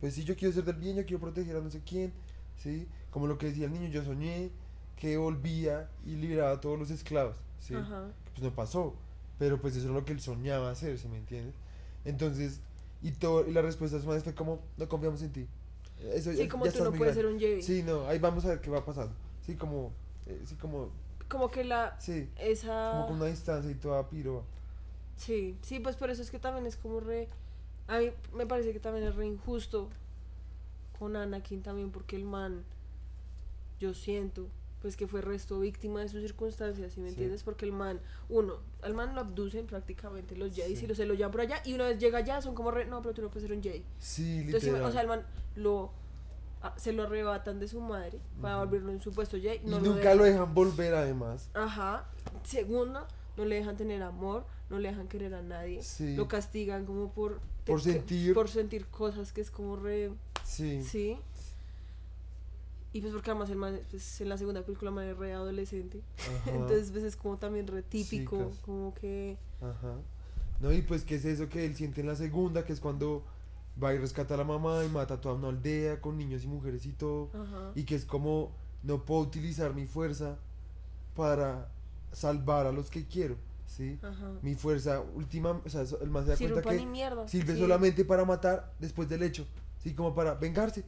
Pues 0.00 0.14
sí, 0.14 0.24
yo 0.24 0.34
quiero 0.36 0.52
ser 0.52 0.64
del 0.64 0.76
bien, 0.76 0.96
yo 0.96 1.04
quiero 1.06 1.20
proteger 1.20 1.56
a 1.56 1.60
no 1.60 1.70
sé 1.70 1.80
quién. 1.86 2.12
¿Sí? 2.58 2.86
Como 3.10 3.26
lo 3.26 3.38
que 3.38 3.46
decía 3.46 3.66
el 3.66 3.72
niño, 3.72 3.88
yo 3.88 4.02
soñé 4.04 4.50
que 4.96 5.16
volvía 5.18 5.88
y 6.04 6.16
liberaba 6.16 6.52
a 6.52 6.60
todos 6.60 6.78
los 6.78 6.90
esclavos. 6.90 7.36
¿Sí? 7.60 7.74
ajá 7.74 8.10
Pues 8.34 8.42
no 8.42 8.54
pasó. 8.54 8.94
Pero 9.38 9.60
pues 9.60 9.76
eso 9.76 9.86
es 9.88 9.92
lo 9.92 10.04
que 10.04 10.12
él 10.12 10.20
soñaba 10.20 10.70
hacer, 10.70 10.98
¿sí 10.98 11.08
me 11.08 11.18
entiendes? 11.18 11.54
Entonces, 12.04 12.60
y, 13.02 13.10
todo, 13.12 13.46
y 13.46 13.52
la 13.52 13.60
respuesta 13.62 13.96
de 13.96 14.02
su 14.02 14.08
madre 14.08 14.22
fue 14.22 14.34
como, 14.34 14.60
no 14.78 14.88
confiamos 14.88 15.20
en 15.22 15.32
ti. 15.32 15.46
Eso 16.00 16.30
sí 16.32 16.38
ya- 16.38 16.48
como 16.48 16.64
ya 16.64 16.72
tú 16.72 16.78
no 16.84 16.90
puedes 16.92 17.14
grande". 17.14 17.20
ser 17.20 17.26
un 17.26 17.38
Jedi 17.38 17.62
Sí, 17.62 17.82
no, 17.82 18.06
ahí 18.06 18.18
vamos 18.18 18.44
a 18.46 18.48
ver 18.48 18.60
qué 18.60 18.70
va 18.70 18.84
pasando. 18.84 19.12
Sí, 19.44 19.54
como, 19.56 19.92
eh, 20.26 20.40
sí, 20.46 20.54
como, 20.56 20.88
como 21.28 21.50
que 21.50 21.64
la 21.64 21.96
sí, 22.00 22.30
esa 22.38 22.90
como 22.92 23.06
con 23.06 23.16
una 23.16 23.26
distancia 23.26 23.70
y 23.70 23.74
toda 23.74 24.08
piro. 24.08 24.44
Sí, 25.16 25.56
sí, 25.62 25.80
pues 25.80 25.96
por 25.96 26.10
eso 26.10 26.22
es 26.22 26.30
que 26.30 26.38
también 26.38 26.66
es 26.66 26.76
como 26.76 27.00
re... 27.00 27.28
A 27.88 27.98
mí 27.98 28.10
me 28.34 28.46
parece 28.46 28.72
que 28.72 28.80
también 28.80 29.06
es 29.06 29.14
re 29.14 29.26
injusto 29.26 29.88
con 30.98 31.14
Anakin 31.16 31.62
también 31.62 31.90
porque 31.90 32.16
el 32.16 32.24
man, 32.24 32.64
yo 33.80 33.92
siento, 33.94 34.48
pues 34.86 34.96
que 34.96 35.08
fue 35.08 35.20
resto 35.20 35.58
víctima 35.58 35.98
de 36.00 36.08
sus 36.08 36.20
circunstancias, 36.20 36.92
¿sí 36.92 37.00
me 37.00 37.08
Sí. 37.08 37.14
entiendes? 37.14 37.42
Porque 37.42 37.64
el 37.64 37.72
man, 37.72 38.00
uno, 38.28 38.54
al 38.82 38.94
man 38.94 39.16
lo 39.16 39.20
abducen 39.22 39.66
prácticamente 39.66 40.36
los 40.36 40.54
Sí. 40.54 40.62
y 40.80 40.86
lo, 40.86 40.94
se 40.94 41.06
lo 41.06 41.14
llevan 41.14 41.32
por 41.32 41.40
allá 41.40 41.60
y 41.64 41.74
una 41.74 41.88
vez 41.88 41.98
llega 41.98 42.18
allá 42.18 42.40
son 42.40 42.54
como 42.54 42.70
re, 42.70 42.84
no, 42.86 43.02
pero 43.02 43.12
tú 43.12 43.22
no 43.22 43.28
puedes 43.28 43.48
ser 43.48 43.56
un 43.56 43.60
Jedi. 43.64 43.84
Sí, 43.98 44.42
Entonces, 44.44 44.62
literal. 44.70 44.88
o 44.88 44.92
sea, 44.92 45.00
el 45.00 45.08
man 45.08 45.26
lo... 45.56 45.90
ah, 46.62 46.72
Se 46.76 46.92
lo 46.92 47.02
arrebatan 47.02 47.58
de 47.58 47.66
su 47.66 47.80
madre 47.80 48.20
para 48.40 48.58
Ujú. 48.58 48.66
volverlo 48.66 48.92
un 48.92 49.00
supuesto 49.00 49.36
Jedi. 49.36 49.60
y 49.64 49.68
no 49.68 49.80
nunca 49.80 50.02
dejan- 50.10 50.18
lo 50.18 50.22
dejan 50.24 50.54
volver 50.54 50.94
además. 50.94 51.50
Ajá. 51.54 52.06
Segundo, 52.44 53.04
no 53.36 53.44
le 53.44 53.56
dejan 53.56 53.76
tener 53.76 54.04
amor, 54.04 54.46
no 54.70 54.78
le 54.78 54.88
dejan 54.90 55.08
querer 55.08 55.34
a 55.34 55.42
nadie. 55.42 55.82
Sí. 55.82 56.14
Lo 56.14 56.28
castigan 56.28 56.86
como 56.86 57.10
por... 57.12 57.40
Por 57.64 57.80
sentir. 57.82 58.34
Por 58.34 58.48
sentir 58.48 58.86
cosas 58.86 59.32
que 59.32 59.40
es 59.40 59.50
como 59.50 59.74
re... 59.74 60.12
Sí. 60.44 60.80
Sí. 60.84 61.18
Y 62.96 63.00
pues 63.02 63.12
porque 63.12 63.30
además 63.30 63.50
el 63.50 63.56
man, 63.56 63.78
pues, 63.90 64.22
en 64.22 64.30
la 64.30 64.38
segunda 64.38 64.62
película 64.64 64.88
el 64.88 64.94
man 64.94 65.06
es 65.06 65.18
re 65.18 65.34
adolescente. 65.34 66.02
Ajá, 66.18 66.50
Entonces 66.54 66.90
pues 66.90 67.04
es 67.04 67.14
como 67.14 67.36
también 67.36 67.66
re 67.66 67.82
típico, 67.82 68.38
Chicas. 68.38 68.58
como 68.64 68.94
que... 68.94 69.36
ajá. 69.60 69.96
No, 70.60 70.72
y 70.72 70.80
pues 70.80 71.04
qué 71.04 71.16
es 71.16 71.26
eso 71.26 71.50
que 71.50 71.66
él 71.66 71.76
siente 71.76 72.00
en 72.00 72.06
la 72.06 72.16
segunda, 72.16 72.64
que 72.64 72.72
es 72.72 72.80
cuando 72.80 73.22
va 73.82 73.92
y 73.92 73.98
rescata 73.98 74.32
a 74.32 74.38
la 74.38 74.44
mamá 74.44 74.82
y 74.82 74.88
mata 74.88 75.14
a 75.14 75.20
toda 75.20 75.34
una 75.34 75.48
aldea 75.48 76.00
con 76.00 76.16
niños 76.16 76.44
y 76.44 76.46
mujeres 76.46 76.86
y 76.86 76.92
todo. 76.92 77.28
Ajá. 77.34 77.72
Y 77.74 77.84
que 77.84 77.94
es 77.96 78.06
como 78.06 78.52
no 78.82 79.04
puedo 79.04 79.20
utilizar 79.20 79.74
mi 79.74 79.84
fuerza 79.84 80.38
para 81.14 81.68
salvar 82.12 82.66
a 82.66 82.72
los 82.72 82.88
que 82.88 83.04
quiero, 83.04 83.36
¿sí? 83.66 83.98
Ajá. 84.02 84.32
Mi 84.40 84.54
fuerza 84.54 85.02
última, 85.14 85.60
o 85.62 85.68
sea, 85.68 85.82
el 86.00 86.08
más 86.08 86.24
se 86.24 86.30
da 86.30 86.36
Sirve 86.36 86.62
cuenta 86.62 86.70
que 86.70 87.28
sirve 87.28 87.52
sí. 87.52 87.60
solamente 87.60 88.06
para 88.06 88.24
matar 88.24 88.72
después 88.78 89.06
del 89.10 89.22
hecho, 89.22 89.46
¿sí? 89.82 89.92
Como 89.92 90.14
para 90.14 90.32
vengarse. 90.32 90.82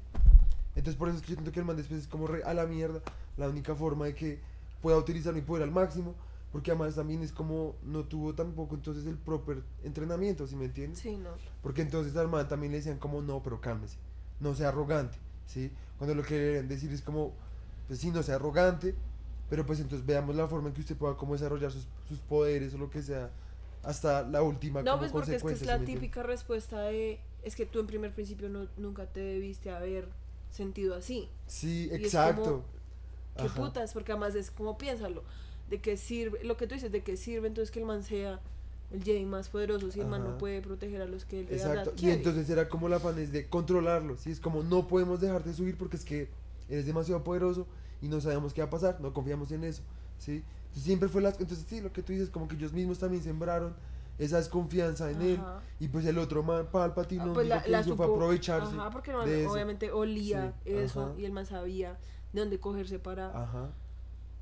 Entonces 0.79 0.97
por 0.97 1.09
eso 1.09 1.17
es 1.19 1.25
que 1.25 1.31
yo 1.31 1.35
siento 1.35 1.51
que 1.51 1.59
el 1.59 1.67
man 1.67 1.77
después 1.77 2.03
es 2.03 2.07
como 2.07 2.29
re 2.29 2.45
a 2.45 2.55
la 2.55 2.65
mierda, 2.65 3.03
la 3.37 3.49
única 3.49 3.75
forma 3.75 4.07
de 4.07 4.15
que 4.15 4.39
pueda 4.81 4.97
utilizar 4.97 5.35
mi 5.35 5.41
poder 5.41 5.65
al 5.65 5.73
máximo, 5.73 6.15
porque 6.53 6.71
además 6.71 6.95
también 6.95 7.21
es 7.21 7.33
como 7.33 7.75
no 7.83 8.05
tuvo 8.05 8.33
tampoco 8.33 8.77
entonces 8.77 9.05
el 9.07 9.17
proper 9.17 9.65
entrenamiento, 9.83 10.47
¿sí 10.47 10.55
me 10.55 10.67
entiendes? 10.67 11.01
Sí, 11.01 11.17
no. 11.17 11.31
Porque 11.65 11.83
entonces 11.83 12.17
al 12.17 12.29
man 12.29 12.47
también 12.47 12.71
le 12.71 12.79
decían 12.79 12.99
como 12.99 13.21
no, 13.23 13.43
pero 13.43 13.61
cálmese, 13.61 13.97
no 14.39 14.55
sea 14.55 14.69
arrogante, 14.69 15.19
¿sí? 15.47 15.73
Cuando 15.99 16.15
lo 16.15 16.23
que 16.23 16.37
deberían 16.37 16.69
decir 16.69 16.93
es 16.93 17.03
como, 17.03 17.33
pues 17.89 17.99
sí, 17.99 18.13
no 18.13 18.23
sea 18.23 18.37
arrogante, 18.37 18.95
pero 19.51 19.67
pues 19.67 19.81
entonces 19.81 20.07
veamos 20.07 20.37
la 20.37 20.47
forma 20.47 20.69
en 20.69 20.75
que 20.75 20.83
usted 20.83 20.97
pueda 20.97 21.17
como 21.17 21.33
desarrollar 21.33 21.73
sus, 21.73 21.89
sus 22.09 22.21
poderes 22.21 22.73
o 22.75 22.79
lo 22.79 22.89
que 22.89 23.03
sea 23.03 23.33
hasta 23.83 24.23
la 24.23 24.43
última 24.43 24.83
No, 24.83 24.93
como 24.93 25.01
pues 25.01 25.11
porque 25.11 25.35
es 25.35 25.43
que 25.43 25.53
es 25.55 25.67
la 25.67 25.81
típica 25.81 26.23
respuesta 26.23 26.83
de... 26.83 27.19
Es 27.43 27.57
que 27.57 27.67
tú 27.67 27.81
en 27.81 27.89
primer 27.89 28.15
principio 28.15 28.49
no, 28.49 28.69
nunca 28.77 29.07
te 29.07 29.19
debiste 29.19 29.71
haber 29.73 30.09
sentido 30.51 30.95
así. 30.95 31.29
Sí, 31.47 31.89
Y 31.91 31.95
es 31.95 32.01
exacto. 32.05 32.65
¿Qué 33.37 33.49
putas? 33.49 33.93
Porque 33.93 34.13
además 34.13 34.35
es 34.35 34.51
como 34.51 34.77
piénsalo. 34.79 35.23
De 35.71 35.81
qué 35.81 35.97
sirve, 35.97 36.43
lo 36.45 36.57
que 36.57 36.67
tú 36.67 36.75
dices, 36.75 36.91
de 36.91 37.03
qué 37.03 37.17
sirve 37.17 37.47
entonces 37.47 37.71
que 37.71 37.81
el 37.81 37.85
man 37.85 38.03
sea 38.03 38.41
el 38.91 39.05
Jedi 39.05 39.27
más 39.27 39.51
poderoso 39.51 39.91
si 39.91 40.01
el 40.01 40.07
man 40.07 40.25
no 40.25 40.39
puede 40.39 40.63
proteger 40.63 41.03
a 41.03 41.07
los 41.07 41.27
que 41.27 41.41
él 41.41 41.47
de 41.47 41.57
Exacto. 41.57 41.93
Y 41.99 42.11
entonces 42.11 42.49
era 42.49 42.69
como 42.69 42.89
la 42.89 42.99
fan 42.99 43.19
es 43.19 43.33
de 43.33 43.47
controlarlo, 43.47 44.17
¿sí? 44.17 44.31
Es 44.31 44.41
como 44.41 44.63
no 44.63 44.89
podemos 44.89 45.21
dejarte 45.21 45.53
subir 45.53 45.77
porque 45.77 45.97
es 45.97 46.05
que 46.05 46.29
eres 46.71 46.87
demasiado 46.87 47.23
poderoso 47.23 47.67
y 48.01 48.09
no 48.09 48.21
sabemos 48.21 48.55
qué 48.55 48.63
va 48.63 48.69
a 48.69 48.71
pasar, 48.71 48.99
no 49.01 49.13
confiamos 49.13 49.53
en 49.53 49.65
eso, 49.65 49.83
¿sí? 50.19 50.43
Entonces 50.69 50.85
siempre 50.85 51.09
fue 51.09 51.21
las... 51.21 51.39
Entonces 51.39 51.67
sí, 51.69 51.81
lo 51.81 51.93
que 51.93 52.03
tú 52.03 52.13
dices, 52.13 52.31
como 52.31 52.49
que 52.49 52.57
ellos 52.57 52.73
mismos 52.73 52.99
también 52.99 53.23
sembraron 53.23 53.75
esa 54.19 54.39
desconfianza 54.39 55.11
en 55.11 55.23
él 55.23 55.41
Ajá. 55.41 55.61
y 55.79 55.89
pues 55.89 56.05
el 56.07 56.19
otro 56.19 56.43
man, 56.43 56.67
Palpatine, 56.73 57.23
Ah, 57.23 57.27
no 57.27 57.33
pues 57.35 57.47
dijo 57.47 57.57
la, 57.57 57.63
que 57.63 57.71
la 57.71 57.81
hizo 57.81 57.97
fue 57.97 58.07
aprovecharse 58.07 58.75
Ajá, 58.77 58.91
porque 58.91 59.15
obviamente 59.15 59.93
olía 59.93 60.55
Sí, 60.65 60.71
eso 60.73 61.03
ajá. 61.07 61.21
y 61.21 61.25
el 61.25 61.33
man 61.33 61.47
sabía 61.47 61.97
de 62.33 62.41
dónde 62.41 62.59
cogerse 62.59 62.99
para 62.99 63.29
Ajá. 63.43 63.71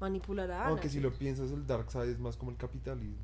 manipular 0.00 0.50
a 0.50 0.68
Aunque 0.68 0.88
si 0.88 1.00
lo 1.00 1.12
piensas, 1.12 1.50
el 1.50 1.66
Dark 1.66 1.90
Side 1.90 2.10
es 2.10 2.18
más 2.18 2.36
como 2.36 2.50
el 2.50 2.56
capitalismo. 2.56 3.16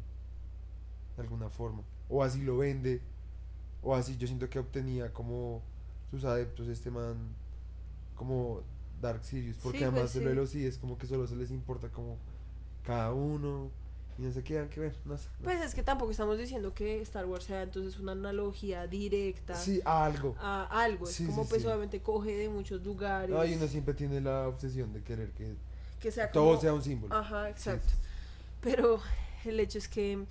De 1.16 1.22
alguna 1.22 1.49
forma. 1.51 1.83
O 2.09 2.22
así 2.22 2.41
lo 2.43 2.59
vende. 2.59 3.01
O 3.83 3.95
así 3.95 4.16
yo 4.16 4.27
siento 4.27 4.49
que 4.49 4.59
obtenía 4.59 5.12
como 5.12 5.61
sus 6.11 6.24
adeptos 6.24 6.68
este 6.68 6.91
man. 6.91 7.16
Como 8.14 8.62
Dark 9.01 9.24
Sirius. 9.24 9.57
Porque 9.59 9.79
Sí, 9.79 9.85
pues 9.85 9.93
además 9.95 10.14
de 10.14 10.35
lo 10.35 10.41
de 10.43 10.47
sí 10.47 10.64
es 10.64 10.79
como 10.79 10.97
que 10.97 11.07
solo 11.07 11.27
se 11.27 11.37
les 11.37 11.51
importa 11.51 11.89
como 11.89 12.16
cada 12.85 13.12
uno. 13.12 13.70
Y 14.23 14.27
no 14.27 14.33
se 14.33 14.45
quedan 14.45 14.68
que 14.68 14.79
ver. 14.79 14.95
No 15.05 15.18
sé. 15.18 15.29
no 15.41 15.45
Pues 15.45 15.61
es 15.62 15.75
que 15.75 15.83
tampoco 15.83 16.12
estamos 16.12 16.39
diciendo 16.39 16.73
que 16.75 17.01
Star 17.03 17.27
Wars 17.27 17.45
sea 17.45 17.62
entonces 17.62 17.99
una 17.99 18.12
analogía 18.12 18.87
directa. 18.87 19.57
Sí, 19.57 19.81
a 19.85 20.05
algo. 20.05 20.37
a 20.39 20.62
algo. 20.83 21.09
Es 21.09 21.16
como 21.27 21.43
sí, 21.43 21.49
pues 21.51 21.62
sí. 21.62 21.66
obviamente 21.68 22.01
coge 22.01 22.37
de 22.37 22.49
muchos 22.49 22.83
lugares. 22.85 23.35
Ay, 23.37 23.55
uno 23.55 23.66
siempre 23.66 23.95
tiene 23.95 24.20
la 24.20 24.47
obsesión 24.47 24.93
de 24.93 25.03
querer 25.03 25.31
que 25.33 25.55
que 26.01 26.11
sea 26.12 26.31
todo 26.31 26.51
como- 26.51 26.61
sea 26.61 26.73
un 26.75 26.83
símbolo. 26.83 27.14
Ajá, 27.14 27.49
exacto. 27.51 27.93
Pero 28.61 29.01
el 29.45 29.59
hecho 29.59 29.79
es 29.79 29.89
que 29.89 30.25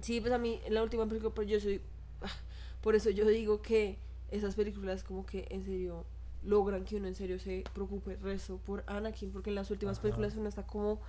sí, 0.00 0.20
pues 0.20 0.32
a 0.32 0.38
mí 0.38 0.60
en 0.64 0.74
la 0.74 0.82
última 0.82 1.06
película, 1.06 1.34
pues 1.34 1.48
yo 1.48 1.58
soy 1.58 1.80
ah, 2.22 2.30
por 2.82 2.94
eso 2.94 3.10
yo 3.10 3.26
digo 3.26 3.62
que 3.62 3.98
esas 4.30 4.54
películas 4.54 5.02
como 5.02 5.26
que 5.26 5.46
en 5.50 5.64
serio 5.64 6.04
logran 6.44 6.84
que 6.84 6.96
uno 6.96 7.08
en 7.08 7.14
serio 7.16 7.38
se 7.40 7.64
preocupe 7.74 8.16
resto 8.16 8.58
por 8.58 8.84
Anakin, 8.86 9.32
porque 9.32 9.50
en 9.50 9.56
las 9.56 9.70
últimas 9.72 9.96
Ajá. 9.98 10.02
películas 10.02 10.34
uno 10.36 10.48
está 10.48 10.64
como 10.64 11.00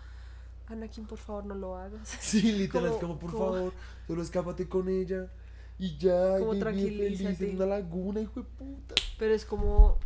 Anakin, 0.67 1.05
por 1.05 1.17
favor, 1.17 1.45
no 1.45 1.55
lo 1.55 1.75
hagas. 1.77 2.07
Sí, 2.21 2.41
literal, 2.53 2.85
es 2.87 2.91
Como- 2.97 2.99
como, 3.01 3.19
por 3.19 3.31
como- 3.31 3.53
favor, 3.53 3.73
solo 4.07 4.21
escápate 4.21 4.67
con 4.67 4.89
ella. 4.89 5.31
Y 5.79 5.97
ya, 5.97 6.39
Como 6.39 6.57
tranquilízate. 6.57 7.49
en 7.51 7.55
una 7.57 7.67
laguna, 7.67 8.19
hijo 8.21 8.39
de 8.41 8.47
puta. 8.47 8.95
Pero 9.19 9.33
es 9.35 9.45
como, 9.45 9.97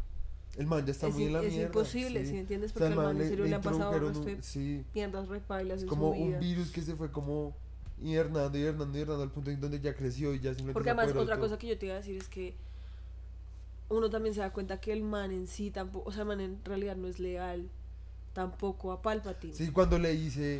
El 0.57 0.67
man 0.67 0.85
ya 0.85 0.91
está 0.91 1.07
es, 1.07 1.13
muy 1.13 1.23
en 1.25 1.33
la 1.33 1.41
es 1.43 1.51
mierda. 1.51 1.67
imposible, 1.67 2.19
sí. 2.21 2.25
¿sí 2.27 2.33
me 2.33 2.39
entiendes? 2.41 2.71
O 2.71 2.77
sea, 2.77 2.87
Porque 2.87 2.99
al 2.99 3.05
man 3.05 3.15
en 3.15 3.21
le- 3.23 3.29
serio 3.29 3.45
le, 3.45 3.55
han 3.55 3.61
pasado 3.61 3.83
introdujeron 3.93 4.13
resto 4.13 4.25
de 4.29 4.35
un- 4.35 4.43
Sí, 4.43 4.85
mierdas 4.93 5.27
repailas 5.29 5.81
es 5.83 5.85
como 5.89 6.09
un 6.11 6.39
virus 6.39 6.71
que 6.71 6.81
se 6.81 6.95
fue 6.95 7.09
como 7.09 7.55
hibernando, 8.03 8.57
hibernando, 8.57 8.97
hibernando 8.97 9.23
al 9.23 9.31
punto 9.31 9.49
en 9.49 9.61
donde 9.61 9.79
ya 9.79 9.95
creció 9.95 10.33
y 10.33 10.39
ya 10.39 10.49
simplemente 10.49 10.73
Porque 10.73 10.89
se 10.89 10.97
además, 10.97 11.15
otra 11.15 11.39
cosa 11.39 11.57
que 11.57 11.67
yo 11.67 11.77
te 11.77 11.85
iba 11.85 11.95
a 11.95 11.99
decir 11.99 12.17
es 12.17 12.27
que 12.27 12.53
uno 13.89 14.09
también 14.09 14.33
se 14.35 14.41
da 14.41 14.51
cuenta 14.51 14.79
que 14.81 14.91
el 14.93 15.03
man 15.03 15.31
en 15.31 15.47
sí 15.47 15.71
tampoco, 15.71 16.09
o 16.09 16.11
sea, 16.11 16.21
el 16.23 16.27
man 16.27 16.41
en 16.41 16.63
realidad 16.65 16.95
no 16.97 17.07
es 17.07 17.19
leal 17.19 17.69
tampoco 18.33 18.91
a 18.91 19.01
Palpatine. 19.01 19.53
Sí, 19.53 19.71
cuando 19.71 19.97
le 19.99 20.11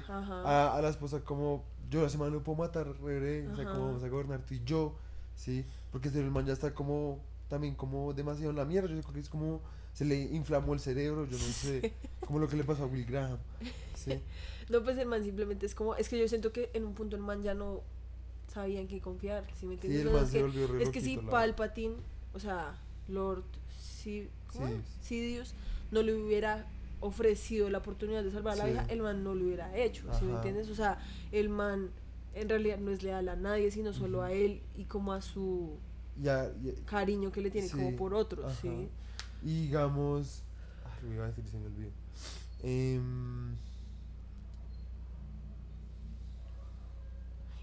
Ajá. 0.08 0.42
a, 0.44 0.78
a 0.78 0.82
la 0.82 0.90
esposa 0.90 1.22
como, 1.24 1.64
yo 1.90 2.02
la 2.02 2.10
semana 2.10 2.32
no 2.32 2.44
puedo 2.44 2.58
matar, 2.58 2.88
reveré, 2.88 3.48
o 3.48 3.56
sea, 3.56 3.66
como 3.66 3.88
vamos 3.88 4.04
a 4.04 4.10
gobernar 4.10 4.42
tú 4.46 4.54
y 4.54 4.62
yo, 4.66 4.96
sí, 5.36 5.66
porque 5.92 6.10
el 6.10 6.32
man 6.32 6.46
ya 6.46 6.54
está 6.54 6.74
como, 6.74 7.20
también 7.48 7.76
como 7.76 8.14
demasiado 8.14 8.52
en 8.52 8.58
la 8.58 8.66
mierda, 8.66 8.90
yo 8.90 9.02
creo 9.02 9.14
que 9.14 9.20
es 9.20 9.30
como, 9.30 9.62
se 9.94 10.06
le 10.06 10.20
inflamó 10.22 10.74
el 10.74 10.80
cerebro, 10.80 11.26
yo 11.26 11.38
no 11.38 11.44
sé, 11.54 11.94
como 12.26 12.40
lo 12.40 12.48
que 12.48 12.56
le 12.56 12.64
pasó 12.64 12.84
a 12.84 12.88
Will 12.88 13.06
Graham, 13.06 13.38
sí, 13.96 14.22
No, 14.70 14.82
pues 14.84 14.98
el 14.98 15.06
man 15.08 15.22
simplemente 15.24 15.66
es 15.66 15.76
como, 15.76 15.96
es 15.96 16.08
que 16.08 16.18
yo 16.18 16.28
siento 16.30 16.54
que 16.54 16.70
en 16.74 16.86
un 16.86 16.94
punto 16.94 17.18
el 17.18 17.22
man 17.22 17.44
ya 17.44 17.54
no 17.54 17.82
sabía 18.48 18.80
en 18.80 18.88
qué 18.88 19.02
confiar, 19.02 19.46
¿sí 19.60 19.66
me 19.66 19.76
sí, 19.76 19.88
entiendes? 19.88 20.06
el 20.06 20.12
man 20.14 20.24
es 20.24 20.30
se 20.32 20.38
que, 20.38 20.68
re 20.68 20.84
es 20.84 20.90
que 20.90 21.02
si. 21.02 21.18
Palpatine, 21.18 21.96
o 22.34 22.40
sea, 22.40 22.74
Lord 23.10 23.44
Si- 23.78 24.30
¿cómo? 24.54 24.68
Sí. 24.68 24.74
Sidious, 25.02 25.56
no 25.92 26.02
le 26.02 26.14
hubiera 26.14 26.66
ofrecido 27.02 27.70
la 27.70 27.80
oportunidad 27.80 28.24
de 28.24 28.32
salvar 28.32 28.54
a 28.54 28.58
la 28.58 28.66
Sí. 28.66 28.72
hija, 28.72 28.86
el 28.90 29.02
man 29.02 29.24
no 29.24 29.36
lo 29.36 29.46
hubiera 29.46 29.76
hecho, 29.78 30.04
¿sí 30.18 30.26
me 30.26 30.34
entiendes? 30.36 30.70
O 30.70 30.76
sea, 30.76 31.00
el 31.32 31.50
man 31.50 31.90
en 32.34 32.48
realidad 32.48 32.78
no 32.78 32.92
es 32.92 33.04
leal 33.04 33.28
a 33.28 33.36
nadie, 33.36 33.70
sino 33.72 33.92
solo 33.92 34.22
a 34.22 34.32
él 34.32 34.62
y 34.78 34.86
como 34.86 35.12
a 35.14 35.22
su 35.22 35.78
Ya, 36.22 36.52
ya- 36.64 36.72
cariño 36.86 37.32
que 37.32 37.42
le 37.42 37.50
tiene 37.52 37.70
como 37.70 37.96
por 37.96 38.14
otros, 38.14 38.46
ajá. 38.46 38.62
¿sí? 38.62 38.90
Y 39.44 39.64
digamos. 39.64 40.44
Ay, 40.86 41.08
lo 41.10 41.14
iba 41.16 41.26
a 41.26 41.28
decir, 41.28 41.46
se 41.48 41.58
me 41.58 41.66
olvidó. 41.66 41.90
Em, 42.64 43.56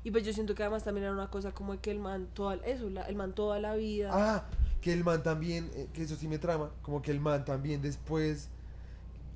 Y 0.05 0.11
pues 0.11 0.25
yo 0.25 0.33
siento 0.33 0.55
que 0.55 0.63
además 0.63 0.85
también 0.85 1.05
era 1.05 1.13
una 1.13 1.29
cosa 1.31 1.53
como 1.53 1.79
que 1.81 1.91
el 1.91 1.99
man 1.99 2.29
toda 2.33 2.55
eso, 2.57 2.89
la- 2.89 3.03
el 3.03 3.17
man 3.17 3.35
toda 3.35 3.59
la 3.61 3.75
vida 3.75 4.11
ah, 4.13 4.45
que 4.81 4.93
el 4.93 5.05
man 5.05 5.23
también, 5.23 5.71
eh, 5.75 5.89
que 5.93 6.03
eso 6.03 6.17
sí 6.17 6.29
me 6.29 6.39
trama, 6.39 6.71
como 6.83 7.03
que 7.03 7.11
el 7.11 7.21
man 7.21 7.45
también 7.45 7.83
después 7.83 8.49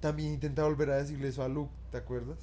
también 0.02 0.34
intenta 0.34 0.64
volver 0.64 0.90
a 0.90 0.96
decirle 0.96 1.28
eso 1.28 1.42
a 1.42 1.48
Luke, 1.48 1.72
¿te 1.90 1.96
acuerdas? 1.96 2.38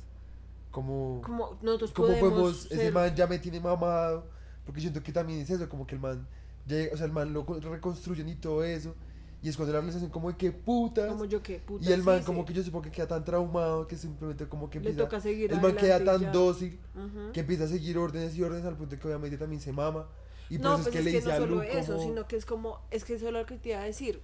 Como, 0.72 1.22
como 1.24 1.58
nosotros 1.62 1.92
como 1.94 2.08
podemos, 2.10 2.32
podemos, 2.32 2.66
ese 2.68 2.78
ser- 2.78 2.94
man 2.94 3.16
ya 3.16 3.28
me 3.28 3.40
tiene 3.40 3.60
mamado, 3.60 4.26
porque 4.66 4.82
siento 4.82 5.04
que 5.04 5.12
también 5.12 5.42
es 5.42 5.50
eso, 5.50 5.68
como 5.70 5.86
que 5.88 5.96
el 5.96 6.02
man, 6.02 6.28
llega, 6.68 6.94
o 6.94 6.98
sea, 6.98 7.06
el 7.06 7.12
man 7.12 7.34
lo 7.34 7.46
co- 7.46 7.60
reconstruyen 7.60 8.30
y 8.30 8.36
todo 8.36 8.64
eso, 8.64 8.96
y 9.42 9.50
es 9.50 9.58
cuando 9.58 9.74
la 9.74 9.80
realización 9.80 10.12
como 10.12 10.30
de 10.32 10.38
que 10.38 10.52
putas, 10.52 11.10
como 11.10 11.26
yo 11.26 11.42
que 11.42 11.60
puta 11.60 11.90
y 11.90 11.94
el 11.94 12.04
man 12.04 12.20
sí, 12.20 12.26
como 12.26 12.42
sí. 12.42 12.48
que 12.48 12.54
yo 12.54 12.64
supongo 12.64 12.84
que 12.84 12.92
queda 12.92 13.08
tan 13.08 13.24
traumado 13.26 13.88
que 13.88 13.98
simplemente 13.98 14.48
como 14.48 14.70
que 14.70 14.80
le 14.80 14.90
empieza, 14.90 15.10
toca 15.10 15.20
seguir 15.22 15.52
el 15.52 15.62
man 15.62 15.76
queda 15.76 16.04
tan 16.04 16.22
ya. 16.22 16.32
dócil, 16.32 16.80
Ujú. 16.96 17.32
que 17.34 17.40
empieza 17.42 17.64
a 17.64 17.68
seguir 17.68 17.98
órdenes 17.98 18.36
y 18.36 18.44
órdenes 18.44 18.66
al 18.66 18.76
punto 18.76 19.00
que 19.00 19.08
obviamente 19.08 19.38
también 19.38 19.62
se 19.62 19.72
mama. 19.72 20.08
Y 20.50 20.58
no, 20.58 20.76
pues 20.76 20.88
es 20.88 20.92
que 20.94 21.00
es 21.00 21.06
le 21.06 21.12
que 21.12 21.18
dice 21.18 21.30
no 21.30 21.34
a 21.34 21.38
solo 21.38 21.56
Luke 21.56 21.80
eso, 21.80 21.94
como... 21.94 22.04
sino 22.04 22.28
que 22.28 22.36
es 22.36 22.46
como, 22.46 22.80
es 22.92 23.04
que 23.06 23.14
eso 23.16 23.28
es 23.28 23.34
lo 23.34 23.46
que 23.46 23.58
te 23.58 23.70
iba 23.70 23.80
a 23.80 23.84
decir, 23.86 24.22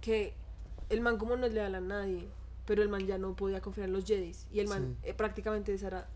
que 0.00 0.34
el 0.94 1.00
man 1.00 1.18
como 1.18 1.36
no 1.36 1.46
es 1.46 1.52
leal 1.52 1.74
a 1.74 1.80
nadie, 1.80 2.26
pero 2.66 2.82
el 2.82 2.88
man 2.88 3.06
ya 3.06 3.18
no 3.18 3.34
podía 3.36 3.60
confiar 3.60 3.88
en 3.88 3.92
los 3.94 4.04
Jedis, 4.04 4.46
y 4.52 4.60
el 4.60 4.68
man 4.68 4.96
Sí. 5.02 5.08
eh, 5.10 5.14
prácticamente 5.14 5.74
esa 5.74 5.88
era 5.88 6.08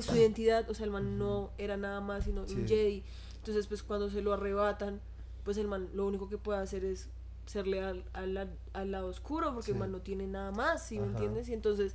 su, 0.00 0.14
identidad, 0.16 0.68
o 0.70 0.74
sea, 0.74 0.84
el 0.86 0.90
man 0.92 1.18
no 1.18 1.50
era 1.58 1.76
nada 1.76 2.00
más 2.00 2.24
sino 2.24 2.46
Sí. 2.46 2.54
un 2.54 2.66
Jedi, 2.68 3.02
entonces 3.36 3.66
pues 3.66 3.82
cuando 3.82 4.08
se 4.08 4.22
lo 4.22 4.32
arrebatan, 4.32 5.00
pues 5.44 5.56
el 5.58 5.66
man 5.68 5.88
lo 5.94 6.06
único 6.06 6.28
que 6.28 6.38
puede 6.38 6.58
hacer 6.60 6.84
es 6.84 7.08
ser 7.46 7.66
leal 7.66 8.04
al, 8.12 8.34
la- 8.34 8.48
al 8.74 8.90
lado 8.92 9.08
oscuro, 9.08 9.52
porque 9.54 9.72
el 9.72 9.78
man 9.78 9.90
no 9.90 10.00
tiene 10.00 10.26
nada 10.26 10.50
más, 10.52 10.86
¿sí 10.86 10.98
me 10.98 11.06
entiendes? 11.06 11.48
Y 11.48 11.54
entonces 11.54 11.94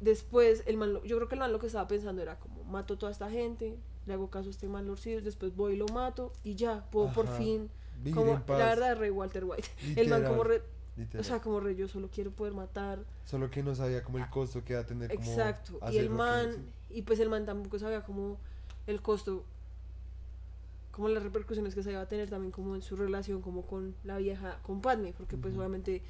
después 0.00 0.62
el 0.66 0.76
man, 0.76 0.92
lo- 0.92 1.04
yo 1.04 1.16
creo 1.16 1.28
que 1.28 1.34
el 1.34 1.40
man 1.40 1.52
lo 1.52 1.58
que 1.58 1.66
estaba 1.66 1.88
pensando 1.88 2.22
era 2.22 2.38
como 2.38 2.62
mato 2.64 2.94
a 2.94 2.98
toda 2.98 3.10
esta 3.12 3.30
gente, 3.30 3.76
le 4.06 4.12
hago 4.14 4.30
caso 4.30 4.48
a 4.48 4.50
este 4.50 4.68
man 4.68 4.86
Lord 4.86 4.98
Sidious, 4.98 5.24
después 5.24 5.54
voy 5.56 5.74
y 5.74 5.76
lo 5.76 5.86
mato 5.88 6.32
y 6.44 6.54
ya 6.54 6.88
puedo 6.90 7.12
por 7.12 7.26
fin 7.36 7.68
Vivir 8.02 8.14
como 8.14 8.32
la 8.46 8.66
verdad 8.66 8.96
re 8.96 9.10
Walter 9.10 9.44
White. 9.44 9.68
El 9.96 10.08
man 10.08 10.24
como 10.24 10.44
re, 10.44 10.62
literal. 10.98 11.20
o 11.20 11.24
sea, 11.24 11.40
como 11.40 11.60
re 11.60 11.74
yo 11.76 11.88
solo 11.88 12.08
quiero 12.12 12.30
poder 12.30 12.52
matar. 12.54 12.98
Solo 13.24 13.50
que 13.50 13.62
no 13.62 13.74
sabía 13.74 14.02
como 14.02 14.18
el 14.18 14.28
costo 14.28 14.64
que 14.64 14.74
va 14.74 14.80
a 14.80 14.86
tener 14.86 15.08
como 15.14 15.30
Exacto. 15.30 15.78
Y 15.82 15.84
hacer 15.86 16.00
el 16.02 16.08
que- 16.08 16.14
man 16.14 16.50
y 16.90 17.02
pues 17.02 17.20
el 17.20 17.28
man 17.28 17.44
tampoco 17.46 17.78
sabía 17.78 18.02
como 18.04 18.38
el 18.86 19.00
costo 19.02 19.44
como 20.90 21.08
las 21.08 21.22
repercusiones 21.22 21.74
que 21.74 21.82
se 21.82 21.92
iba 21.92 22.00
a 22.00 22.08
tener 22.08 22.28
también 22.28 22.50
como 22.50 22.74
en 22.74 22.82
su 22.82 22.96
relación 22.96 23.40
como 23.40 23.62
con 23.62 23.94
la 24.04 24.18
vieja 24.18 24.58
con 24.62 24.80
Padme, 24.80 25.14
porque 25.16 25.36
pues 25.36 25.52
Ujú. 25.52 25.60
obviamente 25.60 26.02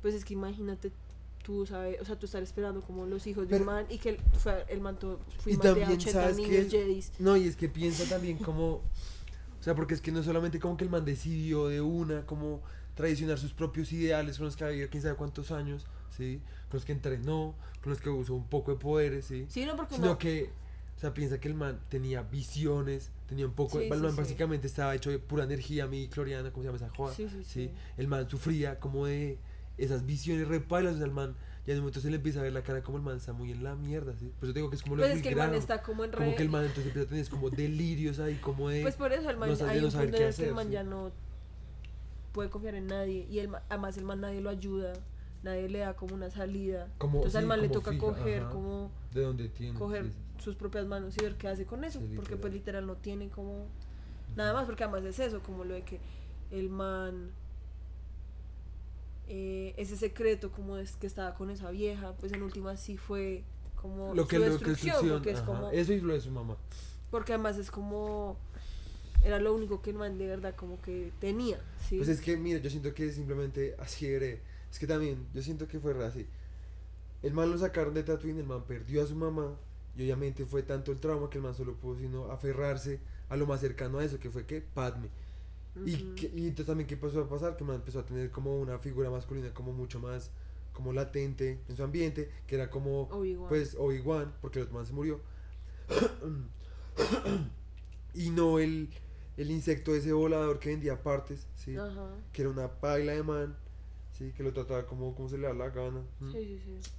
pues 0.00 0.14
es 0.14 0.24
que 0.24 0.32
imagínate 0.34 0.92
tú 1.42 1.66
sabes, 1.66 2.00
o 2.00 2.04
sea, 2.04 2.18
tú 2.18 2.26
estar 2.26 2.42
esperando 2.42 2.80
como 2.82 3.06
los 3.06 3.26
hijos 3.26 3.44
de 3.44 3.50
Pero- 3.50 3.62
un 3.62 3.66
man 3.66 3.86
y 3.88 3.98
que 3.98 4.10
el, 4.10 4.18
fue, 4.38 4.64
el 4.68 4.80
man 4.80 4.98
todo, 4.98 5.18
fui 5.38 5.52
Y 5.52 5.56
a 5.56 5.60
también, 5.60 5.88
80 5.92 6.12
¿sabes 6.20 6.36
niños 6.36 6.66
qué? 6.70 6.78
Jedis. 6.82 7.12
No, 7.18 7.36
y 7.36 7.46
es 7.46 7.56
que 7.56 7.68
piensa 7.68 8.04
también 8.08 8.36
como... 8.38 8.66
O 8.74 9.62
sea, 9.62 9.74
porque 9.74 9.94
es 9.94 10.00
que 10.00 10.12
no 10.12 10.22
solamente 10.22 10.60
como 10.60 10.76
que 10.76 10.84
el 10.84 10.90
man 10.90 11.04
decidió 11.04 11.66
de 11.68 11.80
una 11.80 12.24
como 12.26 12.60
traicionar 12.98 13.38
sus 13.38 13.52
propios 13.52 13.92
ideales 13.92 14.38
con 14.38 14.46
los 14.46 14.56
que 14.56 14.64
ha 14.64 14.68
vivido 14.70 14.88
quién 14.90 15.04
sabe 15.04 15.14
cuántos 15.14 15.52
años, 15.52 15.86
¿sí? 16.10 16.40
Con 16.68 16.78
los 16.78 16.84
que 16.84 16.90
entrenó, 16.90 17.54
con 17.80 17.90
los 17.90 18.00
que 18.00 18.10
usó 18.10 18.34
un 18.34 18.48
poco 18.48 18.72
de 18.72 18.78
poderes, 18.78 19.24
¿sí? 19.24 19.46
Sí, 19.48 19.64
no 19.64 19.76
porque 19.76 19.94
Sino 19.94 20.08
no, 20.08 20.18
que, 20.18 20.50
o 20.96 20.98
sea, 21.00 21.14
piensa 21.14 21.38
que 21.38 21.46
el 21.46 21.54
man 21.54 21.78
tenía 21.88 22.22
visiones, 22.22 23.12
tenía 23.28 23.46
un 23.46 23.52
poco... 23.52 23.78
Sí, 23.78 23.84
el 23.84 23.90
man 24.00 24.10
sí, 24.10 24.16
sí. 24.16 24.20
básicamente 24.22 24.66
estaba 24.66 24.96
hecho 24.96 25.10
de 25.10 25.20
pura 25.20 25.44
energía 25.44 25.86
midichloriana, 25.86 26.50
¿cómo 26.50 26.64
se 26.64 26.66
llama 26.72 26.76
esa 26.84 26.90
joda? 26.90 27.14
Sí, 27.14 27.28
sí, 27.30 27.44
sí. 27.44 27.70
El 27.96 28.08
man 28.08 28.28
sufría 28.28 28.80
como 28.80 29.06
de 29.06 29.38
esas 29.78 30.04
visiones 30.04 30.48
repailas, 30.48 30.94
o 30.94 30.96
sea, 30.96 31.06
el 31.06 31.12
man... 31.12 31.36
Ya 31.68 31.74
de 31.74 31.80
momento 31.80 32.00
se 32.00 32.08
le 32.08 32.16
empieza 32.16 32.40
a 32.40 32.42
ver 32.44 32.54
la 32.54 32.62
cara 32.62 32.82
como 32.82 32.96
el 32.96 33.04
man 33.04 33.18
está 33.18 33.34
muy 33.34 33.52
en 33.52 33.62
la 33.62 33.76
mierda, 33.76 34.14
¿sí? 34.18 34.32
Por 34.40 34.46
eso 34.46 34.54
te 34.54 34.58
digo 34.60 34.70
que 34.70 34.76
es 34.76 34.82
como 34.82 34.96
lo 34.96 35.02
pues 35.02 35.16
es 35.16 35.22
que 35.22 35.28
el 35.28 35.36
man 35.36 35.54
está 35.54 35.82
como 35.82 36.02
en 36.02 36.10
Como 36.10 36.30
re- 36.30 36.34
que 36.34 36.42
el 36.42 36.48
man 36.48 36.62
entonces 36.64 36.86
empieza 36.86 37.06
a 37.06 37.10
tener 37.10 37.28
como 37.28 37.50
delirios 37.50 38.18
ahí, 38.20 38.36
como 38.36 38.70
de... 38.70 38.80
Pues 38.80 38.96
por 38.96 39.12
eso 39.12 39.28
el 39.28 39.36
man, 39.36 39.50
no 39.50 39.66
hay 39.68 39.78
un 39.84 39.92
punto 39.92 40.16
en 40.16 40.22
el 40.22 40.34
que 40.34 40.46
el 40.46 40.54
man 40.54 40.66
sí. 40.68 40.72
ya 40.72 40.82
no 40.82 41.12
puede 42.32 42.50
confiar 42.50 42.74
en 42.74 42.86
nadie 42.86 43.26
y 43.30 43.38
el, 43.40 43.54
además 43.68 43.96
el 43.96 44.04
man 44.04 44.20
nadie 44.20 44.40
lo 44.40 44.50
ayuda, 44.50 44.92
nadie 45.42 45.68
le 45.68 45.78
da 45.80 45.94
como 45.96 46.14
una 46.14 46.30
salida. 46.30 46.88
Como- 46.98 47.18
Entonces 47.18 47.36
al 47.36 47.42
sí, 47.44 47.48
man 47.48 47.60
le 47.62 47.68
toca 47.68 47.90
fija, 47.92 48.00
coger 48.06 48.42
ajá. 48.42 48.50
como 48.50 48.90
de 49.12 49.22
dónde 49.22 49.48
tiene. 49.48 49.78
coger 49.78 50.04
sí, 50.06 50.10
sí. 50.12 50.42
sus 50.44 50.56
propias 50.56 50.86
manos 50.86 51.16
y 51.18 51.22
ver 51.22 51.36
qué 51.36 51.48
hace 51.48 51.64
con 51.66 51.84
eso, 51.84 52.00
porque 52.16 52.36
pues 52.36 52.52
literal. 52.52 52.86
no 52.86 52.96
tiene 52.96 53.28
como 53.28 53.66
nada 54.36 54.52
más, 54.52 54.66
porque 54.66 54.84
además 54.84 55.04
es 55.04 55.18
eso, 55.18 55.40
como 55.42 55.64
lo 55.64 55.74
de 55.74 55.82
que 55.82 56.00
el 56.50 56.68
man 56.70 57.30
eh, 59.28 59.74
ese 59.76 59.96
secreto 59.96 60.50
como 60.50 60.76
es 60.78 60.96
que 60.96 61.06
estaba 61.06 61.34
con 61.34 61.50
esa 61.50 61.70
vieja, 61.70 62.14
pues 62.18 62.32
en 62.32 62.42
última 62.42 62.76
sí 62.76 62.96
fue 62.96 63.44
como 63.76 64.14
Lo 64.14 64.26
que 64.26 64.36
su 64.36 64.42
lo 64.42 64.48
que 64.48 64.50
destrucción, 64.70 65.08
porque 65.10 65.30
es 65.32 65.40
como 65.42 65.68
Eso 65.70 65.92
y 65.92 66.00
lo 66.00 66.14
de 66.14 66.20
su 66.20 66.30
mamá. 66.30 66.56
porque 67.10 67.32
además 67.34 67.58
es 67.58 67.70
como 67.70 68.36
era 69.22 69.38
lo 69.40 69.54
único 69.54 69.82
que 69.82 69.90
el 69.90 69.96
man 69.96 70.16
de 70.18 70.26
verdad 70.26 70.54
como 70.54 70.80
que 70.80 71.12
tenía, 71.20 71.60
¿sí? 71.88 71.96
Pues 71.96 72.08
es 72.08 72.20
que, 72.20 72.36
mira, 72.36 72.60
yo 72.60 72.70
siento 72.70 72.94
que 72.94 73.10
simplemente 73.12 73.74
así 73.78 74.06
era. 74.06 74.26
Es 74.26 74.78
que 74.78 74.86
también, 74.86 75.26
yo 75.34 75.42
siento 75.42 75.66
que 75.66 75.80
fue 75.80 75.92
así. 76.04 76.26
El 77.22 77.34
man 77.34 77.50
lo 77.50 77.58
sacaron 77.58 77.94
de 77.94 78.04
Tatooine, 78.04 78.38
el 78.40 78.46
man 78.46 78.62
perdió 78.64 79.02
a 79.02 79.06
su 79.06 79.16
mamá. 79.16 79.56
Y 79.96 80.02
obviamente 80.02 80.46
fue 80.46 80.62
tanto 80.62 80.92
el 80.92 81.00
trauma 81.00 81.28
que 81.28 81.38
el 81.38 81.44
man 81.44 81.54
solo 81.54 81.74
pudo 81.74 81.98
sino 81.98 82.30
aferrarse 82.30 83.00
a 83.28 83.36
lo 83.36 83.46
más 83.46 83.60
cercano 83.60 83.98
a 83.98 84.04
eso, 84.04 84.20
que 84.20 84.30
fue 84.30 84.46
que 84.46 84.60
Padme. 84.60 85.08
Y, 85.84 85.96
que- 86.14 86.30
y 86.34 86.44
entonces 86.46 86.66
también 86.66 86.86
qué 86.86 86.96
pasó 86.96 87.20
a 87.20 87.28
pasar, 87.28 87.56
que 87.56 87.64
el 87.64 87.68
man 87.68 87.76
empezó 87.76 87.98
a 88.00 88.06
tener 88.06 88.30
como 88.30 88.58
una 88.60 88.78
figura 88.78 89.10
masculina 89.10 89.52
como 89.52 89.72
mucho 89.72 89.98
más 90.00 90.30
como 90.72 90.92
latente 90.92 91.58
en 91.68 91.76
su 91.76 91.82
ambiente, 91.82 92.30
que 92.46 92.54
era 92.54 92.70
como 92.70 93.02
Obi-Wan. 93.10 93.48
pues 93.48 93.74
Obi-Wan, 93.76 94.32
porque 94.40 94.60
el 94.60 94.66
otro 94.66 94.76
man 94.76 94.86
se 94.86 94.92
murió. 94.92 95.20
y 98.14 98.30
no 98.30 98.58
el, 98.58 98.88
el 99.38 99.50
insecto 99.50 99.94
ese 99.94 100.12
volador 100.12 100.58
que 100.58 100.68
vendía 100.68 101.02
partes, 101.02 101.46
¿sí? 101.56 101.76
Ajá. 101.76 102.10
Que 102.32 102.42
era 102.42 102.50
una 102.50 102.68
paila 102.68 103.12
de 103.12 103.22
man, 103.22 103.56
¿sí? 104.18 104.32
Que 104.36 104.42
lo 104.42 104.52
trataba 104.52 104.84
como, 104.86 105.14
como 105.14 105.28
se 105.30 105.38
le 105.38 105.46
da 105.46 105.54
la 105.54 105.70
gana. 105.70 106.02
¿m? 106.20 106.32
Sí, 106.32 106.60
sí, 106.64 106.80
sí. 106.82 106.90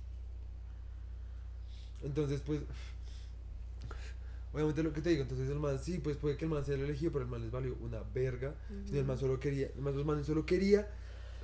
Entonces, 2.03 2.41
pues... 2.45 2.61
Obviamente 4.51 4.81
lo 4.81 4.91
que 4.91 5.01
te 5.01 5.09
digo, 5.11 5.21
entonces 5.21 5.47
el 5.47 5.59
man 5.59 5.77
sí, 5.79 5.99
pues 5.99 6.17
puede 6.17 6.35
que 6.35 6.45
el 6.45 6.51
man 6.51 6.65
sea 6.65 6.73
el 6.73 6.81
elegido, 6.81 7.11
pero 7.11 7.23
el 7.23 7.29
man 7.29 7.41
les 7.41 7.51
valió 7.51 7.75
una 7.81 8.01
verga. 8.15 8.55
Y 8.91 8.97
el 8.97 9.05
man 9.05 9.17
solo 9.19 9.39
quería, 9.39 9.67
el 9.75 9.81
man, 9.81 9.95
los 9.95 10.05
manes 10.05 10.25
solo 10.25 10.43
quería 10.43 10.87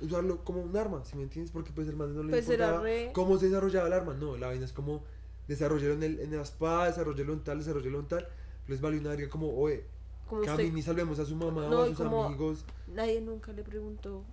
usarlo 0.00 0.42
como 0.44 0.60
un 0.60 0.76
arma, 0.76 1.04
¿sí 1.04 1.16
me 1.16 1.22
entiendes? 1.22 1.52
Porque 1.52 1.70
pues 1.72 1.86
el 1.86 1.94
man 1.94 2.14
no 2.16 2.24
le 2.24 2.30
Pues 2.30 2.44
importaba 2.48 2.82
re- 2.82 3.10
cómo 3.14 3.38
se 3.38 3.46
desarrollaba 3.46 3.86
el 3.86 3.92
arma, 3.92 4.14
no, 4.14 4.36
la 4.36 4.48
vaina 4.48 4.64
es 4.64 4.72
como 4.72 5.04
desarrollarlo 5.46 5.94
en, 5.94 6.02
el, 6.02 6.18
en 6.18 6.34
la 6.36 6.42
espada, 6.42 6.86
desarrollarlo 6.86 7.32
en 7.32 7.44
tal, 7.44 7.58
desarrollarlo 7.60 8.00
en 8.00 8.08
tal, 8.08 8.28
les 8.66 8.80
vale 8.80 8.98
una 8.98 9.10
verga 9.10 9.28
como, 9.30 9.56
oye, 9.56 9.84
Como 10.28 10.40
usted, 10.40 10.56
Camini, 10.56 10.82
salvemos 10.82 11.18
a 11.18 11.24
su 11.24 11.36
mamá 11.36 11.66
No, 11.68 11.80
o 11.80 11.82
a 11.84 11.86
sus 11.88 12.00
amigos. 12.00 12.64
nadie 12.88 13.20
nunca 13.20 13.52
le 13.52 13.62
preguntó, 13.62 14.24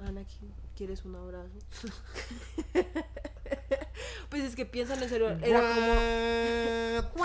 Anakin, 0.00 0.52
¿quieres 0.76 1.04
un 1.04 1.16
abrazo? 1.16 1.58
Pues 4.30 4.44
es 4.44 4.56
que 4.56 4.64
piensan 4.64 5.02
en 5.02 5.08
serio, 5.10 5.28
era 5.42 5.60
como... 7.12 7.22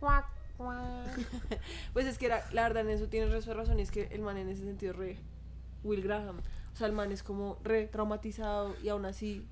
Pues 1.92 2.06
es 2.06 2.18
que 2.18 2.26
era, 2.26 2.44
la 2.52 2.62
verdad 2.64 2.82
en 2.84 2.90
eso 2.90 3.06
tienes 3.08 3.46
razón, 3.46 3.78
y 3.78 3.82
es 3.82 3.90
que 3.90 4.04
el 4.10 4.22
man 4.22 4.36
en 4.36 4.48
ese 4.48 4.64
sentido 4.64 4.92
re 4.92 5.16
Will 5.84 6.02
Graham. 6.02 6.38
O 6.72 6.76
sea, 6.76 6.86
el 6.86 6.92
man 6.92 7.12
es 7.12 7.22
como 7.22 7.58
re 7.62 7.86
traumatizado 7.86 8.74
y 8.82 8.88
aún 8.88 9.04
así 9.04 9.46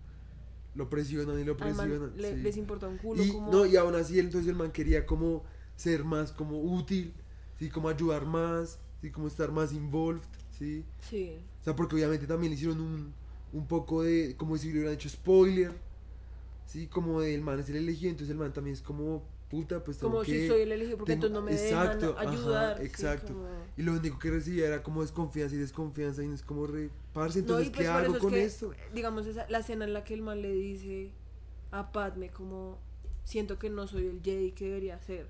Lo 0.75 0.89
presionan 0.91 1.39
y 1.41 1.45
lo 1.45 1.57
presionan. 1.57 2.13
le- 2.17 2.35
sí. 2.35 2.41
les 2.43 2.57
importa 2.57 2.87
un 2.89 2.99
culo 2.99 3.23
y, 3.23 3.33
como... 3.33 3.51
no, 3.53 3.67
y 3.67 3.77
aún 3.77 3.95
así, 3.95 4.19
entonces 4.19 4.49
el 4.49 4.57
man 4.57 4.71
quería 4.73 5.07
como 5.07 5.45
ser 5.77 6.05
más 6.05 6.33
como 6.33 6.61
útil, 6.61 7.15
¿sí? 7.59 7.69
Como 7.71 7.89
ayudar 7.89 8.27
más, 8.27 8.79
¿sí? 9.01 9.11
Como 9.11 9.27
estar 9.29 9.51
más 9.53 9.73
involved, 9.73 10.23
¿sí? 10.59 10.85
Sí, 11.01 11.37
O 11.61 11.65
sea, 11.65 11.77
porque 11.77 11.97
obviamente 11.97 12.27
también 12.27 12.51
le 12.51 12.57
hicieron 12.57 12.81
un, 12.81 13.13
un 13.53 13.67
poco 13.67 14.03
de, 14.03 14.35
como 14.37 14.57
si 14.57 14.69
le 14.69 14.75
hubieran 14.79 14.95
hecho 14.95 15.09
spoiler, 15.09 15.73
¿sí? 16.67 16.87
Como 16.87 17.23
el 17.23 17.41
man 17.43 17.61
es 17.61 17.69
el 17.69 17.77
elegido, 17.77 18.11
entonces 18.11 18.31
el 18.33 18.39
man 18.39 18.53
también 18.53 18.75
es 18.75 18.83
como, 18.83 19.23
puta, 19.51 19.83
pues 19.83 19.99
tengo 19.99 20.13
como 20.13 20.23
que... 20.23 20.41
si 20.41 20.49
soy 20.49 20.61
el 20.63 20.73
elegido 20.73 20.99
porque 20.99 21.13
tengo- 21.15 21.27
entonces 21.27 21.35
no 21.35 21.43
me 21.43 21.53
exacto, 21.53 22.07
dejan 22.09 22.17
ajá, 22.29 22.31
ayudar. 22.33 22.79
sí, 22.79 22.85
exacto. 22.85 23.33
como- 23.35 23.49
Y 23.77 23.83
lo 23.83 23.93
único 23.93 24.19
que 24.19 24.31
recibía 24.31 24.67
era 24.67 24.83
como 24.83 25.03
desconfianza 25.03 25.55
y 25.55 25.59
desconfianza 25.59 26.23
y 26.23 26.27
no 26.27 26.35
es 26.35 26.43
como 26.43 26.67
re... 26.67 26.91
Parce, 27.13 27.39
No, 27.39 27.43
entonces, 27.43 27.67
y 27.69 27.71
pues 27.71 27.81
¿qué 27.81 27.87
hago 27.89 28.15
es 28.17 28.21
con 28.23 28.31
que, 28.31 28.45
esto? 28.45 28.73
digamos, 28.95 29.27
esa, 29.27 29.49
la 29.49 29.59
escena 29.59 29.85
en 29.85 29.93
la 29.93 30.05
que 30.05 30.15
el 30.15 30.23
man 30.23 30.43
le 30.43 30.53
dice 30.53 31.11
a 31.71 31.93
Padme 31.93 32.31
como, 32.31 32.79
siento 33.25 33.59
que 33.59 33.71
no 33.71 33.87
soy 33.87 34.07
el 34.07 34.21
Jedi 34.23 34.53
que 34.53 34.67
debería 34.67 34.99
ser. 35.01 35.29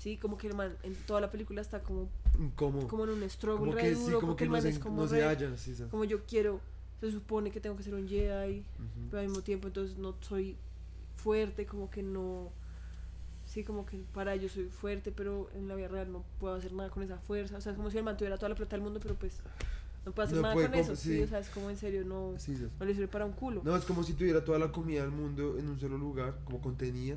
Sí, 0.00 0.16
como 0.16 0.38
que 0.38 0.46
el 0.46 0.54
man 0.54 0.74
en 0.82 0.94
toda 1.06 1.20
la 1.20 1.30
película 1.30 1.60
está 1.60 1.82
como, 1.82 2.08
Incómodo. 2.38 2.88
como 2.88 3.04
en 3.04 3.10
un 3.10 3.28
struggle 3.28 3.58
Como 3.60 3.72
re 3.72 3.82
que 3.82 3.94
duro, 3.94 4.06
sí, 4.06 4.20
como 4.20 4.34
que 4.34 4.44
el 4.44 4.50
man 4.50 4.66
es 4.66 4.78
como 4.78 5.02
no 5.02 5.06
se 5.08 5.16
re- 5.16 5.24
hallan, 5.24 5.58
sí, 5.58 5.74
sí. 5.74 5.84
como 5.90 6.04
yo 6.04 6.24
quiero, 6.24 6.58
se 7.00 7.10
supone 7.12 7.50
que 7.50 7.60
tengo 7.60 7.76
que 7.76 7.82
ser 7.82 7.92
un 7.94 8.08
Jedi, 8.08 8.60
Ujú. 8.60 9.08
pero 9.10 9.20
al 9.20 9.28
mismo 9.28 9.42
tiempo 9.42 9.66
entonces 9.68 9.98
no 9.98 10.14
soy 10.22 10.56
fuerte, 11.16 11.66
como 11.66 11.90
que 11.90 12.02
no, 12.02 12.48
sí, 13.44 13.62
como 13.62 13.84
que 13.84 13.98
para 14.14 14.32
ellos 14.32 14.52
soy 14.52 14.70
fuerte, 14.70 15.12
pero 15.12 15.50
en 15.54 15.68
la 15.68 15.74
vida 15.74 15.88
real 15.88 16.10
no 16.10 16.24
puedo 16.38 16.54
hacer 16.54 16.72
nada 16.72 16.88
con 16.88 17.02
esa 17.02 17.18
fuerza, 17.18 17.58
o 17.58 17.60
sea, 17.60 17.72
es 17.72 17.76
como 17.76 17.90
si 17.90 17.98
el 17.98 18.04
man 18.04 18.16
tuviera 18.16 18.36
toda 18.38 18.48
la 18.48 18.54
plata 18.54 18.76
del 18.76 18.82
mundo, 18.82 19.00
pero 19.02 19.16
pues 19.16 19.34
no 20.06 20.12
puedo 20.12 20.24
hacer 20.24 20.36
No 20.36 20.42
nada 20.44 20.54
puede 20.54 20.70
con 20.70 20.78
eso, 20.78 20.96
sí. 20.96 21.16
sí. 21.18 21.22
o 21.24 21.26
sea, 21.28 21.40
es 21.40 21.50
como 21.50 21.68
en 21.68 21.76
serio, 21.76 22.06
no, 22.06 22.32
Sí, 22.38 22.56
sí. 22.56 22.66
no 22.80 22.86
le 22.86 22.94
sirve 22.94 23.08
para 23.08 23.26
un 23.26 23.32
culo. 23.32 23.60
No, 23.66 23.76
es 23.76 23.84
como 23.84 24.02
si 24.02 24.14
tuviera 24.14 24.42
toda 24.42 24.58
la 24.58 24.72
comida 24.72 25.02
del 25.02 25.10
mundo 25.10 25.58
en 25.58 25.68
un 25.68 25.78
solo 25.78 25.98
lugar, 25.98 26.38
como 26.46 26.62
contenida, 26.62 27.16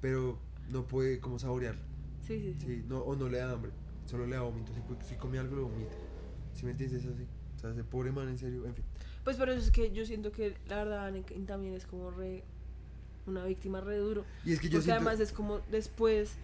pero 0.00 0.38
no 0.70 0.84
puede 0.84 1.18
como 1.18 1.36
saborearla. 1.40 1.82
Sí, 2.30 2.38
sí, 2.38 2.54
sí. 2.60 2.66
Sí, 2.66 2.84
no, 2.86 3.00
o 3.00 3.16
no 3.16 3.28
le 3.28 3.38
da 3.38 3.50
hambre, 3.50 3.72
solo 4.06 4.24
le 4.24 4.36
da 4.36 4.42
vómito. 4.42 4.72
Si, 4.72 5.08
si 5.08 5.14
come 5.16 5.38
algo, 5.40 5.56
lo 5.56 5.62
vomita. 5.64 5.96
Si 6.54 6.64
me 6.64 6.70
entiendes, 6.70 7.04
es 7.04 7.12
así. 7.12 7.26
O 7.56 7.58
sea, 7.58 7.70
ese 7.70 7.82
pobre 7.82 8.12
man, 8.12 8.28
en 8.28 8.38
serio, 8.38 8.64
en 8.66 8.74
fin. 8.74 8.84
Pues 9.24 9.36
por 9.36 9.48
eso 9.50 9.58
es 9.58 9.72
que 9.72 9.90
yo 9.90 10.06
siento 10.06 10.30
que 10.30 10.56
la 10.68 10.76
verdad 10.76 11.06
Anakin 11.06 11.44
también 11.46 11.74
es 11.74 11.86
como 11.86 12.10
re 12.12 12.44
una 13.26 13.44
víctima 13.44 13.80
re 13.80 13.96
duro. 13.96 14.24
Y 14.44 14.52
es 14.52 14.60
que 14.60 14.68
yo 14.68 14.78
Porque 14.78 14.84
siento... 14.84 15.02
además 15.02 15.20
es 15.20 15.32
como 15.32 15.58
después 15.72 16.34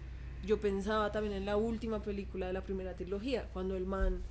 yo 0.45 0.59
pensaba 0.59 1.11
también 1.11 1.33
en 1.33 1.45
la 1.45 1.55
última 1.57 2.01
película 2.01 2.47
de 2.47 2.53
la 2.53 2.63
primera 2.63 2.93
trilogía, 2.95 3.49
cuando 3.53 3.75
el 3.75 3.85
man 3.85 4.21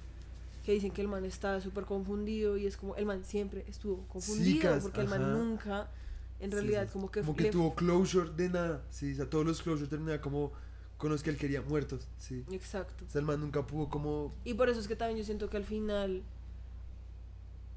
que 0.64 0.72
dicen 0.72 0.90
que 0.90 1.00
el 1.00 1.08
man 1.08 1.24
está 1.24 1.60
súper 1.60 1.84
confundido 1.84 2.56
y 2.56 2.66
es 2.66 2.76
como 2.76 2.96
el 2.96 3.06
man 3.06 3.24
siempre 3.24 3.64
estuvo 3.68 4.06
confundido 4.08 4.78
porque 4.80 5.00
el 5.00 5.08
man 5.08 5.22
ajá. 5.22 5.32
nunca 5.32 5.90
en 6.38 6.50
Sí, 6.50 6.56
realidad 6.56 6.86
sí. 6.86 6.92
como 6.92 7.10
que, 7.10 7.20
como 7.20 7.34
que 7.36 7.50
tuvo 7.50 7.74
closure 7.74 8.30
de 8.30 8.48
nada. 8.48 8.84
Sí, 8.90 9.12
o 9.12 9.16
sea, 9.16 9.30
todos 9.30 9.46
los 9.46 9.62
closure 9.62 9.88
terminaban 9.88 10.20
como 10.20 10.52
con 10.98 11.10
los 11.10 11.22
que 11.22 11.30
él 11.30 11.36
quería 11.36 11.60
muertos. 11.62 12.06
Sí. 12.18 12.44
exacto. 12.50 13.04
O 13.06 13.10
sea, 13.10 13.20
el 13.20 13.26
man 13.26 13.40
nunca 13.40 13.66
pudo 13.66 13.88
como... 13.88 14.32
Y 14.44 14.54
por 14.54 14.68
eso 14.68 14.80
es 14.80 14.88
que 14.88 14.96
también 14.96 15.18
yo 15.18 15.24
siento 15.24 15.50
que 15.50 15.56
al 15.58 15.64
final 15.64 16.22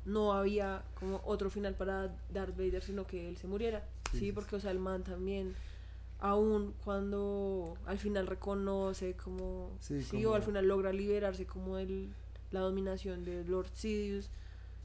no 0.05 0.33
había 0.33 0.83
como 0.99 1.21
otro 1.25 1.49
final 1.49 1.75
para 1.75 2.15
Darth 2.33 2.55
Vader, 2.57 2.81
sino 2.81 3.05
que 3.05 3.27
él 3.29 3.37
se 3.37 3.47
muriera. 3.47 3.83
Sí, 4.13 4.31
porque, 4.31 4.55
o 4.55 4.59
sea, 4.59 4.71
el 4.71 4.79
man 4.79 5.03
también, 5.03 5.53
aún 6.19 6.73
cuando 6.83 7.77
al 7.85 7.99
final 7.99 8.25
reconoce 8.25 9.13
como, 9.15 9.69
Sí, 9.79 10.01
sí, 10.01 10.17
como- 10.17 10.29
o 10.29 10.33
al 10.35 10.41
final 10.43 10.67
logra 10.67 10.91
liberarse 10.93 11.45
como 11.45 11.77
el, 11.77 12.09
la 12.51 12.61
dominación 12.61 13.23
de 13.23 13.43
Lord 13.43 13.69
Sidious, 13.73 14.29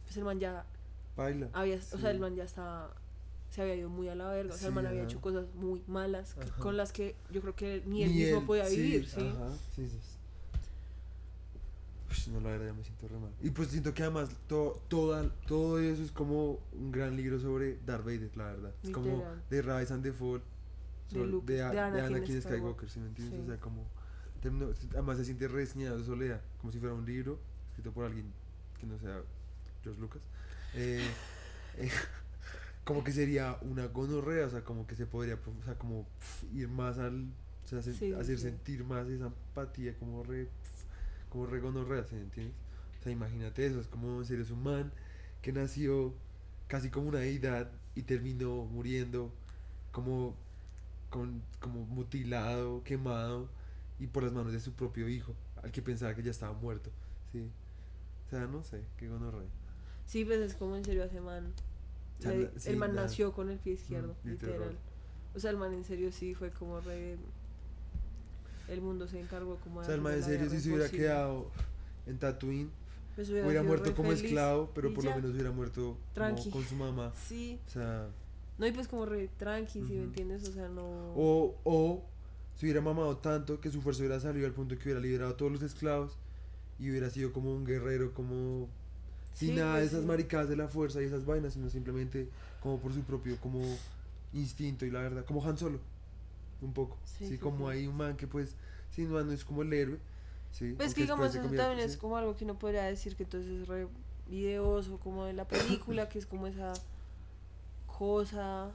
pues 0.05 0.17
el 0.19 0.25
man 0.25 0.41
ya 0.41 0.67
Baila. 1.17 1.49
había, 1.55 1.77
o 1.77 1.99
sea, 1.99 2.11
el 2.11 2.19
man 2.21 2.35
ya 2.35 2.45
estaba, 2.45 2.93
se 3.55 3.63
había 3.63 3.77
ido 3.77 3.89
muy 3.89 4.09
a 4.09 4.15
la 4.17 4.29
verga, 4.31 4.53
o 4.55 4.57
sea, 4.59 4.69
el 4.69 4.75
man 4.75 4.87
había 4.87 5.05
hecho 5.05 5.21
cosas 5.21 5.47
muy 5.55 5.81
malas 5.87 6.35
que- 6.35 6.51
con 6.61 6.77
las 6.77 6.91
que 6.93 7.15
yo 7.31 7.41
creo 7.41 7.55
que 7.55 7.83
ni 7.87 8.03
él 8.03 8.11
Ni 8.11 8.23
mismo 8.25 8.39
él, 8.41 8.47
podía 8.47 8.69
vivir, 8.69 9.07
sí. 9.09 9.21
Ajá, 9.21 9.51
sí, 9.77 9.89
sí. 9.89 9.99
Ush, 12.11 12.29
no, 12.31 12.41
la 12.41 12.51
verdad, 12.51 12.67
ya 12.67 12.73
me 12.75 12.83
siento 12.85 13.09
re 13.09 13.19
mal. 13.19 13.31
Y 13.43 13.51
pues 13.51 13.69
siento 13.69 13.93
que 13.95 14.03
además 14.03 14.31
to- 14.49 14.81
toda, 14.89 15.29
todo 15.47 15.79
eso 15.81 16.03
es 16.03 16.11
como 16.13 16.59
un 16.73 16.91
gran 16.93 17.17
libro 17.17 17.39
sobre 17.41 17.79
Darth 17.87 18.05
Vader, 18.05 18.37
la 18.37 18.45
verdad. 18.47 18.75
Es 18.83 18.91
como 18.91 19.07
Literal. 19.17 19.43
de 19.51 19.63
Rise 19.63 19.95
and 19.95 20.03
the 20.03 20.13
Fall, 20.13 20.39
De 20.41 21.15
sobre- 21.19 21.31
Luke- 21.31 21.47
de, 21.47 21.53
de 21.55 21.59
de 21.63 21.69
Anakin 21.81 22.05
Anakin 22.17 22.43
Skywalker, 22.43 22.91
¿sí 22.91 22.99
me 23.01 23.07
entiendes? 23.07 23.39
sí. 23.39 23.45
O 23.45 23.47
sea, 23.47 23.61
como... 23.61 23.87
además 24.93 25.17
se 25.19 25.25
siente 25.25 25.47
reseñado 25.49 25.97
de 25.99 26.05
soledad, 26.05 26.41
como 26.61 26.73
si 26.73 26.79
fuera 26.81 26.95
un 26.95 27.07
libro 27.07 27.39
escrito 27.71 27.93
por 27.93 28.05
alguien 28.05 28.27
que 28.81 28.87
no 28.87 28.99
sea 28.99 29.23
George 29.83 30.01
Lucas. 30.01 30.23
Eh, 30.75 31.03
eh, 31.79 31.89
como 32.85 33.03
que 33.05 33.13
sería 33.13 33.59
una 33.63 33.87
gonorrea, 33.87 34.47
o 34.47 34.51
sea, 34.51 34.63
como 34.65 34.87
que 34.87 34.97
se 34.97 35.07
podría, 35.07 35.35
o 35.37 35.65
sea, 35.65 35.75
como 35.79 36.05
pf, 36.21 36.47
ir 36.55 36.69
más 36.69 36.99
al, 36.99 37.25
o 37.65 37.67
sea, 37.69 37.83
se- 37.83 37.93
Sí, 37.95 37.99
sí, 37.99 38.13
hacer 38.13 38.37
sí. 38.37 38.43
sentir 38.43 38.85
más 38.85 39.09
esa 39.09 39.27
empatía, 39.27 39.97
como 39.99 40.23
re, 40.23 40.45
pf, 40.45 40.85
como 41.31 41.47
re 41.47 41.61
gonorrea, 41.61 42.05
¿sí 42.05 42.15
me 42.17 42.23
entiendes? 42.23 42.55
O 43.01 43.03
sea, 43.03 43.13
imagínate 43.13 43.67
eso, 43.67 43.81
es 43.81 43.87
como 43.89 44.19
en 44.21 44.25
serio 44.27 44.45
es 44.45 44.51
un 44.51 44.63
man 44.63 44.93
que 45.43 45.53
nació 45.53 46.15
casi 46.69 46.91
como 46.91 47.09
una 47.09 47.19
deidad 47.21 47.71
y 47.95 48.03
terminó 48.03 48.65
muriendo 48.65 49.31
como, 49.93 50.35
con, 51.11 51.43
como 51.61 51.85
mutilado, 51.87 52.83
quemado 52.85 53.49
y 53.99 54.07
por 54.09 54.23
las 54.25 54.33
manos 54.33 54.53
de 54.53 54.61
su 54.61 54.73
propio 54.73 55.09
hijo, 55.09 55.35
al 55.63 55.71
que 55.73 55.81
pensaba 55.83 56.15
que 56.15 56.23
ya 56.23 56.31
estaba 56.33 56.53
muerto, 56.53 56.91
¿sí? 57.33 57.49
O 58.27 58.31
sea, 58.31 58.47
no 58.47 58.63
sé, 58.65 58.83
qué 58.99 59.09
gonorrea. 59.09 59.49
Sí, 60.07 60.25
pues 60.25 60.41
es 60.41 60.55
como 60.55 60.77
en 60.77 60.85
serio 60.85 61.05
ese 61.05 61.21
man. 61.21 61.53
O 62.19 62.23
sea, 62.23 62.33
le- 62.33 62.51
sí, 62.59 62.71
el 62.71 62.77
man 62.77 62.95
na- 62.95 63.03
nació 63.03 63.33
con 63.33 63.51
el 63.51 63.59
pie 63.59 63.75
izquierdo, 63.75 64.15
Mm, 64.25 64.29
literal. 64.29 64.55
literal. 64.59 64.79
O 65.35 65.41
sea, 65.41 65.51
el 65.51 65.57
man 65.57 65.73
en 65.75 65.85
serio 65.85 66.13
sí 66.13 66.35
fue 66.35 66.51
como 66.51 66.81
re. 66.81 67.17
El 68.69 68.81
mundo 68.81 69.07
se 69.07 69.21
encargó 69.21 69.57
como 69.57 69.79
O 69.79 69.81
de 69.81 69.87
sea, 69.87 69.95
el 69.95 70.01
man 70.01 70.15
en 70.15 70.23
serio 70.23 70.49
si 70.49 70.61
se 70.61 70.71
hubiera 70.73 70.89
quedado 70.89 71.51
en 72.07 72.19
Tatooine, 72.19 72.71
Pues 73.15 73.29
hubiera 73.31 73.49
sido 73.51 73.65
muerto 73.65 73.95
como 73.95 74.09
feliz 74.11 74.25
esclavo, 74.25 74.71
pero 74.75 74.93
por 74.95 75.05
ya. 75.05 75.11
lo 75.11 75.17
menos 75.17 75.33
hubiera 75.33 75.51
muerto 75.51 75.83
como 75.83 75.99
Tranqui. 76.15 76.51
con 76.51 76.65
su 76.65 76.75
mamá. 76.77 77.13
Sí. 77.15 77.61
O 77.67 77.71
sea, 77.71 78.09
No, 78.57 78.67
y 78.67 78.73
pues 78.73 78.87
como 78.89 79.05
re 79.05 79.29
tranqui, 79.37 79.73
¿sí 79.81 79.93
me 79.93 79.95
Ujú. 79.97 80.05
entiendes? 80.05 80.49
O 80.49 80.53
sea, 80.53 80.69
no. 80.69 80.83
o, 81.17 81.57
o 81.65 82.05
se 82.55 82.67
hubiera 82.67 82.81
mamado 82.81 83.17
tanto 83.19 83.61
que 83.61 83.69
su 83.71 83.83
fuerza 83.83 84.01
hubiera 84.03 84.21
salido 84.21 84.47
al 84.47 84.53
punto 84.53 84.77
que 84.79 84.85
hubiera 84.85 85.01
liberado 85.01 85.33
a 85.33 85.37
todos 85.37 85.51
los 85.51 85.63
esclavos 85.63 86.17
y 86.79 86.89
hubiera 86.91 87.11
sido 87.11 87.33
como 87.33 87.53
un 87.53 87.65
guerrero, 87.67 88.15
como 88.15 88.69
sin 89.35 89.51
Sí, 89.51 89.55
nada 89.57 89.75
de 89.77 89.81
pues, 89.83 89.91
esas 89.93 90.03
sí. 90.03 90.07
maricadas 90.07 90.49
de 90.49 90.57
la 90.57 90.69
fuerza 90.69 91.03
y 91.03 91.07
esas 91.07 91.25
vainas, 91.27 91.55
sino 91.55 91.69
simplemente 91.69 92.29
como 92.63 92.79
por 92.79 92.93
su 92.93 93.01
propio 93.03 93.37
como 93.41 93.61
instinto 94.33 94.85
y 94.87 94.91
la 94.91 95.01
verdad, 95.01 95.25
como 95.25 95.45
Han 95.45 95.59
Solo, 95.59 95.79
un 96.63 96.73
poco. 96.73 96.97
Sí, 97.05 97.39
como 97.39 97.69
hay 97.69 97.87
un 97.87 97.97
man 97.97 98.17
que 98.17 98.27
pues, 98.27 98.55
sin 98.95 99.11
no 99.11 99.31
es 99.33 99.45
como 99.45 99.63
el 99.63 99.73
héroe. 99.73 99.99
Sí, 100.53 100.75
Pues 100.77 100.95
que 100.95 101.03
digamos, 101.03 101.31
eso 101.31 101.41
convierte- 101.41 101.57
también 101.57 101.89
es 101.89 101.97
como 101.97 102.17
algo 102.17 102.37
que 102.37 102.45
uno 102.45 102.55
podría 102.59 102.85
decir 102.85 103.17
que 103.17 103.25
entonces 103.25 103.63
es 103.63 103.69
re 103.69 103.89
videoso, 104.29 104.99
como 104.99 105.25
de 105.25 105.33
la 105.33 105.47
película, 105.47 106.09
que 106.09 106.19
es 106.19 106.27
como 106.27 106.47
esa 106.47 106.73
cosa, 107.87 108.71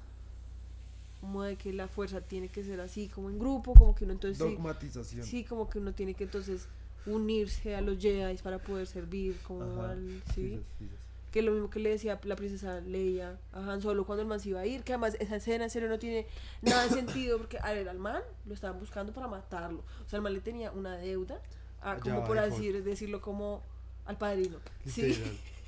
como 1.22 1.44
de 1.44 1.56
que 1.58 1.74
la 1.74 1.88
fuerza 1.88 2.22
tiene 2.22 2.48
que 2.50 2.64
ser 2.64 2.80
así, 2.82 3.08
como 3.10 3.30
en 3.30 3.40
grupo, 3.40 3.74
como 3.74 3.96
que 3.96 4.04
uno 4.06 4.14
entonces 4.14 4.40
Dogmatización. 4.40 5.26
sí, 5.26 5.44
como 5.44 5.70
que 5.70 5.80
uno 5.80 5.94
tiene 5.94 6.14
que 6.14 6.24
entonces 6.26 6.68
unirse 7.06 7.76
a 7.76 7.82
los 7.82 7.98
Jedi 8.00 8.38
para 8.38 8.60
poder 8.60 8.88
servir, 8.88 9.36
como 9.48 9.64
Ajá, 9.82 9.92
al, 9.92 10.22
sí, 10.36 10.60
sí, 10.78 10.88
que 11.32 11.40
es 11.40 11.46
lo 11.46 11.52
mismo 11.52 11.70
que 11.70 11.80
le 11.80 11.92
decía 11.92 12.20
la 12.24 12.36
princesa 12.36 12.82
Leia 12.82 13.38
a 13.54 13.60
Han 13.72 13.82
Solo 13.82 14.06
cuando 14.06 14.24
el 14.24 14.28
man 14.28 14.40
se 14.40 14.50
iba 14.50 14.60
a 14.62 14.66
ir, 14.66 14.84
que 14.84 14.94
además 14.94 15.16
esa 15.20 15.36
escena 15.38 15.66
en 15.66 15.70
serio 15.70 15.88
no 15.90 16.00
tiene 16.00 16.26
nada 16.62 16.84
de 16.84 16.90
sentido 16.90 17.38
porque 17.38 17.58
a 17.60 17.72
ver, 17.74 17.88
al 17.90 18.00
man 18.00 18.22
lo 18.46 18.54
estaban 18.54 18.80
buscando 18.80 19.14
para 19.14 19.28
matarlo, 19.28 19.84
o 20.06 20.10
sea, 20.10 20.18
el 20.18 20.24
man 20.24 20.34
le 20.34 20.42
tenía 20.42 20.72
una 20.72 20.98
deuda, 20.98 21.40
a, 21.82 21.96
Ya 21.96 22.02
como 22.02 22.26
por 22.26 22.36
de 22.40 22.50
decir, 22.50 22.84
decirlo 22.84 23.22
como 23.22 23.62
al 24.06 24.18
padrino, 24.18 24.58
sí, 24.88 25.16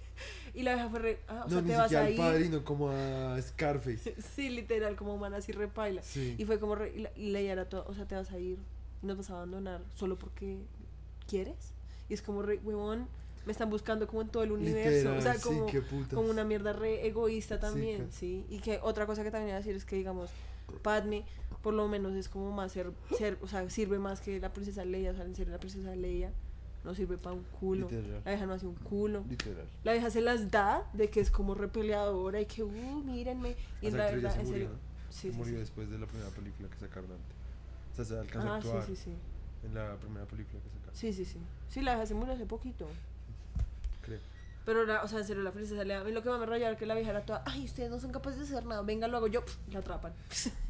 y 0.53 0.63
la 0.63 0.73
vieja 0.73 0.89
fue 0.89 0.99
re, 0.99 1.19
ah, 1.27 1.43
o 1.45 1.49
no, 1.49 1.49
sea, 1.49 1.61
ni 1.61 1.67
te 1.69 1.75
vas 1.77 1.93
a 1.93 2.05
al 2.05 2.11
ir, 2.11 2.17
padrino, 2.17 2.63
como 2.65 2.89
a 2.91 3.41
Scarface. 3.41 4.15
sí, 4.35 4.49
literal, 4.49 4.95
como 4.95 5.17
man 5.17 5.33
así 5.35 5.51
repaila, 5.51 6.01
Sí. 6.03 6.35
y 6.37 6.45
fue 6.45 6.59
como, 6.59 6.75
re, 6.75 6.91
y, 6.95 6.99
la- 7.01 7.11
y 7.15 7.29
Leia 7.29 7.53
era 7.53 7.69
todo, 7.69 7.85
o 7.87 7.93
sea, 7.93 8.05
te 8.07 8.15
vas 8.15 8.31
a 8.31 8.39
ir 8.39 8.57
nos 9.03 9.17
vas 9.17 9.29
a 9.31 9.33
abandonar 9.33 9.81
solo 9.95 10.15
porque 10.19 10.57
quieres, 11.31 11.73
y 12.09 12.13
es 12.13 12.21
como 12.21 12.41
huevón, 12.41 13.07
me 13.45 13.51
están 13.53 13.69
buscando 13.69 14.05
como 14.07 14.21
en 14.21 14.27
todo 14.29 14.43
el 14.43 14.51
universo, 14.51 15.15
o 15.15 15.21
sea, 15.21 15.33
Literal, 15.33 15.41
como... 15.41 15.69
sí, 15.69 16.15
como 16.15 16.29
una 16.29 16.43
mierda 16.43 16.73
re 16.73 17.07
egoísta 17.07 17.59
también, 17.59 18.05
ca- 18.05 18.11
sí. 18.11 18.45
Y 18.49 18.59
que 18.59 18.79
otra 18.83 19.05
cosa 19.07 19.23
que 19.23 19.31
también 19.31 19.49
iba 19.49 19.55
a 19.57 19.59
decir 19.61 19.75
es 19.75 19.85
que, 19.85 19.95
digamos, 19.95 20.29
Padme, 20.83 21.23
por 21.63 21.73
lo 21.73 21.87
menos 21.87 22.13
es 22.13 22.29
como 22.29 22.51
más 22.51 22.71
ser, 22.71 22.91
ser 23.17 23.37
o 23.41 23.47
sea, 23.47 23.67
sirve 23.69 23.97
más 23.99 24.21
que 24.21 24.39
la 24.39 24.51
princesa 24.53 24.85
Leia, 24.85 25.11
o 25.11 25.15
sea, 25.15 25.25
en 25.25 25.35
serio, 25.35 25.51
la 25.53 25.59
princesa 25.59 25.95
Leia 25.95 26.31
no 26.83 26.93
sirve 26.95 27.17
para 27.17 27.35
un 27.35 27.43
culo. 27.59 27.87
Literal. 27.89 28.21
La 28.25 28.31
vieja 28.31 28.45
no 28.45 28.53
hace 28.53 28.65
un 28.67 28.75
culo. 28.75 29.23
Literal. 29.29 29.65
La 29.83 29.91
vieja 29.93 30.09
se 30.09 30.21
las 30.21 30.49
da 30.51 30.89
de 30.93 31.09
que 31.09 31.19
es 31.19 31.29
como 31.31 31.53
repeleadora 31.55 32.41
y 32.41 32.45
que, 32.45 32.63
uh, 32.63 33.03
mírenme. 33.03 33.55
Y 33.81 33.87
Esa 33.87 33.97
la 33.97 34.05
verdad, 34.05 34.39
en 34.39 34.47
serio. 34.47 34.69
Sí, 35.09 35.29
sí, 35.29 35.37
murió 35.37 35.53
sí. 35.55 35.59
después 35.59 35.89
de 35.91 35.97
la 35.99 36.05
primera 36.07 36.29
película 36.29 36.69
que 36.69 36.77
sacaron 36.77 37.11
antes. 37.11 37.35
O 37.93 37.95
sea, 37.95 38.05
se 38.05 38.17
alcanzó 38.19 38.47
a 38.49 38.55
Ah, 38.57 38.61
sí, 38.61 38.67
actuar 38.69 38.85
sí, 38.87 38.95
sí. 38.95 39.11
en 39.65 39.73
la 39.75 39.95
primera 39.97 40.25
película 40.25 40.59
que 40.61 40.69
sacaron. 40.69 40.80
Sí, 40.93 41.13
sí, 41.13 41.25
sí. 41.25 41.37
Sí, 41.69 41.81
la 41.81 41.95
murió 42.13 42.33
hace 42.33 42.45
poquito. 42.45 42.87
Creo. 44.01 44.19
Pero, 44.65 44.85
la- 44.85 45.03
o 45.03 45.07
sea, 45.07 45.19
en 45.19 45.25
serio, 45.25 45.41
la 45.43 45.51
princesa 45.51 45.83
le 45.83 45.95
A 45.95 46.03
mí 46.03 46.11
lo 46.11 46.21
que 46.21 46.29
me 46.29 46.45
rayaba 46.45 46.71
era 46.71 46.77
que 46.77 46.85
la 46.85 46.95
vieja 46.95 47.09
era 47.11 47.25
toda, 47.25 47.43
ay, 47.45 47.65
ustedes 47.65 47.89
no 47.89 47.99
son 47.99 48.11
capaces 48.11 48.39
de 48.39 48.45
hacer 48.55 48.65
nada, 48.65 48.81
venga, 48.83 49.07
lo 49.07 49.17
hago 49.17 49.27
yo, 49.27 49.43
la 49.71 49.79
atrapan. 49.79 50.13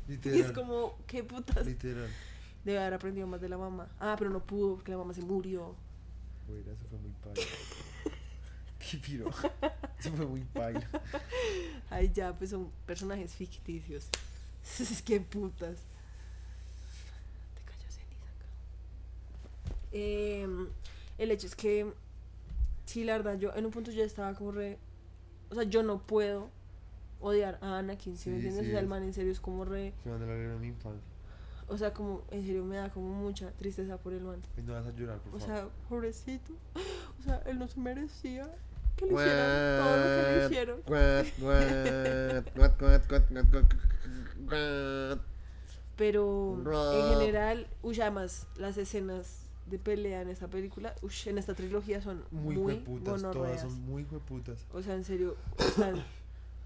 Literal. 0.07 0.38
Y 0.38 0.41
es 0.41 0.51
como, 0.51 0.97
qué 1.07 1.24
putas. 1.24 1.65
Literal. 1.65 2.09
Debe 2.63 2.80
haber 2.80 2.93
aprendido 2.93 3.26
más 3.28 3.41
de 3.41 3.49
la 3.49 3.57
mamá. 3.57 3.88
Ah, 3.99 4.15
pero 4.17 4.30
no 4.30 4.39
pudo 4.45 4.76
porque 4.76 4.91
la 4.91 4.99
mamá 4.99 5.13
se 5.13 5.22
murió. 5.22 5.76
Güey, 6.47 6.61
eso 6.61 6.76
fue 6.89 6.99
muy 6.99 7.11
paila. 7.24 7.41
Qué 8.91 8.97
piro. 8.97 9.30
Eso 9.99 10.11
fue 10.15 10.26
muy 10.26 10.41
paila. 10.41 10.88
Ay, 11.89 12.11
ya, 12.13 12.38
pues 12.38 12.49
son 12.51 12.72
personajes 12.86 13.34
ficticios. 13.34 14.07
Que 15.05 15.19
putas. 15.22 15.80
Em, 19.91 20.67
el 21.17 21.31
hecho 21.31 21.47
es 21.47 21.55
que, 21.55 21.91
sí, 22.85 23.03
la 23.03 23.13
verdad, 23.17 23.37
yo 23.37 23.53
en 23.55 23.65
un 23.65 23.71
punto 23.71 23.91
ya 23.91 24.03
estaba 24.03 24.33
como 24.33 24.51
re. 24.51 24.77
O 25.49 25.55
sea, 25.55 25.63
yo 25.63 25.83
no 25.83 25.99
puedo 25.99 26.49
odiar 27.19 27.59
a 27.61 27.77
Anakin, 27.77 28.17
¿sí, 28.17 28.29
me 28.29 28.39
Sí, 28.39 28.47
entiendes? 28.47 28.65
sí, 28.65 28.69
o 28.69 28.71
sea, 28.71 28.79
el 28.79 28.87
man 28.87 29.03
en 29.03 29.13
serio 29.13 29.31
es 29.31 29.39
como 29.39 29.65
re. 29.65 29.93
Se 30.03 30.09
van 30.09 30.23
a 30.23 30.25
la 30.25 30.57
mi 30.59 30.67
infancia. 30.67 31.01
O 31.67 31.77
sea, 31.77 31.93
como, 31.93 32.23
en 32.31 32.45
serio 32.45 32.65
me 32.65 32.75
da 32.77 32.89
como 32.89 33.13
mucha 33.13 33.51
tristeza 33.51 33.97
por 33.97 34.13
el 34.13 34.21
man. 34.23 34.41
Y 34.57 34.61
no 34.61 34.73
vas 34.73 34.85
a 34.85 34.91
llorar, 34.91 35.19
por 35.19 35.35
O 35.35 35.39
sea, 35.43 35.67
pobrecito. 35.89 36.53
O 37.19 37.23
sea, 37.23 37.43
él 37.45 37.59
no 37.59 37.67
se 37.67 37.79
merecía 37.79 38.49
que 38.97 39.05
le 39.05 39.13
hicieran 39.13 39.79
todo 39.79 39.95
lo 39.95 40.03
que 40.03 40.39
le 40.39 40.45
hicieron. 40.47 40.81
Pero 45.95 46.57
en 46.93 47.09
general, 47.19 47.67
uy, 47.83 48.01
además, 48.01 48.47
las 48.57 48.77
escenas 48.77 49.45
de 49.66 49.80
pelea 49.80 50.22
en 50.22 50.30
esta 50.30 50.47
película, 50.47 50.93
uy, 51.01 51.12
en 51.28 51.38
esta 51.38 51.53
trilogía 51.53 52.01
son 52.01 52.24
muy 52.32 52.55
muy, 52.55 52.74
hueputas, 52.76 53.22
todas 53.22 53.62
son 53.62 53.82
muy 53.86 54.03
hueputas. 54.03 54.66
O 54.74 54.82
sea, 54.82 54.95
en 54.95 55.03
serio, 55.03 55.36
están 55.59 56.03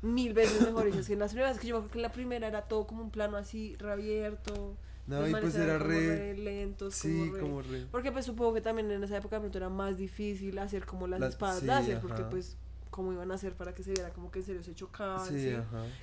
mil 0.01 0.33
veces 0.33 0.61
mejores 0.61 0.93
hechas 0.93 1.07
que 1.07 1.13
en 1.13 1.19
las 1.19 1.31
primeras. 1.31 1.55
Es 1.55 1.61
que 1.61 1.67
yo 1.67 1.75
me 1.75 1.77
acuerdo 1.79 1.91
que 1.93 1.99
en 1.99 2.03
la 2.03 2.11
primera 2.11 2.47
era 2.47 2.61
todo 2.63 2.87
como 2.87 3.01
un 3.03 3.11
plano 3.11 3.37
así, 3.37 3.75
reabierto. 3.77 4.75
No, 5.07 5.27
y 5.27 5.31
pues 5.31 5.53
era 5.55 5.77
como 5.77 5.89
re. 5.89 6.35
lentos, 6.37 6.95
Sí, 6.95 7.19
como 7.29 7.33
re- 7.35 7.39
como 7.41 7.61
re. 7.61 7.85
Porque 7.91 8.11
pues 8.11 8.25
supongo 8.25 8.55
que 8.55 8.61
también 8.61 8.89
en 8.89 9.03
esa 9.03 9.17
época 9.17 9.35
de 9.35 9.41
pronto 9.41 9.57
era 9.59 9.69
más 9.69 9.97
difícil 9.97 10.57
hacer 10.57 10.85
como 10.85 11.05
las 11.05 11.19
Las- 11.19 11.29
espadas 11.33 11.59
sí, 11.59 11.65
láser, 11.67 11.99
porque 11.99 12.23
pues 12.23 12.57
cómo 12.95 13.11
iban 13.11 13.29
a 13.29 13.35
hacer 13.35 13.55
para 13.57 13.73
que 13.73 13.83
se 13.83 13.91
viera 13.91 14.11
como 14.13 14.31
que 14.31 14.39
en 14.39 14.45
serio 14.45 14.63
se 14.63 14.73
chocaban, 14.73 15.27
Sí, 15.27 15.49
¿sí? 15.49 15.55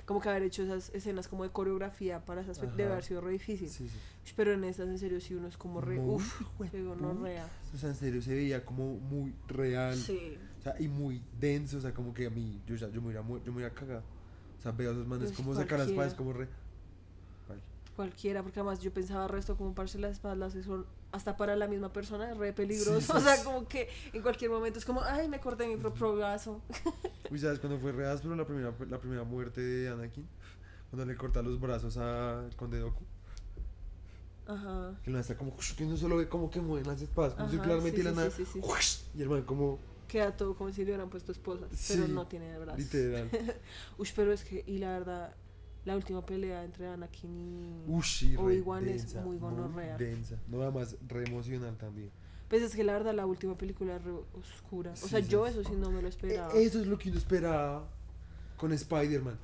como 0.05 0.21
que 0.21 0.29
haber 0.29 0.43
hecho 0.43 0.61
esas 0.61 0.91
escenas 0.93 1.27
como 1.27 1.43
de 1.43 1.49
coreografía 1.49 2.23
para 2.23 2.41
esas 2.41 2.61
debe 2.77 2.91
haber 2.91 3.03
sido 3.03 3.19
re 3.19 3.31
difícil. 3.31 3.67
Sí, 3.67 3.89
sí. 3.89 4.33
Pero 4.35 4.53
en 4.53 4.63
estas 4.63 4.87
en 4.87 4.99
serio 4.99 5.19
sí 5.19 5.33
uno 5.33 5.47
es 5.47 5.57
como 5.57 5.81
re, 5.81 5.95
Muy 5.97 6.17
uff, 6.17 6.41
se 6.69 6.83
gonorrea. 6.83 7.47
O 7.73 7.77
sea, 7.77 7.89
en 7.89 7.95
serio, 7.95 8.21
se 8.21 8.35
veía 8.35 8.63
como 8.63 8.93
muy 8.99 9.33
real. 9.47 9.95
Sí. 9.97 10.37
O 10.59 10.61
sea, 10.61 10.75
y 10.79 10.87
muy 10.87 11.19
denso. 11.39 11.77
O 11.79 11.81
sea, 11.81 11.95
como 11.95 12.13
que 12.13 12.27
a 12.27 12.29
mí, 12.29 12.61
yo, 12.67 12.75
ya, 12.75 12.87
yo 12.89 13.01
me 13.01 13.19
mu- 13.23 13.39
yo 13.39 13.51
me 13.51 13.57
hubiera 13.57 13.73
cagado. 13.73 14.03
O 14.59 14.61
sea, 14.61 14.71
veo 14.71 14.91
a 14.91 14.93
esos 14.93 15.07
manes 15.07 15.29
Pues 15.29 15.37
como 15.37 15.55
sacar 15.55 15.79
las 15.79 15.87
espadas, 15.89 16.13
como 16.13 16.31
re. 16.31 16.47
Vale. 17.49 17.61
Cualquiera, 17.95 18.43
porque 18.43 18.59
además 18.59 18.79
yo 18.81 18.93
pensaba 18.93 19.27
resto 19.27 19.57
como 19.57 19.73
pararse 19.73 19.97
las 19.97 20.11
espaldas 20.11 20.53
son 20.63 20.85
hasta 21.13 21.37
para 21.37 21.55
la 21.55 21.67
misma 21.67 21.93
persona 21.93 22.31
es 22.31 22.37
re 22.37 22.51
peligroso. 22.53 22.99
Sí, 22.99 23.11
o 23.15 23.19
sea, 23.21 23.41
como 23.43 23.67
que 23.67 23.87
en 24.11 24.21
cualquier 24.21 24.49
momento 24.49 24.79
es 24.79 24.85
como, 24.85 25.01
ay, 25.01 25.29
me 25.29 25.39
corté 25.39 25.67
mi 25.67 25.77
propio 25.77 26.15
brazo. 26.15 26.61
Uy, 27.31 27.39
¿sabes 27.39 27.59
cuándo 27.59 27.79
fue 27.79 27.91
re 27.91 28.07
áspero 28.07 28.35
la 28.35 28.45
primera, 28.45 28.73
la 28.89 28.99
primera 28.99 29.23
muerte 29.23 29.61
de 29.61 29.89
Anakin? 29.89 30.27
Cuando 30.89 31.05
le 31.05 31.15
corta 31.15 31.41
los 31.41 31.59
brazos 31.59 31.97
a 31.97 32.49
Conde 32.55 32.79
Doku. 32.79 33.03
Ajá. 34.47 34.99
Que 35.03 35.11
man 35.11 35.21
está 35.21 35.37
como. 35.37 35.55
Que 35.77 35.85
uno 35.85 35.95
solo 35.97 36.17
ve 36.17 36.27
como 36.27 36.49
que 36.49 36.59
mueven 36.59 36.87
las 36.87 37.01
espadas. 37.01 37.33
Como 37.33 37.45
Ajá, 37.45 37.51
circularmente 37.51 37.97
sí, 37.97 38.03
la 38.03 38.09
sí, 38.11 38.15
nada. 38.17 38.31
Y 39.15 39.21
el 39.21 39.29
man 39.29 39.43
como. 39.43 39.79
Queda 40.07 40.35
todo 40.35 40.55
como 40.55 40.71
si 40.71 40.81
le 40.81 40.91
hubieran 40.91 41.09
puesto 41.09 41.31
esposas, 41.31 41.69
pero 41.87 42.07
no 42.07 42.27
tiene 42.27 42.59
brazos. 42.59 42.79
Literal. 42.79 43.29
Uy, 43.97 44.09
pero 44.15 44.33
es 44.33 44.43
que, 44.43 44.63
y 44.67 44.77
la 44.77 44.91
verdad, 44.91 45.35
la 45.85 45.95
última 45.95 46.25
pelea 46.25 46.63
entre 46.63 46.87
Anakin 46.87 47.35
y... 47.37 47.85
Re 48.35 48.37
Obi-Wan 48.37 48.87
es 48.87 49.15
muy 49.15 49.37
gonorrea. 49.37 49.97
densa. 49.97 50.37
No, 50.47 50.61
además, 50.61 50.95
re 51.07 51.25
emocional 51.25 51.75
también. 51.77 52.09
Pues 52.49 52.61
es 52.61 52.75
que 52.75 52.83
la 52.83 52.93
verdad 52.93 53.13
la 53.13 53.25
última 53.25 53.57
película 53.57 53.95
es 53.95 54.03
re 54.03 54.11
oscura. 54.39 54.91
O 54.91 54.95
Sí, 54.95 55.09
sea, 55.09 55.21
sí, 55.21 55.27
yo 55.27 55.47
eso 55.47 55.63
sí 55.63 55.73
no 55.75 55.89
me 55.91 56.01
lo 56.01 56.07
esperaba. 56.07 56.53
E- 56.53 56.63
Eso 56.63 56.79
es 56.79 56.87
lo 56.87 56.97
que 56.97 57.09
uno 57.09 57.17
esperaba 57.17 57.87
con 58.57 58.71
Spider-Man. 58.71 59.37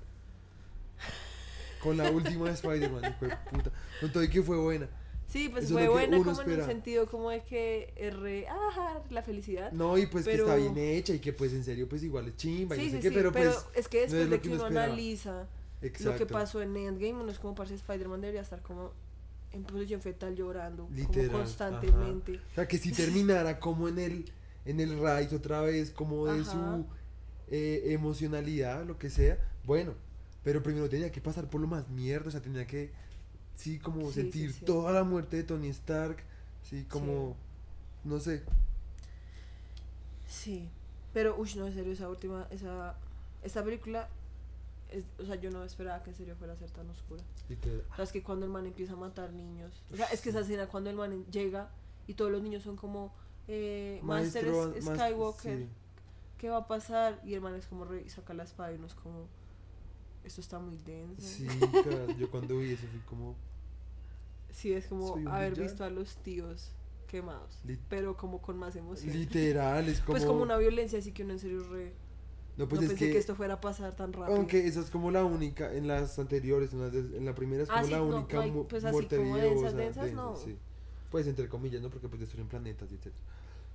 Con 1.81 1.97
la 1.97 2.11
última 2.11 2.45
de 2.47 2.51
Spider-Man, 2.53 3.03
hijo 3.15 3.25
de 3.25 3.35
puta. 3.51 3.71
Con 4.01 4.11
todo 4.11 4.23
y 4.23 4.29
que 4.29 4.43
fue 4.43 4.57
buena. 4.57 4.87
Sí, 5.27 5.47
pues 5.47 5.65
Eso 5.65 5.75
fue 5.75 5.87
buena 5.87 6.17
como 6.17 6.41
en 6.41 6.51
el 6.51 6.65
sentido 6.65 7.05
como 7.05 7.29
de 7.29 7.41
que 7.43 7.93
ajá, 8.49 9.01
la 9.11 9.21
felicidad. 9.21 9.71
No, 9.71 9.97
y 9.97 10.07
pues 10.07 10.25
Pero- 10.25 10.45
que 10.45 10.51
está 10.51 10.55
bien 10.73 10.77
hecha 10.77 11.13
y 11.13 11.19
que 11.19 11.33
pues 11.33 11.53
en 11.53 11.63
serio 11.63 11.87
pues 11.87 12.01
igual 12.03 12.27
es 12.27 12.35
chimba 12.35 12.75
y 12.75 12.79
sí, 12.79 12.85
no 12.87 12.91
sé 12.91 12.97
sí, 12.97 13.01
qué, 13.03 13.09
sí, 13.09 13.15
pero, 13.15 13.31
pero, 13.31 13.51
pues 13.51 13.65
es 13.75 13.87
que 13.87 13.97
no 13.97 14.01
después 14.01 14.21
es 14.23 14.29
de 14.29 14.35
lo 14.35 14.41
que 14.41 14.49
uno 14.49 14.57
uno 14.57 14.65
analiza 14.79 15.47
exacto. 15.81 16.11
lo 16.11 16.15
que 16.17 16.25
pasó 16.25 16.61
en 16.61 16.75
Endgame, 16.75 17.13
uno 17.21 17.31
es 17.31 17.39
como 17.39 17.55
parce 17.55 17.75
Spider-Man 17.75 18.21
debería 18.21 18.41
estar 18.41 18.61
como 18.61 18.91
en 19.51 19.63
posición 19.63 20.01
fetal 20.01 20.35
llorando 20.35 20.87
Literal, 20.91 21.27
como 21.27 21.39
constantemente. 21.39 22.39
O 22.51 22.55
sea, 22.55 22.67
que 22.67 22.77
si 22.77 22.91
terminara 22.91 23.59
como 23.59 23.87
en 23.87 23.99
el 23.99 24.31
en 24.65 24.79
el 24.79 24.99
raíz 24.99 25.33
otra 25.33 25.61
vez, 25.61 25.89
como 25.91 26.27
de 26.27 26.41
Ajá. 26.41 26.51
su 26.51 26.85
eh, 27.47 27.83
emocionalidad, 27.93 28.85
lo 28.85 28.97
que 28.99 29.09
sea, 29.09 29.39
bueno, 29.65 29.93
pero 30.43 30.61
primero 30.61 30.89
tenía 30.89 31.11
que 31.11 31.21
pasar 31.21 31.49
por 31.49 31.61
lo 31.61 31.67
más 31.67 31.89
mierda, 31.89 32.27
o 32.27 32.31
sea, 32.31 32.41
tenía 32.41 32.67
que, 32.67 32.91
sí, 33.55 33.79
como 33.79 34.11
Sí, 34.11 34.13
sí, 34.13 34.21
sentir 34.21 34.53
sí. 34.53 34.65
toda 34.65 34.91
la 34.91 35.03
muerte 35.03 35.37
de 35.37 35.43
Tony 35.43 35.69
Stark, 35.69 36.23
sí, 36.61 36.85
como, 36.89 37.35
no 38.03 38.19
sé, 38.19 38.43
Sí, 40.27 40.69
pero 41.13 41.35
uy, 41.37 41.51
no, 41.55 41.67
en 41.67 41.73
serio, 41.73 41.91
esa 41.93 42.07
última, 42.09 42.47
esa, 42.51 42.95
esta 43.43 43.63
película, 43.63 44.09
es- 44.91 45.05
o 45.19 45.25
sea, 45.25 45.35
yo 45.35 45.51
no 45.51 45.63
esperaba 45.63 46.01
que 46.03 46.09
en 46.11 46.15
serio 46.15 46.35
fuera 46.35 46.53
a 46.53 46.57
ser 46.57 46.71
tan 46.71 46.89
oscura. 46.89 47.23
O 47.91 47.95
sea, 47.95 48.03
es 48.03 48.11
que 48.11 48.23
cuando 48.23 48.45
el 48.45 48.51
man 48.51 48.65
empieza 48.65 48.93
a 48.93 48.97
matar 48.97 49.31
niños, 49.33 49.83
o 49.91 49.95
sea, 49.95 50.05
es 50.07 50.21
que 50.21 50.29
esa 50.29 50.39
escena 50.41 50.67
cuando 50.67 50.89
el 50.89 50.95
man 50.95 51.25
llega 51.31 51.69
y 52.07 52.13
todos 52.15 52.31
los 52.31 52.41
niños 52.41 52.63
son 52.63 52.75
como, 52.75 53.13
eh, 53.47 53.99
Master 54.03 54.45
Maestro, 54.45 54.81
Skywalker, 54.95 55.57
sí. 55.59 55.67
¿qué 56.37 56.49
va 56.49 56.57
a 56.57 56.67
pasar? 56.67 57.19
Y 57.23 57.33
el 57.33 57.41
man 57.41 57.55
es 57.55 57.67
como, 57.67 57.85
re, 57.85 58.01
y 58.05 58.09
saca 58.09 58.33
la 58.33 58.43
espada 58.43 58.71
y 58.71 58.75
uno 58.75 58.87
es 58.87 58.95
como, 58.95 59.27
esto 60.23 60.41
está 60.41 60.59
muy 60.59 60.77
denso. 60.77 61.21
Sí, 61.27 61.47
cara, 61.83 62.07
yo 62.17 62.29
cuando 62.31 62.57
vi 62.57 62.71
eso 62.73 62.87
fui 62.91 62.99
como, 63.01 63.35
Sí, 64.51 64.73
es 64.73 64.87
como 64.87 65.13
haber 65.29 65.51
villano. 65.51 65.69
visto 65.69 65.83
a 65.83 65.89
los 65.89 66.15
tíos 66.17 66.71
quemados, 67.07 67.59
Lit- 67.65 67.79
pero 67.89 68.17
como 68.17 68.41
con 68.41 68.57
más 68.57 68.75
emoción. 68.75 69.13
literal, 69.15 69.87
es 69.87 69.99
como, 70.01 70.13
Pues 70.13 70.25
como 70.25 70.41
una 70.41 70.57
violencia, 70.57 70.99
así 70.99 71.11
que 71.11 71.23
uno 71.23 71.33
en 71.33 71.39
serio 71.39 71.63
re... 71.69 71.93
no, 72.59 72.67
pues 72.67 72.81
no 72.81 72.85
es 72.87 72.91
pensé 72.93 73.05
que, 73.07 73.11
que, 73.13 73.17
esto 73.17 73.35
fuera 73.35 73.55
a 73.55 73.61
pasar 73.61 73.95
tan 73.95 74.13
rápido. 74.13 74.35
aunque 74.37 74.67
esa 74.67 74.81
es 74.81 74.89
como 74.91 75.09
la 75.11 75.23
única, 75.25 75.73
en 75.73 75.87
las 75.87 76.19
anteriores, 76.19 76.71
en, 76.73 76.81
las 76.81 76.91
de- 76.91 77.17
en 77.17 77.25
la 77.25 77.33
primera 77.33 77.63
es 77.63 77.69
Ah, 77.69 77.75
como 77.75 77.85
sí, 77.85 77.91
la 77.91 77.97
no, 77.97 78.05
única 78.05 78.35
no 78.37 78.41
hay, 78.43 78.51
mu- 78.51 78.67
pues 78.67 78.83
así 78.85 78.91
muerte 78.93 79.17
como 79.17 79.33
videosa, 79.35 79.71
densas, 79.71 79.75
densas, 80.05 80.13
no. 80.13 80.35
sí. 80.35 80.57
Pues 81.09 81.25
entre 81.25 81.49
comillas, 81.49 81.81
¿no? 81.81 81.89
Porque 81.89 82.07
pues 82.07 82.19
destruyen 82.19 82.47
planetas 82.47 82.91
etc. 82.91 83.11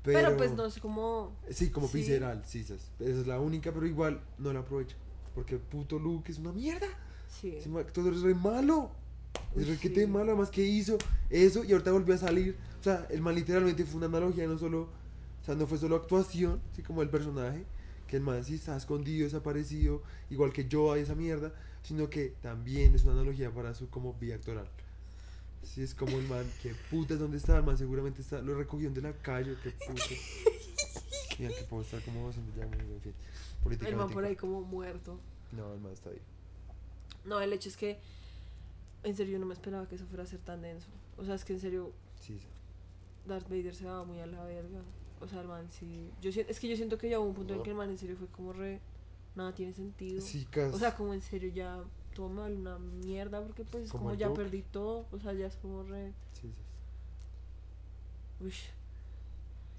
pero, 0.04 0.36
pues 0.36 0.52
no 0.52 0.66
es 0.66 0.78
como... 0.78 1.34
Sí, 1.50 1.70
como 1.70 1.88
sí. 1.88 1.98
visceral, 1.98 2.42
sí, 2.46 2.60
esa 2.60 2.74
es, 2.74 2.90
esa 3.00 3.20
es 3.22 3.26
la 3.26 3.40
única, 3.40 3.72
pero 3.72 3.86
igual 3.86 4.20
no 4.38 4.52
la 4.52 4.60
aprovecha. 4.60 4.96
Porque 5.34 5.56
puto 5.56 5.98
Luke 5.98 6.30
es 6.30 6.38
una 6.38 6.52
mierda. 6.52 6.86
Sí. 7.28 7.58
Todo 7.92 8.10
es 8.10 8.20
re 8.20 8.34
malo. 8.34 8.90
Es 9.56 9.66
re 9.66 9.76
que 9.78 9.90
te 9.90 10.06
malo, 10.06 10.30
además 10.32 10.50
que 10.50 10.62
hizo 10.62 10.96
eso 11.30 11.64
y 11.64 11.72
ahorita 11.72 11.90
volvió 11.90 12.14
a 12.14 12.18
salir. 12.18 12.56
O 12.78 12.82
sea, 12.84 13.06
el 13.10 13.20
man 13.20 13.34
literalmente 13.34 13.84
fue 13.84 13.96
una 13.96 14.06
analogía, 14.06 14.46
no 14.46 14.58
solo, 14.58 14.82
o 14.82 15.44
sea, 15.44 15.54
no 15.56 15.66
fue 15.66 15.78
solo 15.78 15.96
actuación, 15.96 16.60
así 16.72 16.82
como 16.82 17.02
el 17.02 17.08
personaje, 17.10 17.64
que 18.14 18.18
el 18.18 18.22
man 18.22 18.44
sí 18.44 18.54
está 18.54 18.76
escondido, 18.76 19.24
desaparecido, 19.24 20.00
igual 20.30 20.52
que 20.52 20.68
yo 20.68 20.96
y 20.96 21.00
esa 21.00 21.16
mierda, 21.16 21.52
sino 21.82 22.08
que 22.08 22.32
también 22.42 22.94
es 22.94 23.02
una 23.02 23.14
analogía 23.14 23.50
para 23.50 23.74
su 23.74 23.90
como 23.90 24.14
vía 24.14 24.36
actoral. 24.36 24.68
Sí, 25.64 25.82
es 25.82 25.96
como 25.96 26.16
el 26.16 26.28
man, 26.28 26.48
que 26.62 26.72
putas, 26.92 27.18
¿dónde 27.18 27.38
está? 27.38 27.56
El 27.56 27.64
man 27.64 27.76
seguramente 27.76 28.22
está, 28.22 28.40
lo 28.40 28.56
recogieron 28.56 28.94
de 28.94 29.02
la 29.02 29.12
calle, 29.14 29.56
que 29.64 29.70
putas. 29.70 30.10
Mira, 31.40 31.50
que 31.58 31.64
puedo 31.64 31.82
estar 31.82 32.00
como 32.02 32.28
haciendo 32.28 32.52
ya, 32.56 32.68
muy 32.68 32.76
bien, 32.76 32.92
en 32.92 33.00
fin. 33.00 33.86
El 33.88 33.96
man 33.96 34.08
por 34.08 34.24
ahí 34.24 34.36
como 34.36 34.60
muerto. 34.60 35.18
No, 35.50 35.74
el 35.74 35.80
man 35.80 35.92
está 35.92 36.10
ahí. 36.10 36.22
No, 37.24 37.40
el 37.40 37.52
hecho 37.52 37.68
es 37.68 37.76
que... 37.76 37.98
En 39.02 39.16
serio, 39.16 39.40
no 39.40 39.46
me 39.46 39.54
esperaba 39.54 39.88
que 39.88 39.96
eso 39.96 40.06
fuera 40.06 40.22
a 40.22 40.26
ser 40.26 40.38
tan 40.38 40.62
denso. 40.62 40.86
O 41.18 41.24
sea, 41.24 41.34
es 41.34 41.44
que 41.44 41.54
en 41.54 41.60
serio, 41.60 41.90
Sí, 42.20 42.38
sí. 42.38 42.46
Darth 43.26 43.48
Vader 43.48 43.74
se 43.74 43.86
va 43.86 44.04
muy 44.04 44.20
a 44.20 44.26
la 44.26 44.44
verga. 44.44 44.82
O 45.24 45.28
sea, 45.28 45.40
el 45.40 45.48
man 45.48 45.66
sí... 45.70 46.10
Yo, 46.20 46.30
es 46.30 46.60
que 46.60 46.68
yo 46.68 46.76
siento 46.76 46.98
que 46.98 47.08
ya 47.08 47.18
hubo 47.18 47.28
un 47.28 47.34
punto 47.34 47.54
en 47.54 47.62
que 47.62 47.70
el 47.70 47.76
man 47.76 47.90
en 47.90 47.98
serio 47.98 48.16
fue 48.16 48.28
como 48.28 48.52
re... 48.52 48.80
Nada 49.34 49.52
tiene 49.52 49.72
sentido. 49.72 50.20
Sí, 50.20 50.44
casi. 50.44 50.76
O 50.76 50.78
sea, 50.78 50.94
como 50.94 51.12
en 51.12 51.20
serio 51.20 51.50
ya 51.50 51.82
todo 52.14 52.28
vale 52.32 52.54
una 52.54 52.78
mierda 52.78 53.42
porque 53.42 53.64
pues 53.64 53.84
es 53.84 53.90
Como 53.90 54.14
ya 54.14 54.32
perdí 54.32 54.62
todo. 54.62 55.06
O 55.10 55.18
sea, 55.18 55.32
ya 55.32 55.46
es 55.46 55.56
como 55.56 55.82
re... 55.82 56.12
Sí, 56.34 56.52
sí. 58.38 58.44
Uy. 58.44 58.52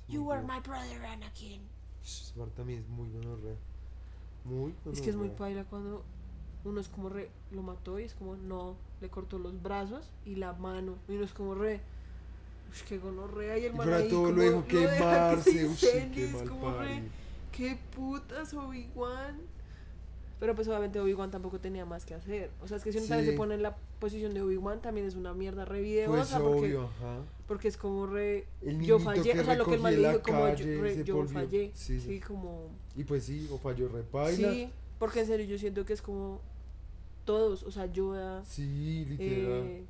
You 0.10 0.30
feo. 0.30 0.42
my 0.42 0.60
brother, 0.60 1.06
Anakin. 1.06 1.62
Esa 2.04 2.36
parte 2.36 2.56
también 2.56 2.80
es 2.80 2.88
muy 2.88 3.10
gonorrea. 3.12 3.56
Muy 4.44 4.76
Es 4.92 5.02
que 5.02 5.10
es 5.10 5.16
muy 5.16 5.30
paila 5.30 5.64
cuando 5.66 6.04
uno 6.64 6.82
es 6.82 6.90
como 6.90 7.10
re, 7.10 7.32
lo 7.52 7.62
mató 7.62 8.00
y 8.00 8.04
es 8.04 8.14
como, 8.14 8.36
no, 8.36 8.76
le 9.02 9.10
cortó 9.10 9.40
los 9.40 9.62
brazos 9.62 10.12
y 10.26 10.36
la 10.36 10.54
mano. 10.54 10.98
Y 11.08 11.14
uno 11.14 11.24
es 11.24 11.34
como 11.34 11.56
re, 11.56 11.82
qué 12.84 12.98
gonorrea. 12.98 13.58
Y 13.58 13.66
el 13.66 13.74
man 13.74 13.92
ahí 13.94 14.10
todo 14.10 14.32
lo 14.32 14.42
dejó 14.42 14.62
deja 14.62 14.68
que 14.68 14.96
quemarse. 14.98 15.52
se 15.52 15.58
uy, 15.66 15.72
incendie, 15.72 16.12
qué 16.16 16.26
es 16.26 16.34
mal 16.34 16.50
como 16.50 16.78
re, 16.78 17.04
qué 17.52 17.78
putas 17.96 18.54
Obi-Wan. 18.54 19.38
Pero 20.38 20.54
pues 20.54 20.68
obviamente 20.68 21.00
Obi-Wan 21.00 21.32
tampoco 21.32 21.60
tenía 21.60 21.86
más 21.86 22.06
que 22.06 22.14
hacer. 22.14 22.52
O 22.62 22.68
sea, 22.68 22.76
es 22.78 22.84
que 22.84 22.92
si 22.92 22.98
uno 22.98 23.08
también 23.08 23.26
Sí. 23.26 23.32
se 23.32 23.38
pone 23.38 23.56
en 23.56 23.64
la 23.64 23.78
posición 24.00 24.34
de 24.34 24.42
Obi-Wan 24.42 24.82
también 24.82 25.08
es 25.08 25.16
una 25.16 25.34
mierda 25.34 25.64
re 25.64 25.78
Pues 25.80 25.84
videosa 25.86 26.40
porque, 26.40 26.60
obvio, 26.60 26.82
ajá. 26.84 27.20
porque 27.48 27.68
es 27.70 27.78
como 27.78 28.06
re, 28.06 28.46
El 28.62 28.82
yo 28.82 29.00
fallé, 29.00 29.40
o 29.40 29.46
sea, 29.46 29.56
lo 29.56 29.66
que 29.66 29.76
el 29.76 29.80
man 29.82 29.96
dijo 29.96 30.22
como 30.22 30.50
yo, 30.54 30.82
re, 30.82 31.04
yo 31.06 31.26
fallé. 31.26 31.72
Sí, 31.74 32.00
Sí, 32.02 32.08
sí. 32.08 32.20
como... 32.20 32.68
Y 32.98 33.06
pues 33.06 33.24
sí, 33.24 33.48
o 33.52 33.58
falló 33.58 33.88
repaila. 33.88 34.52
Sí, 34.52 34.70
porque 35.00 35.22
en 35.22 35.28
serio 35.28 35.46
yo 35.46 35.58
siento 35.58 35.86
que 35.86 35.94
es 35.94 36.02
como 36.02 36.42
todos, 37.24 37.64
o 37.64 37.72
sea, 37.72 37.86
Yoda, 37.88 38.44
Sí, 38.46 39.06
literal. 39.08 39.64
eh, 39.68 39.84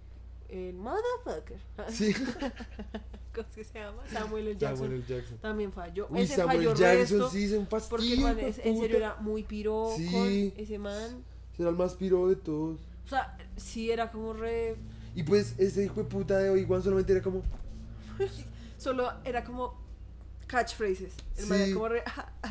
el 0.50 0.74
motherfucker, 0.76 1.58
Sí, 1.89 2.14
¿cómo 2.14 3.48
es 3.50 3.56
que 3.56 3.64
se 3.64 3.80
llama? 3.80 4.04
Samuel 4.12 4.48
L. 4.48 4.58
Jackson, 4.58 4.78
Samuel 4.88 4.93
L. 5.02 5.06
Jackson. 5.16 5.38
también 5.39 5.72
falló. 5.74 6.08
Uy, 6.10 6.22
ese 6.22 6.36
Samuel 6.36 6.58
falló 6.58 6.76
Jackson 6.76 7.20
resto, 7.20 7.30
sí 7.32 7.43
es 7.46 7.52
un 7.54 7.66
porque 7.66 8.16
man 8.18 8.39
en 8.39 8.54
serio 8.54 8.98
era 8.98 9.16
muy 9.16 9.43
piro 9.43 9.93
Sí. 9.98 10.54
ese 10.58 10.78
man. 10.80 11.24
Será 11.58 11.70
el 11.70 11.76
más 11.76 11.93
piro 11.96 12.28
de 12.30 12.36
todos. 12.36 12.80
O 13.06 13.08
sea, 13.08 13.38
sí 13.56 13.91
era 13.91 14.12
como 14.12 14.34
re... 14.34 14.76
Y 15.16 15.24
pues 15.24 15.56
ese 15.58 15.84
hijo 15.86 16.02
de 16.04 16.10
puta 16.10 16.38
de 16.38 16.50
Obi-Wan 16.50 16.84
solamente 16.84 17.14
era 17.14 17.22
como. 17.22 17.43
Solo 18.78 19.12
era 19.24 19.43
como 19.43 19.80
catchphrases. 20.48 21.14
El 21.38 21.46
man 21.48 21.58
era 21.60 21.68
Sí. 21.68 21.74
como 21.74 21.88
re... 21.89 22.04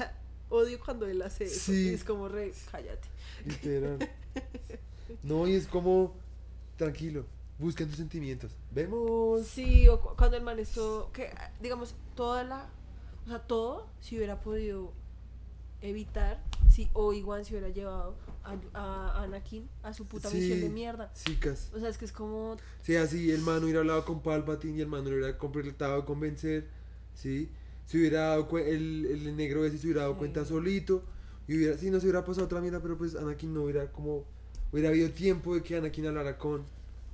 Odio 0.50 0.78
cuando 0.80 1.06
él 1.06 1.20
hace 1.22 1.44
eso. 1.44 1.72
Sí. 1.72 1.90
Y 1.90 1.94
es 1.94 2.04
como 2.04 2.28
re... 2.28 2.52
Cállate. 2.70 3.08
Literal. 3.44 3.98
No, 5.22 5.46
y 5.48 5.54
es 5.54 5.66
como. 5.66 6.14
Tranquilo, 6.76 7.24
busquen 7.58 7.88
tus 7.88 7.96
sentimientos. 7.96 8.52
Vemos. 8.72 9.46
Sí, 9.46 9.88
o 9.88 10.00
cu- 10.00 10.16
cuando 10.16 10.36
el 10.36 10.42
man 10.42 10.58
es 10.58 10.70
todo, 10.70 11.12
que 11.12 11.30
digamos, 11.60 11.94
toda 12.14 12.44
la, 12.44 12.68
o 13.26 13.28
sea, 13.28 13.38
todo 13.40 13.86
se 14.00 14.16
hubiera 14.16 14.40
podido 14.40 14.92
evitar 15.80 16.42
si 16.70 16.88
Obi-Wan 16.94 17.44
se 17.44 17.52
hubiera 17.52 17.68
llevado 17.68 18.16
a, 18.42 18.56
a 18.74 19.22
Anakin 19.22 19.68
a 19.82 19.92
su 19.92 20.06
puta 20.06 20.30
misión 20.30 20.60
de 20.60 20.68
mierda. 20.68 21.12
Chicas. 21.14 21.70
O 21.74 21.78
sea, 21.78 21.88
es 21.88 21.98
que 21.98 22.04
es 22.06 22.12
como, 22.12 22.56
Sí, 22.82 22.96
así 22.96 23.30
el 23.30 23.40
man 23.42 23.62
hubiera 23.62 23.80
hablado 23.80 24.04
con 24.04 24.20
Palpatine 24.22 24.78
y 24.78 24.80
el 24.80 24.88
man 24.88 25.06
hubiera 25.06 25.36
completado 25.38 26.04
convencer. 26.04 26.68
¿Sí? 27.14 27.50
Se 27.86 27.98
hubiera 27.98 28.20
dado 28.30 28.48
el, 28.58 29.06
el 29.06 29.36
negro 29.36 29.64
ese 29.64 29.78
se 29.78 29.86
hubiera 29.86 30.02
dado 30.02 30.14
Sí. 30.14 30.18
cuenta 30.18 30.44
solito. 30.44 31.04
Y 31.46 31.56
hubiera, 31.56 31.76
sí, 31.76 31.90
no 31.90 32.00
se 32.00 32.06
hubiera 32.06 32.24
pasado 32.24 32.46
otra 32.46 32.60
mierda, 32.60 32.80
pero 32.80 32.96
pues 32.96 33.14
Anakin 33.14 33.52
no 33.54 33.62
hubiera 33.64 33.92
como. 33.92 34.24
Hubiera 34.72 34.88
habido 34.88 35.10
tiempo 35.10 35.54
de 35.54 35.62
que 35.62 35.76
Anakin 35.76 36.06
hablara 36.08 36.36
con 36.38 36.64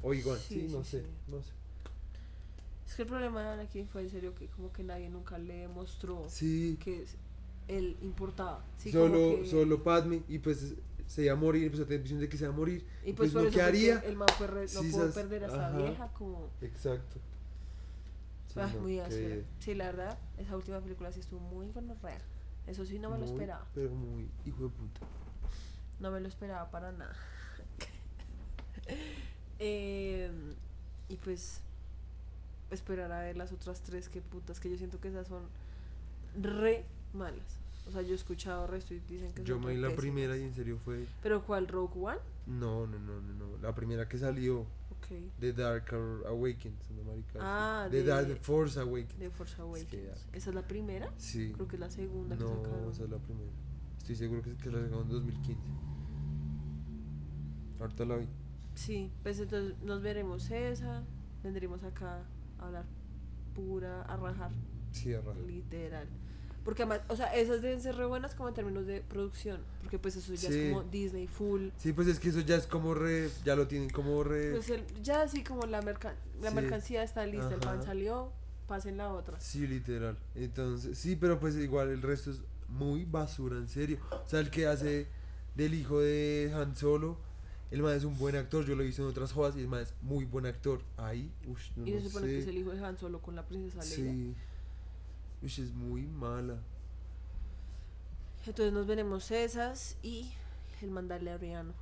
Obi-Wan. 0.03 0.38
Sí, 0.38 0.66
Sí, 0.68 0.68
no 0.76 0.84
sé, 0.84 1.05
no 1.28 1.42
sé. 1.42 1.51
es 2.86 2.94
que 2.94 3.03
el 3.03 3.09
problema 3.09 3.42
de 3.42 3.48
Anakin 3.51 3.86
fue 3.88 4.03
en 4.03 4.11
serio 4.11 4.34
que 4.34 4.46
como 4.48 4.72
que 4.72 4.82
nadie 4.82 5.09
nunca 5.09 5.38
le 5.38 5.55
demostró 5.59 6.24
Sí, 6.28 6.76
que 6.82 7.05
él 7.68 7.96
importaba. 8.03 8.64
Sí, 8.78 8.90
solo, 8.92 9.40
que- 9.42 9.46
solo 9.46 9.82
Padme 9.82 10.22
y 10.28 10.38
pues 10.40 10.74
se 11.07 11.22
iba 11.24 11.32
a 11.32 11.36
morir, 11.36 11.70
pues 11.70 11.82
a 11.82 11.86
tener 11.86 12.03
visión 12.03 12.20
de 12.20 12.28
que 12.28 12.36
se 12.36 12.46
va 12.48 12.53
a 12.55 12.57
morir. 12.57 12.86
y 13.05 13.12
pues, 13.12 13.32
por 13.32 13.42
¿no 13.42 13.48
eso 13.48 13.57
qué 13.59 13.62
fue 13.62 13.72
que 13.72 13.78
haría? 13.78 13.98
el 14.01 14.16
man 14.16 14.28
fue 14.38 14.46
re- 14.46 14.62
no 14.74 14.82
Sí, 14.82 14.90
pudo 14.90 15.12
perder 15.12 15.44
a 15.44 15.46
ajá. 15.68 15.78
vieja 15.78 16.09
como... 16.12 16.48
Exacto. 16.61 17.18
Sí, 18.53 18.59
Ah, 18.61 18.70
no, 18.74 18.80
muy 18.80 18.98
áspera. 18.98 19.44
Sí, 19.61 19.74
la 19.74 19.86
verdad, 19.86 20.18
esa 20.38 20.57
última 20.57 20.80
película 20.80 21.12
sí 21.12 21.20
estuvo 21.20 21.38
muy 21.40 21.70
gonorrea. 21.70 22.18
Eso 22.66 22.84
sí, 22.84 22.98
no 22.98 23.11
me 23.11 23.18
lo 23.18 23.24
esperaba. 23.24 23.66
Pero 23.74 23.90
muy 23.90 24.28
hijo 24.44 24.64
de 24.64 24.68
puta. 24.70 25.01
No 26.01 26.11
me 26.11 26.20
lo 26.20 26.26
esperaba 26.28 26.68
para 26.70 26.90
nada. 26.92 27.14
Eh, 29.61 30.30
y 31.08 31.16
pues, 31.16 31.61
esperar 32.70 33.12
a 33.12 33.20
ver 33.20 33.36
las 33.36 33.52
otras 33.52 33.80
tres 33.82 34.08
que 34.08 34.20
putas, 34.20 34.58
que 34.61 34.70
yo 34.70 34.76
siento 34.76 35.00
que 35.00 35.08
esas 35.08 35.26
son 35.28 35.42
re 36.40 36.84
malas. 37.14 37.58
O 37.88 37.92
sea, 37.92 38.02
yo 38.02 38.12
he 38.12 38.14
escuchado 38.14 38.66
resto 38.66 38.94
y 38.94 39.00
dicen 39.00 39.32
que 39.32 39.42
Yo 39.42 39.56
son 39.56 39.64
me 39.64 39.72
vi 39.74 39.80
la 39.80 39.88
pésimas. 39.88 40.00
primera 40.00 40.36
y 40.36 40.42
en 40.42 40.54
serio 40.54 40.78
fue. 40.84 41.06
¿Pero 41.22 41.42
cuál? 41.44 41.66
¿Rogue 41.66 41.98
One? 42.00 42.18
No, 42.46 42.86
no, 42.86 42.98
no, 42.98 43.20
no, 43.20 43.34
no. 43.34 43.58
La 43.62 43.74
primera 43.74 44.08
que 44.08 44.18
salió, 44.18 44.61
Ok. 44.61 45.06
The 45.40 45.52
Dark 45.54 45.92
Awakens, 46.26 46.90
no 46.90 47.02
marica. 47.04 47.38
Ah, 47.40 47.88
The 47.90 47.98
de- 47.98 48.04
Dark 48.04 48.26
The 48.28 48.36
Force 48.36 48.78
Awakens. 48.78 49.18
De 49.18 49.30
Force 49.30 49.56
que 49.56 49.62
Awakens. 49.62 49.92
ya- 49.92 50.36
¿Esa 50.36 50.50
es 50.50 50.54
la 50.54 50.62
primera? 50.62 51.11
Sí. 51.16 51.52
Creo 51.54 51.66
que 51.66 51.76
es 51.76 51.80
la 51.80 51.90
segunda 51.90 52.36
que 52.36 52.44
No, 52.44 52.50
sacaron. 52.62 52.90
esa 52.90 53.04
es 53.04 53.11
la 53.11 53.18
primera. 53.18 53.50
Estoy 53.98 54.14
seguro 54.16 54.42
que, 54.42 54.56
que 54.56 54.70
la 54.70 54.78
sacaron 54.80 55.02
en 55.02 55.08
2015. 55.08 55.62
Ahorita 57.80 58.04
la 58.04 58.16
vi. 58.16 58.26
Sí, 58.87 59.11
pues 59.22 59.39
entonces 59.41 59.74
nos 59.83 60.01
veremos 60.03 60.51
esa. 60.51 61.03
Vendremos 61.43 61.83
acá 61.85 62.22
a 62.59 62.66
hablar 62.66 62.85
pura, 63.55 64.03
a 64.03 64.16
rajar. 64.16 64.51
Sí, 64.91 65.12
a 65.12 65.20
raja. 65.20 65.39
Literal. 65.47 66.09
Porque 66.64 66.83
además, 66.83 67.01
o 67.09 67.16
sea, 67.16 67.35
esas 67.37 67.62
deben 67.62 67.81
ser 67.81 67.97
re 67.97 68.05
buenas 68.07 68.35
como 68.35 68.49
en 68.49 68.55
términos 68.55 68.87
de 68.87 69.01
producción. 69.01 69.61
Porque 69.83 69.99
pues 69.99 70.16
eso 70.16 70.33
ya 70.35 70.49
Sí. 70.51 70.59
es 70.59 70.72
como 70.72 70.83
Disney 70.85 71.26
full. 71.26 71.68
Sí, 71.78 71.93
pues 71.93 72.07
es 72.09 72.18
que 72.18 72.28
eso 72.31 72.41
ya 72.41 72.57
es 72.57 72.66
como 72.66 72.95
re. 72.95 73.31
Ya 73.45 73.55
lo 73.57 73.66
tienen 73.66 73.91
como 73.91 74.22
re. 74.24 74.53
Pues 74.53 74.70
el- 74.70 74.85
ya 75.03 75.22
así 75.22 75.43
como 75.45 75.62
la, 75.66 75.83
mercan 75.83 76.14
la 76.41 76.51
Sí. 76.51 76.55
mercancía 76.55 77.03
está 77.03 77.24
lista, 77.26 77.53
el 77.55 77.61
pan 77.61 77.83
salió, 77.83 78.33
pasen 78.66 78.97
la 78.99 79.12
otra. 79.12 79.39
Sí, 79.41 79.66
literal. 79.66 80.16
Entonces, 80.35 80.97
sí, 80.99 81.16
pero 81.16 81.39
pues 81.41 81.55
igual 81.57 81.89
el 81.91 82.03
resto 82.03 82.31
es 82.31 82.43
muy 82.68 83.05
basura, 83.05 83.57
en 83.57 83.68
serio. 83.68 83.99
O 84.11 84.28
sea, 84.28 84.41
el 84.41 84.51
que 84.51 84.66
hace 84.66 85.07
del 85.55 85.74
hijo 85.74 86.01
de 86.01 86.53
Han 86.55 86.76
Solo, 86.76 87.18
el 87.70 87.82
man 87.82 87.94
es 87.94 88.04
un 88.04 88.16
buen 88.18 88.36
actor. 88.36 88.64
Yo 88.64 88.74
lo 88.74 88.82
he 88.82 88.86
visto 88.86 89.02
en 89.02 89.08
otras 89.08 89.32
jodas 89.32 89.56
y 89.56 89.60
el 89.60 89.68
man 89.68 89.80
es 89.82 89.92
muy 90.02 90.24
buen 90.24 90.46
actor. 90.46 90.82
Ahí, 90.96 91.30
uff, 91.46 91.60
no, 91.76 91.86
y 91.86 91.92
se 91.92 92.00
no 92.00 92.04
supone 92.08 92.26
sé. 92.26 92.32
que 92.32 92.38
es 92.40 92.46
el 92.48 92.58
hijo 92.58 92.70
de 92.70 92.84
Han 92.84 92.98
Solo 92.98 93.20
con 93.20 93.36
la 93.36 93.44
princesa 93.46 93.78
Leia. 93.84 93.96
Sí. 93.96 94.34
Ush, 95.42 95.60
es 95.60 95.72
muy 95.72 96.02
mala. 96.06 96.56
Entonces 98.46 98.72
nos 98.72 98.86
veremos 98.86 99.30
esas 99.30 99.96
y 100.02 100.30
el 100.82 100.90
Mandaloriano. 100.90 101.72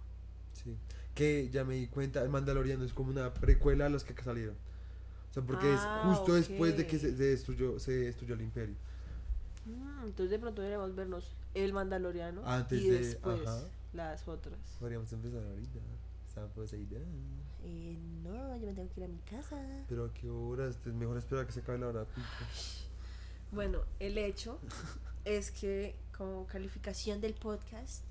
Sí. 0.52 0.76
Que 1.14 1.48
ya 1.50 1.64
me 1.64 1.74
di 1.74 1.86
cuenta, 1.86 2.22
el 2.22 2.28
Mandaloriano 2.28 2.84
es 2.84 2.92
como 2.92 3.10
una 3.10 3.32
precuela 3.32 3.86
a 3.86 3.88
los 3.88 4.04
que 4.04 4.14
salieron. 4.22 4.54
O 5.30 5.34
sea, 5.34 5.42
porque 5.42 5.66
Ah, 5.68 6.02
es 6.04 6.16
justo 6.18 6.34
después 6.34 6.76
de 6.76 6.86
que 6.86 6.98
se, 6.98 7.16
se 7.16 7.22
destruyó, 7.24 7.78
se 7.78 7.92
destruyó 7.92 8.34
el 8.34 8.40
imperio. 8.42 8.74
Mm, 9.66 10.06
entonces 10.06 10.30
de 10.30 10.38
pronto 10.38 10.62
deberemos 10.62 10.94
vernos 10.94 11.32
el 11.54 11.72
Mandaloriano 11.72 12.42
Antes 12.46 12.80
y 12.82 12.88
de- 12.88 12.98
después 13.00 13.40
ajá. 13.46 13.60
Las 13.92 14.26
otras. 14.28 14.58
Podríamos 14.78 15.12
empezar 15.12 15.42
ahorita. 15.44 15.78
Eh, 17.64 17.98
no, 18.22 18.56
yo 18.56 18.66
me 18.66 18.72
tengo 18.74 18.88
que 18.90 19.00
ir 19.00 19.04
a 19.06 19.08
mi 19.08 19.18
casa. 19.18 19.56
Pero 19.88 20.04
a 20.04 20.14
qué 20.14 20.28
horas, 20.30 20.78
es 20.86 20.94
mejor 20.94 21.16
esperar 21.18 21.44
a 21.44 21.46
que 21.46 21.52
se 21.52 21.60
acabe 21.60 21.78
la 21.78 21.88
hora 21.88 22.04
pico. 22.04 22.26
Bueno, 23.50 23.80
el 23.98 24.18
hecho 24.18 24.58
es 25.24 25.50
que 25.50 25.96
como 26.16 26.46
calificación 26.46 27.20
del 27.20 27.34
podcast, 27.34 28.04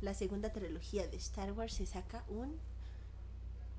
la 0.00 0.14
segunda 0.14 0.52
trilogía 0.52 1.06
de 1.06 1.16
Star 1.18 1.52
Wars 1.52 1.74
se 1.74 1.86
saca 1.86 2.24
un 2.28 2.54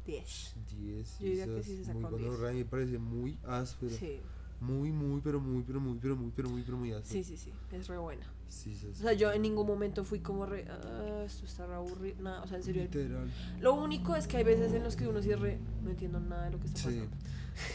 10. 0.05 0.55
10. 0.77 1.19
Yo 1.19 1.25
diría 1.25 1.45
que 1.45 1.63
sí 1.63 1.77
se 1.77 1.85
saca 1.85 1.99
muy 1.99 2.05
un 2.13 2.17
10. 2.19 2.29
gonorrea, 2.31 2.53
me 2.53 2.65
parece 2.65 2.97
muy 2.97 3.39
áspero. 3.45 3.95
Sí, 3.97 4.19
Muy, 4.59 4.91
muy, 4.91 5.21
pero 5.21 5.39
muy, 5.39 5.63
pero 5.63 5.79
muy, 5.79 5.97
pero 5.99 6.15
muy, 6.15 6.31
pero 6.35 6.49
muy, 6.49 6.61
pero 6.63 6.77
muy 6.77 6.91
áspero. 6.91 7.13
sí, 7.13 7.23
sí, 7.23 7.37
sí, 7.37 7.53
es 7.71 7.87
re 7.87 7.97
buena. 7.97 8.25
Sí, 8.49 8.75
sí, 8.75 8.87
O 8.87 8.95
sí. 8.95 9.01
sea, 9.03 9.13
yo 9.13 9.31
en 9.31 9.41
ningún 9.41 9.67
momento 9.67 10.03
fui 10.03 10.19
como 10.19 10.45
re, 10.45 10.65
ah, 10.69 11.23
esto 11.25 11.45
está 11.45 11.65
re 11.67 11.75
aburrido, 11.75 12.21
nada, 12.21 12.41
o 12.43 12.47
sea, 12.47 12.57
en 12.57 12.63
serio. 12.63 12.83
Literal. 12.83 13.29
Lo 13.59 13.73
único 13.73 14.15
es 14.15 14.27
que 14.27 14.37
hay 14.37 14.43
veces 14.43 14.73
en 14.73 14.83
los 14.83 14.95
que 14.95 15.07
uno 15.07 15.21
cierre, 15.21 15.59
no 15.83 15.89
entiendo 15.89 16.19
nada 16.19 16.45
de 16.45 16.51
lo 16.51 16.59
que 16.59 16.67
está 16.67 16.79
Sí. 16.79 16.85
pasando. 17.01 17.15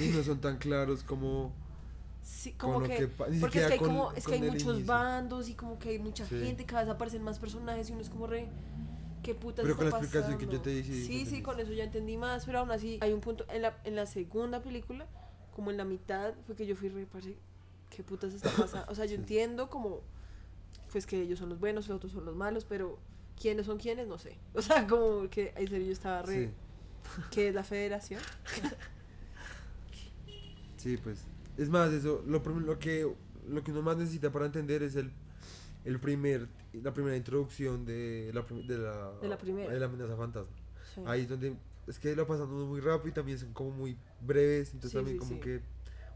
Y 0.00 0.08
no 0.16 0.22
son 0.22 0.40
tan 0.40 0.58
claros 0.58 1.02
como. 1.02 1.52
Sí, 2.22 2.52
como 2.52 2.80
que, 2.82 2.96
que 2.96 3.08
porque 3.08 3.58
es 3.58 3.66
que 3.66 3.72
hay 3.72 3.78
con- 3.80 3.88
como, 3.88 4.12
es 4.12 4.24
que 4.26 4.34
hay 4.34 4.42
muchos 4.42 4.76
inicio. 4.76 4.86
bandos 4.86 5.48
y 5.48 5.54
como 5.54 5.78
que 5.78 5.90
hay 5.90 5.98
mucha 5.98 6.24
Sí. 6.26 6.38
gente, 6.38 6.64
cada 6.64 6.82
vez 6.82 6.90
aparecen 6.90 7.22
más 7.22 7.38
personajes 7.40 7.90
y 7.90 7.92
uno 7.92 8.00
es 8.00 8.08
como 8.08 8.28
re, 8.28 8.48
¿qué 9.24 9.34
putas 9.34 9.64
Pero 9.64 9.72
está 9.74 9.90
con 9.90 9.90
la 9.90 9.98
explicación 9.98 10.38
que 10.38 10.44
yo 10.46 10.62
pasando? 10.62 10.62
te 10.70 10.84
sí, 10.84 11.04
Sí, 11.06 11.26
sí, 11.26 11.42
con 11.42 11.58
eso 11.58 11.72
ya 11.72 11.82
entendí 11.84 12.16
más, 12.16 12.46
pero 12.46 12.60
aún 12.60 12.70
así 12.70 12.98
hay 13.02 13.12
un 13.12 13.20
punto, 13.20 13.44
en 13.48 13.62
la, 13.62 13.76
en 13.84 13.96
la 13.96 14.06
segunda 14.06 14.62
película, 14.62 15.06
como 15.54 15.70
en 15.72 15.76
la 15.76 15.84
mitad, 15.84 16.32
fue 16.46 16.54
que 16.54 16.64
yo 16.64 16.76
fui 16.76 16.88
re, 16.90 17.06
parce, 17.06 17.36
¿qué 17.90 18.04
putas 18.04 18.32
está 18.34 18.50
pasando? 18.50 18.86
O 18.90 18.94
sea, 18.94 19.04
yo 19.04 19.10
Sí. 19.10 19.16
entiendo 19.16 19.68
como, 19.68 20.00
pues 20.92 21.06
que 21.06 21.20
ellos 21.22 21.38
son 21.38 21.48
los 21.48 21.58
buenos, 21.60 21.88
los 21.88 21.96
otros 21.96 22.12
son 22.12 22.24
los 22.24 22.36
malos, 22.36 22.64
pero 22.64 22.98
quiénes 23.40 23.66
son 23.66 23.78
quiénes, 23.78 24.06
no 24.08 24.18
sé. 24.18 24.38
O 24.54 24.62
sea, 24.62 24.86
como 24.86 25.28
que 25.30 25.52
en 25.56 25.68
serio 25.68 25.86
yo 25.86 25.92
estaba 25.92 26.22
re, 26.22 26.46
Sí, 26.46 26.50
¿qué 27.30 27.48
es 27.48 27.54
la 27.54 27.64
federación? 27.64 28.20
sí, 30.76 30.96
pues. 30.96 31.24
Es 31.56 31.68
más, 31.68 31.92
eso, 31.92 32.22
lo, 32.26 32.38
lo 32.60 32.78
que 32.78 33.06
lo 33.48 33.62
que 33.64 33.72
uno 33.72 33.82
más 33.82 33.96
necesita 33.96 34.30
para 34.30 34.46
entender 34.46 34.82
es 34.82 34.94
el, 34.96 35.10
el 35.84 35.98
primer, 36.00 36.48
la 36.72 36.94
primera 36.94 37.16
introducción 37.16 37.84
de 37.84 38.30
la, 38.32 38.42
de 38.42 38.78
la, 38.78 39.12
De 39.20 39.28
la 39.28 39.36
primera. 39.38 39.72
de 39.72 39.80
la 39.80 39.86
amenaza 39.86 40.16
fantasma. 40.16 40.50
Sí. 40.94 41.02
Ahí 41.06 41.22
es 41.22 41.28
donde, 41.28 41.56
es 41.86 41.98
que 41.98 42.14
lo 42.14 42.26
pasan 42.26 42.48
uno 42.48 42.66
muy 42.66 42.80
rápido 42.80 43.08
y 43.08 43.12
también 43.12 43.38
son 43.38 43.52
como 43.52 43.70
muy 43.72 43.96
breves, 44.20 44.68
entonces 44.74 44.92
Sí, 44.92 44.96
también 44.96 45.18
como 45.18 45.40
que 45.40 45.60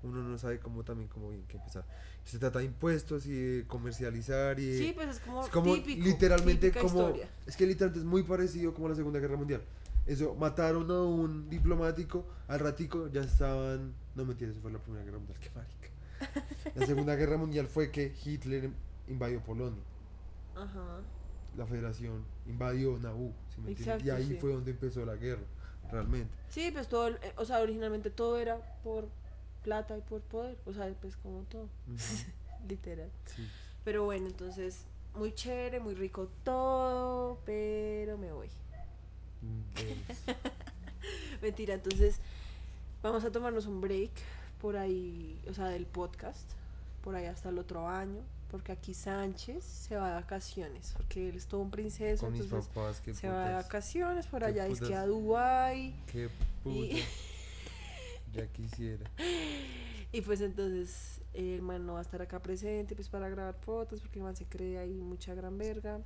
uno 0.06 0.22
no 0.22 0.38
sabe 0.38 0.58
cómo 0.58 0.84
también 0.84 1.08
cómo 1.08 1.30
bien 1.30 1.44
que 1.46 1.56
empezar. 1.56 1.84
Se 2.24 2.38
trata 2.38 2.58
de 2.60 2.64
impuestos 2.66 3.26
y 3.26 3.32
de 3.32 3.66
comercializar 3.66 4.58
y 4.58 4.66
de- 4.66 4.78
Sí, 4.78 4.92
pues 4.94 5.08
es 5.08 5.20
como, 5.20 5.42
es 5.44 5.48
como 5.50 5.74
típico, 5.74 6.04
literalmente 6.04 6.72
como 6.72 6.86
historia. 6.86 7.28
es 7.46 7.56
que 7.56 7.66
literalmente 7.66 8.00
es 8.00 8.04
muy 8.06 8.22
parecido 8.22 8.74
como 8.74 8.88
la 8.88 8.94
Segunda 8.94 9.18
Guerra 9.20 9.36
Mundial. 9.36 9.62
Eso 10.06 10.34
mataron 10.36 10.90
a 10.90 11.02
un 11.02 11.48
diplomático, 11.50 12.24
al 12.48 12.60
ratico 12.60 13.08
ya 13.08 13.22
estaban, 13.22 13.92
no 14.14 14.24
mentira, 14.24 14.50
eso 14.52 14.60
fue 14.60 14.70
la 14.72 14.78
Primera 14.78 15.04
Guerra 15.04 15.18
Mundial, 15.18 15.38
qué 15.40 15.50
marica. 15.54 16.74
La 16.74 16.86
Segunda 16.86 17.14
Guerra 17.16 17.36
Mundial 17.36 17.66
fue 17.66 17.90
que 17.90 18.14
Hitler 18.24 18.70
invadió 19.08 19.40
Polonia. 19.40 19.82
Ajá. 20.54 21.00
La 21.56 21.66
Federación 21.66 22.24
invadió 22.46 22.98
Nauvoo, 22.98 23.32
¿sí 23.54 23.60
me 23.60 23.70
entiendes? 23.70 24.04
y 24.04 24.10
ahí 24.10 24.26
sí. 24.28 24.34
fue 24.40 24.52
donde 24.52 24.70
empezó 24.72 25.04
la 25.04 25.16
guerra, 25.16 25.42
realmente. 25.90 26.30
Sí, 26.50 26.70
pues 26.72 26.88
todo, 26.88 27.08
eh, 27.08 27.32
o 27.36 27.44
sea, 27.44 27.60
originalmente 27.60 28.10
todo 28.10 28.38
era 28.38 28.58
por 28.84 29.08
plata 29.66 29.98
y 29.98 30.00
por 30.00 30.20
poder, 30.20 30.56
o 30.64 30.72
sea, 30.72 30.88
pues 31.00 31.16
como 31.16 31.42
todo, 31.42 31.68
literal. 32.68 33.10
sí. 33.34 33.44
Pero 33.82 34.04
bueno, 34.04 34.26
entonces, 34.28 34.84
muy 35.16 35.32
chévere, 35.34 35.80
muy 35.80 35.94
rico 35.94 36.28
todo, 36.44 37.40
pero 37.44 38.16
me 38.16 38.32
voy. 38.32 38.48
Mm, 39.42 39.60
pues, 39.74 40.36
Mentira, 41.42 41.74
entonces 41.74 42.20
vamos 43.02 43.24
a 43.24 43.32
tomarnos 43.32 43.66
un 43.66 43.80
break 43.80 44.12
por 44.60 44.76
ahí, 44.76 45.40
o 45.50 45.54
sea, 45.54 45.66
del 45.66 45.86
podcast, 45.86 46.48
por 47.02 47.16
ahí 47.16 47.26
hasta 47.26 47.48
el 47.48 47.58
otro 47.58 47.88
año, 47.88 48.22
porque 48.50 48.70
aquí 48.70 48.94
Sánchez 48.94 49.64
se 49.64 49.96
va 49.96 50.08
de 50.10 50.14
vacaciones, 50.14 50.94
porque 50.96 51.28
él 51.28 51.36
es 51.36 51.46
todo 51.46 51.60
un 51.60 51.72
princeso, 51.72 52.24
con 52.24 52.32
mis 52.32 52.42
entonces 52.42 52.70
papás, 52.72 53.00
qué 53.00 53.14
se 53.14 53.28
va 53.28 53.48
de 53.48 53.54
vacaciones 53.54 54.26
por 54.28 54.44
allá, 54.44 54.66
es 54.68 54.80
que 54.80 54.94
a 54.94 55.06
Dubái. 55.06 55.92
Qué 56.06 56.28
Y-. 56.64 57.02
Ya 58.36 58.46
quisiera. 58.48 59.10
Y 60.12 60.20
pues 60.22 60.40
entonces 60.40 61.20
el 61.34 61.62
man 61.62 61.84
no 61.86 61.94
va 61.94 61.98
a 61.98 62.02
estar 62.02 62.22
acá 62.22 62.40
presente 62.40 62.94
pues 62.94 63.08
para 63.08 63.28
grabar 63.28 63.54
fotos 63.54 64.00
porque 64.00 64.18
el 64.18 64.24
man 64.24 64.36
se 64.36 64.44
cree 64.46 64.78
ahí 64.78 64.94
mucha 65.02 65.34
gran 65.34 65.58
verga. 65.58 66.00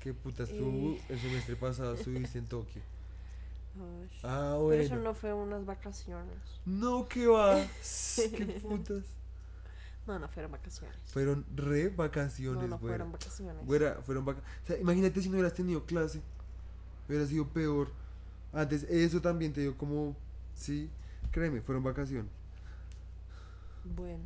Qué 0.00 0.12
putas 0.14 0.48
tú 0.48 0.94
Eh. 0.96 1.02
el 1.08 1.18
semestre 1.20 1.56
pasado 1.56 1.94
estuviste 1.94 2.38
en 2.38 2.46
Tokio. 2.46 2.82
Ay, 3.76 4.10
Ah, 4.22 4.56
Pero 4.68 4.82
eso 4.82 4.90
bueno. 4.90 5.04
no 5.10 5.14
fue 5.14 5.32
unas 5.32 5.64
vacaciones. 5.64 6.36
No, 6.66 7.08
que 7.08 7.26
va. 7.26 7.56
Qué 8.16 8.60
putas. 8.62 9.04
No, 10.06 10.18
no 10.18 10.28
fueron 10.28 10.50
vacaciones. 10.52 10.96
Fueron 11.06 11.46
re 11.54 11.88
vacaciones, 11.88 12.62
No, 12.62 12.68
no 12.68 12.78
güera. 12.78 12.96
fueron 12.98 13.12
vacaciones. 13.12 13.64
Güera, 13.66 14.02
fueron 14.02 14.24
vacaciones. 14.24 14.60
O 14.64 14.66
sea, 14.66 14.78
imagínate 14.78 15.22
si 15.22 15.28
no 15.28 15.34
hubieras 15.36 15.54
tenido 15.54 15.84
clase. 15.86 16.20
Hubiera 17.08 17.24
sido 17.26 17.46
peor. 17.48 17.88
Antes, 18.52 18.82
eso 18.84 19.20
también 19.20 19.52
te 19.52 19.60
dio 19.62 19.76
como. 19.78 20.14
Sí, 20.54 20.90
créeme, 21.32 21.60
fueron 21.60 21.82
vacaciones. 21.82 22.30
Bueno. 23.84 24.22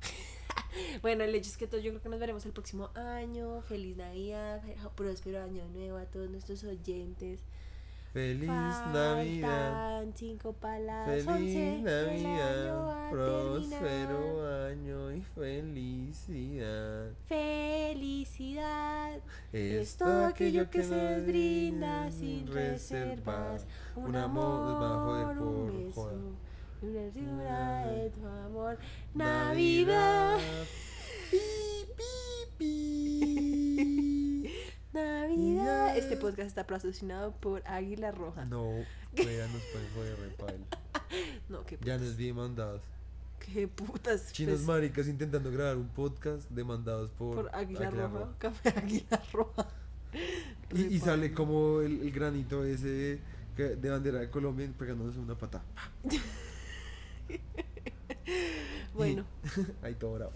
bueno, 1.02 1.24
el 1.24 1.34
hecho 1.34 1.50
es 1.50 1.56
que 1.58 1.66
todos 1.66 1.84
yo 1.84 1.90
creo 1.90 2.02
que 2.02 2.08
nos 2.08 2.20
veremos 2.20 2.46
el 2.46 2.52
próximo 2.52 2.90
año. 2.94 3.60
Feliz 3.62 3.96
Navidad, 3.96 4.62
próspero 4.96 5.42
año 5.42 5.68
nuevo 5.68 5.98
a 5.98 6.06
todos 6.06 6.30
nuestros 6.30 6.64
oyentes. 6.64 7.40
Feliz 8.12 8.48
Navidad. 8.48 10.04
Cinco 10.14 10.52
palabras. 10.54 11.24
Feliz 11.24 11.56
el 11.56 11.84
Navidad. 11.84 13.10
Próspero 13.10 14.66
año 14.66 15.12
y 15.12 15.20
felicidad. 15.20 17.10
Felicidad 17.26 19.20
Es 19.52 19.96
todo 19.96 20.26
aquello 20.26 20.70
que 20.70 20.82
se 20.82 21.20
brinda 21.20 22.10
sin 22.10 22.46
reservas. 22.46 23.66
Un 23.96 24.16
amor, 24.16 24.84
a 24.84 25.04
joder 25.04 25.38
un 25.38 25.66
beso, 25.66 26.12
una 26.80 27.00
hermosura 27.00 27.86
de 27.86 28.10
tu 28.10 28.26
amor. 28.26 28.78
Navidad, 29.14 30.38
Pi, 31.30 31.38
pi, 31.96 32.56
pi. 32.56 33.57
Navidad. 34.92 35.96
Este 35.96 36.16
podcast 36.16 36.48
está 36.48 36.66
patrocinado 36.66 37.32
por 37.32 37.62
Águila 37.66 38.10
Roja. 38.10 38.44
No, 38.46 38.64
wea, 38.68 39.46
nos 39.48 39.62
pueden 39.62 39.88
joder 39.94 40.18
repaila. 40.20 40.64
No, 41.48 41.64
qué 41.64 41.76
Ya 41.76 41.80
putas. 41.94 42.00
nos 42.00 42.16
vi 42.16 42.26
demandados. 42.26 42.82
Qué 43.38 43.68
putas. 43.68 44.32
Chinos 44.32 44.56
pues, 44.56 44.66
maricas 44.66 45.06
intentando 45.08 45.50
grabar 45.50 45.76
un 45.76 45.88
podcast 45.88 46.48
demandados 46.50 47.10
por, 47.12 47.34
por 47.36 47.54
Águila, 47.54 47.88
Águila 47.88 48.06
Roja. 48.08 48.18
Roja. 48.18 48.32
Café 48.38 48.68
Águila 48.70 49.22
Roja. 49.32 49.68
Y, 50.74 50.98
sale 50.98 51.32
como 51.32 51.80
el, 51.80 52.02
el 52.02 52.10
granito 52.12 52.64
ese 52.64 53.20
de 53.56 53.90
bandera 53.90 54.18
de 54.20 54.30
Colombia 54.30 54.70
pegándonos 54.78 55.16
una 55.16 55.34
pata. 55.36 55.62
Bueno, 58.94 59.24
Ahí 59.82 59.94
todo 59.94 60.14
bravo. 60.14 60.32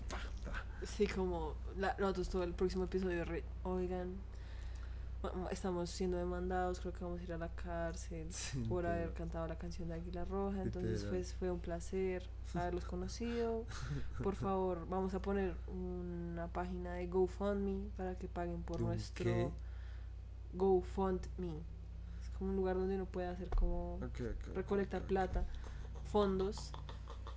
sí, 0.85 1.07
como 1.09 1.55
la, 1.77 1.97
nosotros 1.99 2.29
todo 2.29 2.45
el 2.45 2.53
próximo 2.55 2.85
episodio, 2.85 3.25
re- 3.25 3.43
oigan, 3.65 4.15
estamos 5.51 5.91
siendo 5.91 6.17
demandados, 6.17 6.81
creo 6.81 6.93
que 6.93 7.05
vamos 7.05 7.21
a 7.21 7.23
ir 7.25 7.33
a 7.33 7.39
la 7.39 7.49
cárcel 7.49 8.33
Sí, 8.33 8.59
por 8.69 8.87
haber 8.87 9.13
cantado 9.13 9.47
la 9.47 9.57
canción 9.57 9.89
de 9.89 9.95
Águila 9.95 10.25
Roja. 10.25 10.63
Entonces 10.63 11.05
pues, 11.05 11.35
fue 11.35 11.51
un 11.51 11.61
placer 11.61 12.29
haberlos 12.55 12.85
conocido. 12.85 13.65
Por 14.23 14.35
favor, 14.37 14.87
vamos 14.89 15.15
a 15.15 15.21
poner 15.21 15.55
una 15.69 16.49
página 16.49 16.95
de 16.95 17.07
GoFundMe 17.07 17.91
para 17.97 18.17
que 18.17 18.29
paguen 18.29 18.63
por 18.63 18.79
¿De 18.79 18.83
un 18.85 18.89
nuestro 18.91 19.25
qué? 19.25 19.51
GoFundMe. 20.55 21.63
Es 22.21 22.29
como 22.39 22.51
un 22.51 22.57
lugar 22.57 22.77
donde 22.77 22.97
uno 22.97 23.07
puede 23.07 23.29
hacer 23.29 23.49
como 23.51 23.95
Ok, 23.97 24.03
ok, 24.03 24.21
ok, 24.21 24.55
recolectar 24.55 25.03
plata, 25.03 25.45
fondos 26.11 26.73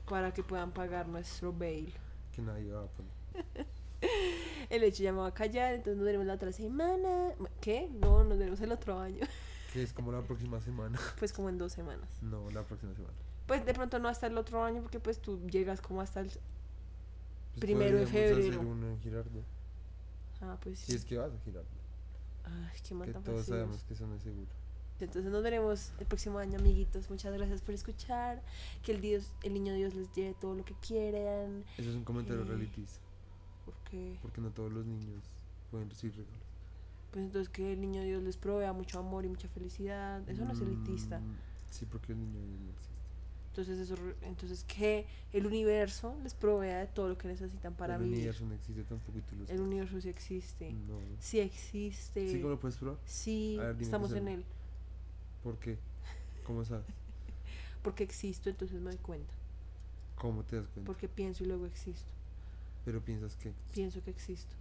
para 0.09 0.33
que 0.33 0.43
puedan 0.43 0.71
pagar 0.71 1.07
nuestro 1.07 1.51
bail. 1.51 1.93
Que 2.31 2.41
nadie 2.41 2.71
va 2.71 2.83
a 2.83 2.87
poner. 2.87 3.67
El 4.75 4.83
hecho 4.83 5.03
ya 5.03 5.11
me 5.13 5.19
va 5.19 5.27
a 5.27 5.33
callar, 5.33 5.73
entonces 5.73 5.95
nos 5.97 6.05
veremos 6.05 6.27
la 6.27 6.33
otra 6.33 6.51
semana. 6.51 7.31
¿Qué? 7.61 7.89
No, 8.01 8.23
nos 8.23 8.37
veremos 8.37 8.59
el 8.61 8.71
otro 8.71 8.99
año. 8.99 9.25
Que 9.73 9.83
es 9.83 9.91
como 9.91 10.11
la 10.13 10.21
próxima 10.21 10.61
semana. 10.61 10.97
Pues 11.19 11.33
como 11.33 11.49
en 11.49 11.57
dos 11.57 11.73
semanas. 11.73 12.07
No, 12.21 12.49
la 12.51 12.63
próxima 12.63 12.93
semana. 12.93 13.13
Pues 13.45 13.65
de 13.65 13.73
pronto 13.73 13.99
no 13.99 14.07
hasta 14.07 14.27
el 14.27 14.37
otro 14.37 14.63
año, 14.63 14.81
porque 14.81 14.99
pues 15.01 15.19
tú 15.19 15.39
llegas 15.47 15.81
como 15.81 15.99
hasta 16.01 16.21
el... 16.21 16.27
Pues 16.27 16.39
Primero 17.59 17.97
de 17.97 18.05
febrero. 18.07 18.37
hacer 18.37 18.57
uno 18.57 18.87
en 18.89 18.99
Girardot. 19.01 19.43
Ah, 20.41 20.57
pues 20.61 20.79
Si 20.79 20.95
es 20.95 21.03
que 21.03 21.17
vas 21.17 21.31
a 21.31 21.39
Girardot. 21.43 21.67
Ay, 22.45 22.79
qué 22.87 22.93
mal 22.95 23.11
Que 23.11 23.19
todos 23.19 23.45
sabemos 23.45 23.83
que 23.83 23.93
eso 23.93 24.07
no 24.07 24.15
es 24.15 24.23
seguro. 24.23 24.47
Entonces 24.99 25.29
nos 25.29 25.43
veremos 25.43 25.91
el 25.99 26.05
próximo 26.05 26.37
año, 26.39 26.57
amiguitos. 26.57 27.09
Muchas 27.09 27.33
gracias 27.33 27.61
por 27.61 27.75
escuchar. 27.75 28.41
Que 28.81 28.93
el 28.93 29.01
Dios, 29.01 29.31
el 29.43 29.53
niño 29.53 29.73
Dios 29.73 29.93
les 29.93 30.09
lleve 30.13 30.35
todo 30.39 30.55
lo 30.55 30.63
que 30.63 30.73
quieran. 30.75 31.65
Eso 31.77 31.89
es 31.89 31.95
un 31.95 32.05
comentario 32.05 32.43
Eh. 32.43 32.87
Realitista. 33.65 33.71
Porque, 33.83 34.17
Porque 34.21 34.41
no 34.41 34.49
todos 34.51 34.71
los 34.71 34.85
niños 34.85 35.23
pueden 35.71 35.89
recibir 35.89 36.15
regalos. 36.15 36.39
pues 37.11 37.25
entonces 37.25 37.49
que 37.49 37.73
el 37.73 37.81
niño 37.81 38.01
Dios 38.03 38.21
les 38.23 38.37
provea 38.37 38.73
mucho 38.73 38.99
amor 38.99 39.25
y 39.25 39.29
mucha 39.29 39.47
felicidad. 39.49 40.27
Eso 40.29 40.45
no 40.45 40.53
es 40.53 40.61
elitista. 40.61 41.19
Mm, 41.19 41.35
Sí, 41.71 41.85
porque 41.85 42.13
el 42.13 42.19
niño 42.19 42.39
no 42.39 42.71
existe. 42.71 42.95
Entonces, 43.49 43.79
eso, 43.79 43.95
entonces 44.21 44.63
que 44.65 45.05
el 45.33 45.45
universo 45.45 46.15
les 46.23 46.33
provea 46.33 46.79
de 46.79 46.87
todo 46.87 47.07
lo 47.09 47.17
que 47.17 47.27
necesitan 47.29 47.73
para 47.73 47.95
el 47.95 48.01
vivir. 48.03 48.17
universo 48.17 48.45
no 48.45 48.53
existe 48.53 48.83
tampoco 48.83 49.17
y 49.17 49.21
tú 49.21 49.35
lo 49.37 49.45
El 49.47 49.61
universo 49.61 49.99
sí 50.01 50.09
existe. 50.09 50.71
No. 50.73 50.99
Sí 51.19 51.39
existe. 51.39 52.29
¿Sí 52.29 52.37
cómo 52.41 52.49
lo 52.51 52.59
puedes 52.59 52.77
probar? 52.77 52.97
Sí, 53.05 53.55
ver, 53.57 53.81
estamos 53.81 54.11
qué 54.11 54.19
en 54.19 54.27
él. 54.27 54.45
¿Por 55.43 55.57
qué? 55.57 55.77
¿Cómo 56.45 56.63
sabes? 56.65 56.85
Porque 57.81 58.03
existo, 58.03 58.49
entonces 58.49 58.79
me 58.81 58.89
doy 58.91 58.99
cuenta. 58.99 59.33
¿Cómo 60.17 60.43
te 60.43 60.57
das 60.57 60.67
cuenta? 60.67 60.85
Porque 60.87 61.07
pienso 61.07 61.43
y 61.43 61.47
luego 61.47 61.65
existo. 61.65 62.11
Pero 62.85 63.01
piensas 63.03 63.35
que. 63.35 63.51
Pienso 63.73 64.01
que 64.03 64.11
existo. 64.11 64.55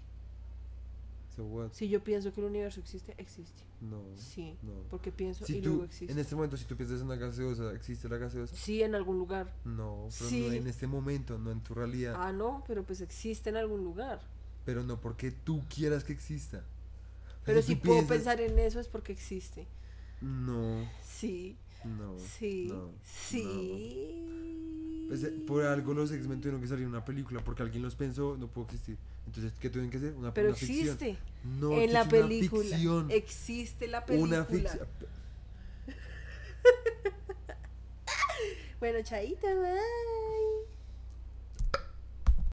So 1.37 1.45
what? 1.45 1.72
Si 1.72 1.89
yo 1.89 2.03
pienso 2.03 2.33
que 2.33 2.41
el 2.41 2.47
universo 2.47 2.81
existe, 2.81 3.14
existe. 3.18 3.62
No. 3.81 4.03
Sí. 4.16 4.57
No. 4.62 4.72
Porque 4.89 5.11
pienso 5.12 5.45
Si 5.45 5.59
y 5.59 5.61
tú, 5.61 5.68
luego 5.70 5.85
existo. 5.85 6.12
en 6.12 6.18
este 6.18 6.35
momento, 6.37 6.57
si 6.57 6.64
tú 6.64 6.77
piensas 6.77 7.01
en 7.01 7.07
una 7.07 7.16
gaseosa, 7.16 7.72
¿existe 7.72 8.09
la 8.09 8.18
gaseosa? 8.18 8.55
Sí, 8.57 8.83
en 8.83 8.95
algún 8.95 9.18
lugar. 9.18 9.53
No, 9.64 10.09
pero 10.16 10.31
Sí. 10.31 10.47
no 10.47 10.53
en 10.53 10.66
este 10.68 10.87
momento, 10.87 11.37
no 11.39 11.51
en 11.51 11.61
tu 11.61 11.75
realidad. 11.75 12.14
Ah, 12.16 12.33
no, 12.33 12.62
pero 12.68 12.85
pues 12.85 13.01
existe 13.01 13.51
en 13.51 13.57
algún 13.57 13.83
lugar. 13.85 14.20
Pero 14.64 14.83
no 14.85 15.01
porque 15.01 15.33
tú 15.33 15.64
quieras 15.68 16.05
que 16.05 16.12
exista. 16.12 16.64
Pero 17.45 17.61
si 17.62 17.75
puedo 17.75 17.99
piensas- 17.99 18.09
pensar 18.16 18.41
en 18.41 18.59
eso 18.59 18.79
es 18.81 18.89
porque 18.89 19.12
existe. 19.12 19.66
No, 20.22 20.89
Sí, 21.03 21.57
no. 21.85 22.16
sí, 22.18 22.68
no, 22.70 22.91
sí. 23.03 24.64
Pues, 25.09 25.22
eh, 25.24 25.30
por 25.46 25.64
algo 25.64 25.94
los 25.94 26.11
X-Men 26.11 26.40
tuvieron 26.40 26.61
que 26.61 26.66
salir 26.68 26.84
en 26.84 26.90
una 26.90 27.05
película, 27.05 27.40
porque 27.44 27.62
alguien 27.62 27.82
los 27.82 27.94
pensó, 27.94 28.36
no 28.38 28.48
puedo 28.48 28.66
existir. 28.66 28.96
Entonces, 29.26 29.52
¿qué 29.61 29.68
tuvieron 29.70 29.90
que 29.90 29.98
hacer? 29.98 30.14
Una, 30.14 30.32
Pero 30.34 30.48
una 30.48 30.57
ficción. 30.57 30.94
existe. 30.94 31.16
No, 31.44 31.72
en 31.72 31.92
la 31.92 32.09
película. 32.09 32.62
ficción. 32.62 33.11
Existe 33.11 33.88
la 33.88 34.05
película. 34.05 34.36
Una 34.38 34.44
ficción. 34.44 34.86
Bueno, 38.80 38.98
chaito, 39.02 39.46
bye. 39.46 40.34